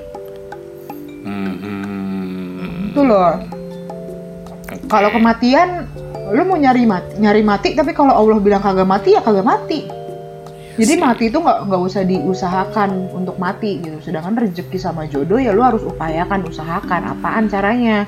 Hmm, 1.25 1.55
hmm. 1.61 2.93
itu 2.93 3.01
loh. 3.03 3.33
Kalau 4.89 5.09
kematian, 5.11 5.85
lu 6.33 6.43
mau 6.45 6.59
nyari 6.61 6.85
mati, 6.85 7.13
nyari 7.21 7.43
mati, 7.45 7.69
tapi 7.73 7.97
kalau 7.97 8.13
Allah 8.13 8.41
bilang 8.41 8.61
kagak 8.61 8.89
mati 8.89 9.17
ya 9.17 9.21
kagak 9.25 9.47
mati. 9.47 9.81
Jadi 10.79 10.95
mati 10.95 11.27
itu 11.27 11.43
nggak 11.43 11.67
nggak 11.67 11.83
usah 11.83 12.03
diusahakan 12.07 13.11
untuk 13.11 13.35
mati 13.35 13.83
gitu. 13.83 13.99
Sedangkan 13.99 14.39
rezeki 14.39 14.79
sama 14.79 15.11
jodoh 15.11 15.43
ya 15.43 15.51
lu 15.51 15.67
harus 15.67 15.83
upayakan, 15.83 16.47
usahakan. 16.47 17.19
Apaan 17.19 17.51
caranya? 17.51 18.07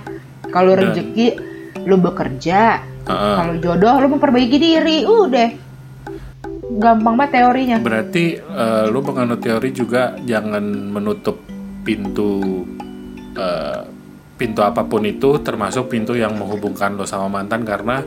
Kalau 0.55 0.79
rezeki 0.79 1.35
lu 1.83 1.99
bekerja, 1.99 2.79
Heeh. 3.11 3.37
kalau 3.43 3.55
jodoh 3.59 3.95
lu 3.99 4.15
memperbaiki 4.15 4.59
diri, 4.63 5.03
udah. 5.03 5.51
Gampang 6.71 7.19
banget 7.19 7.43
teorinya. 7.43 7.77
Berarti 7.83 8.39
eh, 8.39 8.85
lu 8.87 9.03
menganut 9.03 9.43
teori 9.43 9.75
juga 9.75 10.15
jangan 10.23 10.63
menutup 10.63 11.43
pintu 11.83 12.39
eh, 13.35 13.83
pintu 14.41 14.65
apa 14.65 14.81
pun 14.83 15.05
itu 15.05 15.37
termasuk 15.39 15.93
pintu 15.93 16.17
yang 16.17 16.33
menghubungkan 16.33 16.97
lo 16.97 17.05
sama 17.05 17.29
mantan 17.29 17.61
karena 17.61 18.01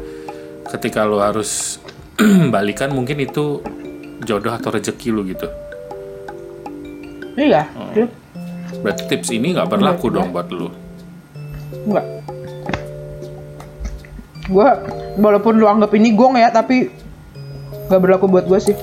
ketika 0.68 1.06
lo 1.06 1.22
harus 1.22 1.78
balikan 2.54 2.90
mungkin 2.90 3.22
itu 3.22 3.62
jodoh 4.22 4.50
atau 4.50 4.74
rezeki 4.74 5.08
lu 5.10 5.22
gitu. 5.24 5.46
Iya, 7.36 7.70
dia- 7.94 8.10
Berarti 8.74 9.04
tips 9.06 9.30
ini 9.30 9.54
nggak 9.54 9.70
berlaku 9.70 10.10
Enggak, 10.10 10.18
dong 10.18 10.28
buat 10.32 10.48
lu. 10.50 10.68
enggak. 11.86 12.06
Gua 14.46 14.70
walaupun 15.16 15.54
lu 15.56 15.66
anggap 15.66 15.94
ini 15.94 16.12
gong 16.12 16.36
ya, 16.36 16.50
tapi 16.50 16.90
nggak 17.88 18.02
berlaku 18.02 18.26
buat 18.28 18.44
gue 18.44 18.60
sih. 18.60 18.76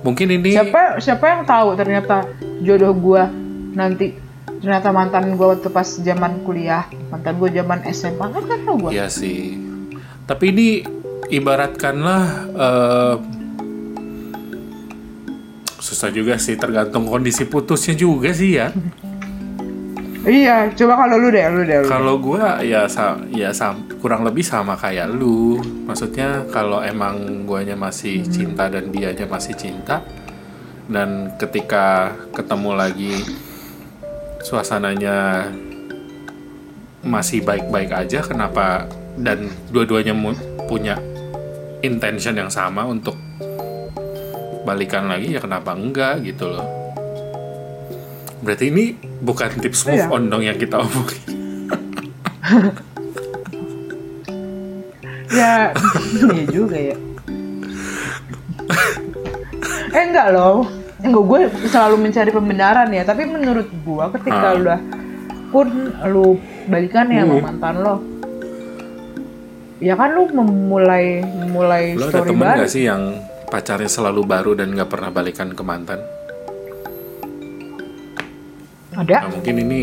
Mungkin 0.00 0.28
ini 0.32 0.52
siapa 0.52 0.98
siapa 0.98 1.24
yang 1.28 1.42
tahu 1.44 1.72
ternyata 1.74 2.24
jodoh 2.60 2.92
gua 2.92 3.28
nanti 3.70 4.16
ternyata 4.58 4.90
mantan 4.90 5.38
gua 5.38 5.54
waktu 5.54 5.70
pas 5.70 5.86
zaman 5.86 6.42
kuliah 6.42 6.84
mantan 7.08 7.38
gua 7.38 7.48
zaman 7.48 7.78
SMA 7.88 8.26
kan 8.26 8.42
kan 8.44 8.58
tahu 8.62 8.76
gua 8.76 8.90
Iya 8.90 9.06
sih. 9.06 9.54
Tapi 10.24 10.44
ini 10.50 10.68
ibaratkanlah 11.28 12.22
eh, 12.50 13.14
susah 15.80 16.10
juga 16.10 16.36
sih 16.36 16.54
tergantung 16.54 17.06
kondisi 17.06 17.44
putusnya 17.44 17.94
juga 17.94 18.30
sih 18.30 18.58
ya. 18.58 18.68
iya 20.20 20.68
coba 20.70 21.00
kalau 21.00 21.16
lu 21.16 21.28
deh 21.32 21.44
lu 21.48 21.62
deh. 21.64 21.80
Kalau 21.88 22.20
gua 22.20 22.60
ya 22.60 22.84
sa 22.84 23.16
ya 23.32 23.50
sam- 23.50 23.88
kurang 23.98 24.22
lebih 24.22 24.44
sama 24.44 24.76
kayak 24.76 25.08
lu. 25.10 25.56
Maksudnya 25.88 26.44
kalau 26.52 26.84
emang 26.84 27.42
guanya 27.48 27.74
masih 27.74 28.20
cinta 28.28 28.68
dan 28.68 28.92
dianya 28.92 29.24
masih 29.24 29.56
cinta 29.56 30.04
dan 30.86 31.32
ketika 31.40 32.12
ketemu 32.36 32.70
lagi 32.76 33.14
suasananya 34.40 35.48
masih 37.00 37.40
baik-baik 37.40 37.92
aja 37.92 38.20
kenapa 38.20 38.84
dan 39.16 39.48
dua-duanya 39.68 40.12
punya 40.66 40.96
intention 41.80 42.36
yang 42.36 42.52
sama 42.52 42.84
untuk 42.84 43.16
balikan 44.62 45.08
lagi 45.08 45.32
ya 45.32 45.40
kenapa 45.40 45.72
enggak 45.72 46.20
gitu 46.22 46.44
loh. 46.46 46.68
Berarti 48.40 48.68
ini 48.68 48.92
bukan 49.20 49.52
tips 49.60 49.84
move 49.84 50.00
Iya. 50.00 50.08
on 50.08 50.28
dong 50.28 50.44
yang 50.44 50.56
kita 50.56 50.80
omongin. 50.80 51.20
ya 55.30 55.70
iya 56.18 56.44
juga 56.50 56.74
ya 56.74 56.96
eh 59.94 60.02
enggak 60.02 60.34
loh 60.34 60.66
enggak 61.00 61.24
gue 61.24 61.40
selalu 61.68 61.96
mencari 61.96 62.30
pembenaran 62.30 62.88
ya 62.92 63.02
tapi 63.04 63.24
menurut 63.24 63.68
gua 63.84 64.12
ketika 64.12 64.52
lu 64.54 64.68
udah 64.68 64.80
pun 65.50 65.66
lu 66.06 66.38
balikan 66.70 67.10
ya 67.10 67.26
sama 67.26 67.34
Hmm. 67.36 67.44
mantan 67.44 67.74
lo 67.82 67.96
ya 69.80 69.96
kan 69.96 70.12
lu 70.12 70.28
memulai 70.30 71.24
memulai 71.24 71.96
Lo 71.96 72.06
ada 72.06 72.20
story 72.20 72.28
temen 72.30 72.44
baru 72.44 72.60
gak 72.62 72.70
sih 72.70 72.84
yang 72.84 73.02
pacarnya 73.48 73.90
selalu 73.90 74.22
baru 74.22 74.52
dan 74.54 74.76
gak 74.76 74.92
pernah 74.92 75.10
balikan 75.10 75.50
ke 75.56 75.62
mantan? 75.64 76.00
ada 78.94 79.26
Nah, 79.26 79.30
mungkin 79.32 79.56
ini 79.64 79.80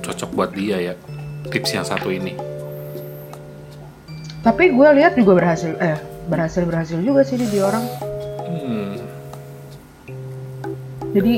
cocok 0.00 0.30
buat 0.32 0.50
dia 0.56 0.80
ya 0.80 0.94
tips 1.52 1.76
yang 1.76 1.84
satu 1.84 2.08
ini. 2.08 2.32
Tapi 4.40 4.70
gue 4.70 4.88
lihat 4.94 5.18
juga 5.18 5.42
berhasil, 5.42 5.74
eh 5.82 5.98
berhasil 6.30 6.62
berhasil 6.62 6.98
juga 7.02 7.26
sih 7.26 7.34
di 7.34 7.58
orang. 7.58 7.82
Jadi 11.16 11.34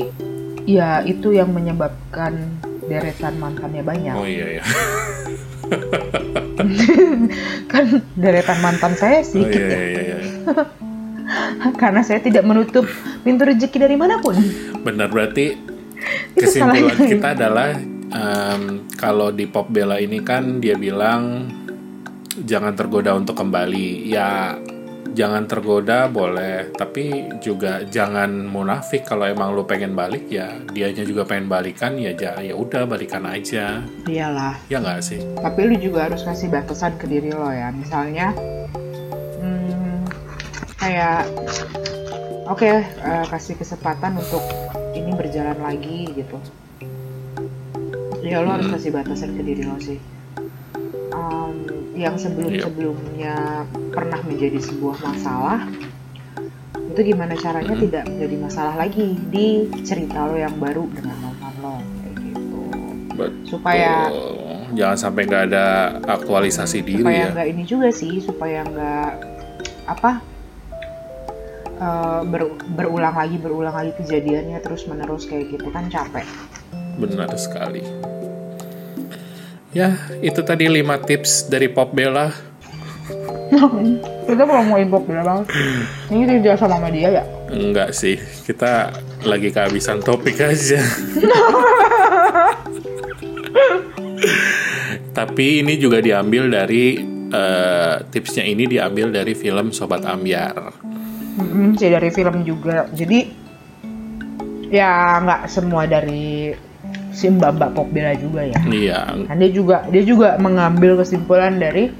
ya 0.66 1.06
itu 1.06 1.30
yang 1.30 1.54
menyebabkan 1.54 2.34
deretan 2.90 3.38
mantannya 3.38 3.86
banyak. 3.86 4.14
oh 4.18 4.26
iya 4.26 4.58
ya. 4.58 4.64
Kan 7.72 8.02
deretan 8.18 8.58
mantan 8.58 8.98
saya 8.98 9.22
Oh 9.22 9.26
sedikit 9.28 9.62
iya 9.62 9.78
ya, 9.78 9.86
iya 9.86 10.02
iya. 10.02 10.18
karena 11.80 12.00
saya 12.02 12.24
tidak 12.24 12.42
menutup 12.42 12.88
pintu 13.22 13.46
rezeki 13.46 13.78
dari 13.78 13.94
mana 13.94 14.18
pun. 14.18 14.34
Benar 14.82 15.12
berarti 15.12 15.54
kesimpulan 16.40 16.98
kita 16.98 17.36
adalah 17.38 17.76
em, 18.10 18.88
kalau 18.98 19.30
di 19.30 19.46
pop 19.46 19.68
bella 19.70 20.00
ini 20.02 20.24
kan 20.24 20.58
dia 20.58 20.74
bilang 20.74 21.46
jangan 22.42 22.74
tergoda 22.74 23.14
untuk 23.14 23.36
kembali. 23.36 24.08
Ya 24.10 24.56
jangan 25.18 25.50
tergoda 25.50 26.06
boleh, 26.06 26.70
tapi 26.78 27.26
juga 27.42 27.82
jangan 27.82 28.30
munafik 28.46 29.02
kalau 29.02 29.26
emang 29.26 29.50
lu 29.50 29.66
pengen 29.66 29.98
balik 29.98 30.30
ya 30.30 30.54
dianya 30.70 31.02
juga 31.02 31.26
pengen 31.26 31.50
balikan 31.50 31.98
ya 31.98 32.14
ja- 32.14 32.38
ya 32.38 32.54
udah 32.54 32.86
balikan 32.86 33.26
aja. 33.26 33.82
Iyalah. 34.06 34.54
Ya 34.70 34.78
nggak 34.78 35.02
sih? 35.02 35.18
Tapi 35.42 35.60
lu 35.66 35.74
juga 35.82 36.06
harus 36.06 36.22
kasih 36.22 36.46
batasan 36.54 36.94
ke 37.02 37.10
diri 37.10 37.34
lo 37.34 37.50
ya. 37.50 37.74
Misalnya, 37.74 38.30
hmm, 39.42 40.06
kayak, 40.78 41.26
oke 42.46 42.70
eh, 42.86 43.24
kasih 43.26 43.58
kesempatan 43.58 44.22
untuk 44.22 44.46
ini 44.94 45.10
berjalan 45.18 45.58
lagi 45.58 46.14
gitu. 46.14 46.38
Ya 48.22 48.38
lo 48.38 48.54
harus 48.54 48.70
kasih 48.70 48.94
batasan 48.94 49.34
ke 49.34 49.42
diri 49.42 49.66
lo 49.66 49.74
sih. 49.82 49.98
Em, 51.10 51.54
yang 51.98 52.14
sebelum-sebelumnya 52.14 53.66
pernah 53.90 54.22
menjadi 54.22 54.62
sebuah 54.62 55.02
masalah, 55.02 55.66
itu 56.94 57.00
gimana 57.14 57.34
caranya 57.34 57.74
tidak 57.74 58.04
menjadi 58.06 58.36
masalah 58.38 58.74
lagi 58.78 59.18
di 59.28 59.66
cerita 59.82 60.30
lo 60.30 60.38
yang 60.38 60.54
baru 60.62 60.86
dengan 60.94 61.18
mantan 61.18 61.54
lo 61.58 61.74
kayak 61.82 62.14
gitu. 62.22 62.60
Betul. 63.18 63.44
Supaya 63.50 64.14
jangan 64.78 64.98
sampai 64.98 65.22
nggak 65.26 65.44
ada 65.50 65.66
aktualisasi 66.06 66.78
diri 66.86 67.02
supaya 67.02 67.18
ya. 67.18 67.34
nggak 67.34 67.48
ini 67.50 67.62
juga 67.64 67.88
sih 67.88 68.20
supaya 68.20 68.62
nggak 68.68 69.10
apa 69.88 70.10
eh, 71.80 72.20
ber- 72.28 72.58
berulang 72.76 73.16
lagi 73.16 73.36
berulang 73.40 73.74
lagi 73.74 73.92
kejadiannya 73.96 74.60
terus 74.60 74.84
menerus 74.84 75.24
kayak 75.24 75.50
gitu 75.50 75.72
kan 75.72 75.88
capek 75.88 76.28
Benar 76.98 77.30
sekali. 77.38 77.86
Ya, 79.76 80.00
itu 80.24 80.40
tadi 80.40 80.64
5 80.64 80.80
tips 81.04 81.52
dari 81.52 81.68
Pop 81.68 81.92
Bella. 81.92 82.32
kita 84.28 84.44
mau 84.44 84.60
mau 84.60 84.76
import 84.76 85.08
banget 85.08 85.48
ini 86.12 86.28
tidak 86.28 86.60
sama 86.60 86.76
media 86.84 87.08
ya 87.08 87.24
Enggak 87.48 87.96
sih, 87.96 88.20
kita 88.44 88.92
lagi 89.24 89.48
kehabisan 89.48 90.04
topik 90.04 90.36
aja. 90.44 90.84
Tapi 95.16 95.64
ini 95.64 95.80
juga 95.80 96.04
diambil 96.04 96.52
dari 96.52 97.00
eh, 97.32 97.94
tipsnya 98.12 98.44
ini 98.44 98.68
diambil 98.68 99.08
dari 99.08 99.32
film 99.32 99.72
Sobat 99.72 100.04
Ambiar. 100.04 100.76
Mm-mm, 101.40 101.80
sih 101.80 101.88
dari 101.88 102.12
film 102.12 102.44
juga. 102.44 102.84
Jadi 102.92 103.48
ya 104.68 105.24
nggak 105.24 105.48
semua 105.48 105.88
dari 105.88 106.52
si 107.10 107.28
Mbak 107.28 107.50
Mbak 107.56 107.70
Pop 107.72 107.88
Bella 107.90 108.12
juga 108.14 108.44
ya. 108.44 108.60
Iya, 108.64 109.00
Kan 109.26 109.36
dia 109.38 109.50
juga 109.50 109.84
dia 109.88 110.02
juga 110.02 110.36
mengambil 110.36 110.98
kesimpulan 110.98 111.56
dari 111.56 111.90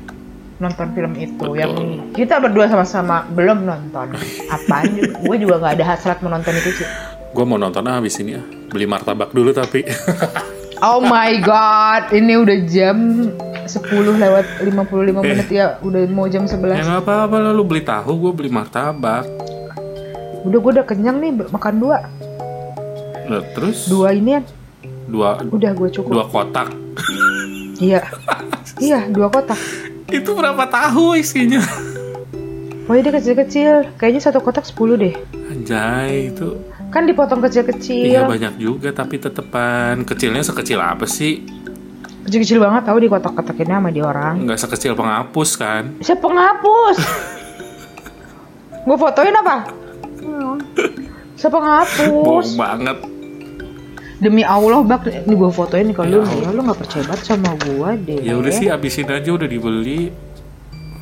nonton 0.58 0.90
film 0.90 1.14
itu 1.14 1.38
Betul. 1.38 1.54
yang 1.54 1.72
kita 2.12 2.42
berdua 2.42 2.66
sama-sama 2.66 3.22
belum 3.30 3.62
nonton. 3.62 4.10
Apaan? 4.50 4.98
gue 5.26 5.36
juga 5.38 5.62
nggak 5.62 5.74
ada 5.78 5.84
hasrat 5.86 6.18
menonton 6.20 6.54
itu 6.54 6.82
sih. 6.82 6.88
gue 7.28 7.44
mau 7.44 7.60
nonton 7.60 7.84
habis 7.84 8.16
ini 8.18 8.40
ah. 8.40 8.44
Beli 8.68 8.88
martabak 8.88 9.30
dulu 9.30 9.52
tapi. 9.52 9.84
Oh 10.78 11.02
my 11.02 11.42
god, 11.42 12.14
ini 12.14 12.38
udah 12.38 12.58
jam 12.70 13.26
10 13.66 13.82
lewat 14.14 14.62
55 14.62 14.86
menit 15.26 15.50
ya, 15.50 15.74
udah 15.82 16.06
mau 16.06 16.30
jam 16.30 16.46
11. 16.46 16.54
ya 16.70 16.86
nggak 16.86 17.02
apa-apa 17.02 17.36
lah 17.42 17.50
lu 17.50 17.66
beli 17.66 17.82
tahu, 17.82 18.14
gue 18.14 18.30
beli 18.30 18.46
martabak. 18.46 19.26
Udah 20.46 20.58
gue 20.62 20.70
udah 20.78 20.86
kenyang 20.86 21.18
nih, 21.18 21.34
makan 21.50 21.82
dua. 21.82 22.06
Nah, 23.26 23.42
terus 23.58 23.90
Dua 23.90 24.14
ini 24.14 24.38
dua 25.08 25.40
udah 25.48 25.72
gue 25.72 25.88
cukup. 25.88 26.10
dua 26.12 26.24
kotak. 26.28 26.68
Iya. 27.80 28.04
iya, 28.78 29.00
dua 29.08 29.32
kotak. 29.32 29.58
Itu 30.12 30.36
berapa 30.36 30.68
tahu 30.68 31.16
isinya? 31.16 31.60
Oh 32.88 32.96
iya 32.96 33.04
dia 33.04 33.12
kecil-kecil. 33.12 34.00
Kayaknya 34.00 34.20
satu 34.24 34.40
kotak 34.40 34.64
10 34.64 34.96
deh. 34.96 35.14
Anjay 35.52 36.32
itu 36.32 36.56
Kan 36.88 37.04
dipotong 37.04 37.44
kecil-kecil. 37.44 38.16
Iya 38.16 38.24
banyak 38.24 38.56
juga 38.56 38.88
tapi 38.96 39.20
tetepan 39.20 40.08
kecilnya 40.08 40.40
sekecil 40.40 40.80
apa 40.80 41.04
sih? 41.04 41.44
Kecil-kecil 42.24 42.60
banget 42.60 42.88
tahu 42.88 42.98
di 43.04 43.08
kotak-kotakinnya 43.12 43.76
sama 43.76 43.92
di 43.92 44.00
orang. 44.00 44.48
Nggak 44.48 44.60
sekecil 44.60 44.96
penghapus 44.96 45.50
kan? 45.60 45.82
Siapa 46.00 46.24
penghapus? 46.24 46.96
gue 48.88 48.96
fotoin 48.96 49.36
apa? 49.36 49.56
Siapa 51.40 51.56
penghapus? 51.60 52.08
Bohong 52.08 52.52
banget. 52.56 53.17
Demi 54.18 54.42
Allah 54.42 54.82
bak, 54.82 55.06
ini 55.06 55.30
gue 55.30 55.46
fotoin 55.48 55.86
nih 55.86 55.94
kalau 55.94 56.10
Ya 56.10 56.18
lu 56.18 56.26
ya 56.26 56.50
lu 56.50 56.60
nggak 56.62 56.78
percaya 56.78 57.02
banget 57.06 57.22
sama 57.24 57.54
gue 57.54 57.90
deh. 58.02 58.18
Ya 58.20 58.34
udah 58.34 58.50
sih 58.50 58.66
abisin 58.66 59.06
aja 59.06 59.30
udah 59.30 59.46
dibeli. 59.46 60.10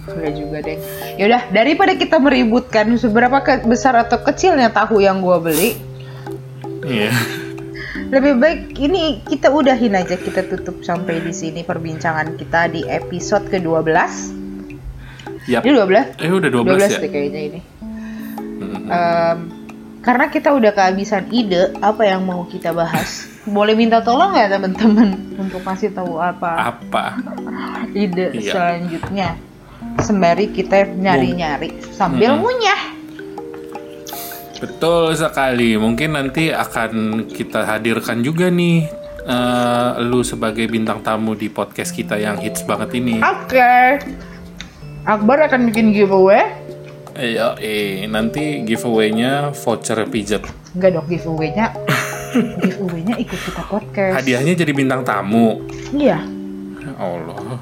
Udah 0.06 0.30
juga 0.30 0.58
deh. 0.60 0.76
Yaudah, 1.16 1.48
daripada 1.48 1.92
kita 1.92 2.16
meributkan 2.16 2.92
seberapa 2.94 3.40
ke- 3.40 3.64
besar 3.64 3.96
atau 3.96 4.20
kecilnya 4.20 4.68
tahu 4.68 5.00
yang 5.00 5.18
gue 5.18 5.36
beli, 5.40 5.70
Iya. 6.84 7.10
lebih 8.06 8.36
baik 8.36 8.60
ini 8.76 9.24
kita 9.24 9.48
udahin 9.48 9.96
aja 9.96 10.14
kita 10.14 10.44
tutup 10.44 10.84
sampai 10.84 11.18
di 11.18 11.32
sini 11.32 11.64
perbincangan 11.64 12.36
kita 12.36 12.68
di 12.68 12.84
episode 12.84 13.48
ke-12. 13.48 13.90
Yap. 15.48 15.62
Ini 15.62 15.72
12? 15.74 16.06
Eh 16.20 16.28
udah 16.28 16.50
12, 16.52 16.68
12 16.68 16.86
ya? 16.86 16.98
deh 17.00 17.10
kayaknya 17.10 17.40
ini. 17.48 17.60
Mm-mm. 18.56 18.82
Em, 18.86 19.38
karena 20.06 20.30
kita 20.30 20.54
udah 20.54 20.70
kehabisan 20.70 21.26
ide 21.34 21.74
apa 21.82 22.06
yang 22.06 22.22
mau 22.22 22.46
kita 22.46 22.70
bahas. 22.70 23.26
Boleh 23.42 23.74
minta 23.74 23.98
tolong 23.98 24.38
ya 24.38 24.46
teman-teman 24.46 25.18
untuk 25.34 25.62
kasih 25.66 25.90
tahu 25.90 26.22
apa 26.22 26.74
Apa? 26.74 27.18
ide 27.90 28.30
Iya. 28.30 28.54
selanjutnya. 28.54 29.34
Sembari 29.98 30.54
kita 30.54 30.86
nyari-nyari 30.94 31.74
sambil 31.90 32.38
Mm-mm. 32.38 32.46
ngunyah. 32.46 32.82
Betul 34.62 35.18
sekali. 35.18 35.74
Mungkin 35.74 36.14
nanti 36.14 36.54
akan 36.54 37.26
kita 37.26 37.66
hadirkan 37.66 38.22
juga 38.22 38.46
nih 38.46 38.86
eh, 39.26 39.90
lu 40.06 40.22
sebagai 40.22 40.70
bintang 40.70 41.02
tamu 41.02 41.34
di 41.34 41.50
podcast 41.50 41.90
kita 41.90 42.14
yang 42.14 42.38
hits 42.38 42.62
banget 42.62 42.94
ini. 42.94 43.18
Oke. 43.18 43.98
Akbar 45.06 45.50
akan 45.50 45.70
bikin 45.70 45.90
giveaway. 45.90 46.65
Iya, 47.16 47.56
eh 47.64 48.04
nanti 48.12 48.60
giveaway-nya 48.68 49.56
voucher 49.56 50.04
pijat. 50.04 50.44
Enggak 50.76 51.00
dong 51.00 51.08
giveaway-nya. 51.08 51.72
giveaway-nya 52.60 53.16
ikut 53.16 53.40
kita 53.40 53.62
podcast. 53.72 54.20
Hadiahnya 54.20 54.52
jadi 54.52 54.72
bintang 54.76 55.00
tamu. 55.00 55.64
Iya. 55.96 56.20
Ya 56.84 56.92
Allah, 57.00 57.56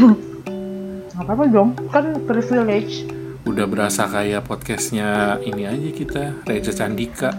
apa-apa 1.20 1.44
dong. 1.52 1.76
Kan 1.92 2.24
privilege. 2.24 3.04
udah 3.46 3.62
berasa 3.70 4.10
kayak 4.10 4.42
podcastnya 4.42 5.38
ini 5.44 5.70
aja 5.70 5.90
kita, 5.94 6.22
Reza 6.48 6.74
Candika. 6.74 7.30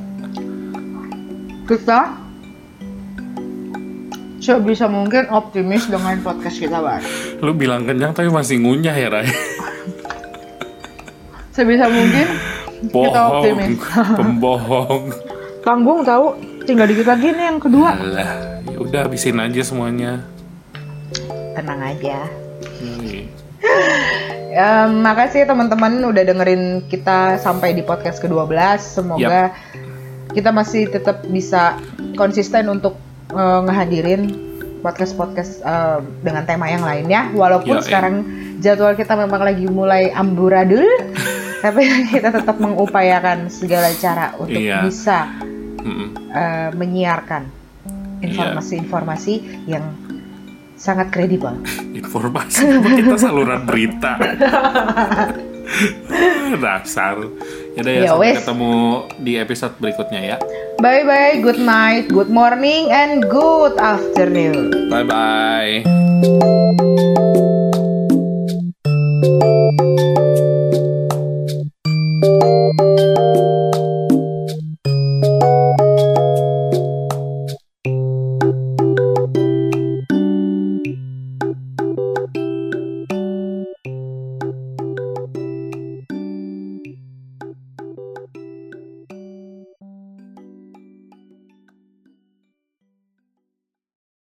Kita 1.67 2.15
sebisa 4.39 4.87
mungkin 4.87 5.27
optimis 5.33 5.89
dengan 5.91 6.15
podcast 6.23 6.61
kita 6.61 6.79
baru. 6.79 7.09
Lu 7.43 7.51
bilang 7.57 7.83
kenyang 7.83 8.15
tapi 8.15 8.31
masih 8.31 8.61
ngunyah 8.63 8.95
ya, 8.95 9.09
Ray? 9.11 9.27
Sebisa 11.57 11.89
mungkin 11.89 12.27
kita 12.93 13.21
optimis. 13.33 13.81
pembohong. 14.21 15.09
Tanggung 15.65 16.05
tahu. 16.05 16.37
Tinggal 16.69 16.85
dikit 16.85 17.09
lagi 17.09 17.33
nih 17.33 17.45
yang 17.49 17.57
kedua. 17.57 17.97
Alah, 17.97 18.61
ya 18.61 18.77
udah 18.77 19.09
habisin 19.09 19.41
aja 19.41 19.65
semuanya. 19.65 20.21
Tenang 21.57 21.81
aja. 21.81 22.29
Nih. 23.01 23.25
Em, 24.57 25.01
makasih 25.01 25.49
teman-teman 25.49 26.01
udah 26.01 26.23
dengerin 26.29 26.85
kita 26.89 27.41
sampai 27.41 27.73
di 27.73 27.81
podcast 27.81 28.21
ke-12. 28.21 28.53
Semoga 28.77 29.53
kita 30.37 30.53
masih 30.53 30.93
tetap 30.93 31.25
bisa 31.25 31.81
konsisten 32.13 32.69
untuk 32.69 33.01
eh, 33.33 33.61
ngehadirin 33.65 34.29
podcast-podcast 34.85 35.65
eh, 35.65 35.99
dengan 36.21 36.45
tema 36.45 36.69
yang 36.69 36.85
lainnya. 36.85 37.33
Walaupun 37.33 37.81
Yoi. 37.81 37.85
sekarang 37.85 38.15
jadwal 38.61 38.97
kita 38.97 39.13
memang 39.13 39.41
lagi 39.41 39.65
mulai 39.69 40.09
amburadul, 40.13 40.85
tapi 41.59 41.81
kita 42.13 42.29
tetap 42.31 42.57
mengupayakan 42.57 43.47
segala 43.47 43.89
cara 43.93 44.33
untuk 44.35 44.59
Iya. 44.59 44.83
bisa 44.83 45.27
eh, 46.33 46.69
menyiarkan 46.71 47.43
informasi-informasi 48.19 49.33
yang 49.65 49.85
sangat 50.75 51.09
kredibel. 51.09 51.53
Informasi 51.97 52.65
kita 53.01 53.17
saluran 53.17 53.65
berita. 53.65 54.17
Dasar. 56.63 57.19
Yaudah 57.75 57.91
ya, 57.91 57.99
Ya 57.99 58.09
sampai 58.09 58.21
wes. 58.23 58.35
ketemu 58.39 58.73
di 59.19 59.33
episode 59.35 59.73
berikutnya 59.77 60.21
ya. 60.23 60.37
Bye 60.77 61.03
bye, 61.03 61.41
good 61.41 61.59
night, 61.59 62.07
good 62.07 62.29
morning, 62.29 62.89
and 62.89 63.25
good 63.25 63.75
afternoon. 63.77 64.89
Bye 64.89 65.05
bye. 65.05 65.81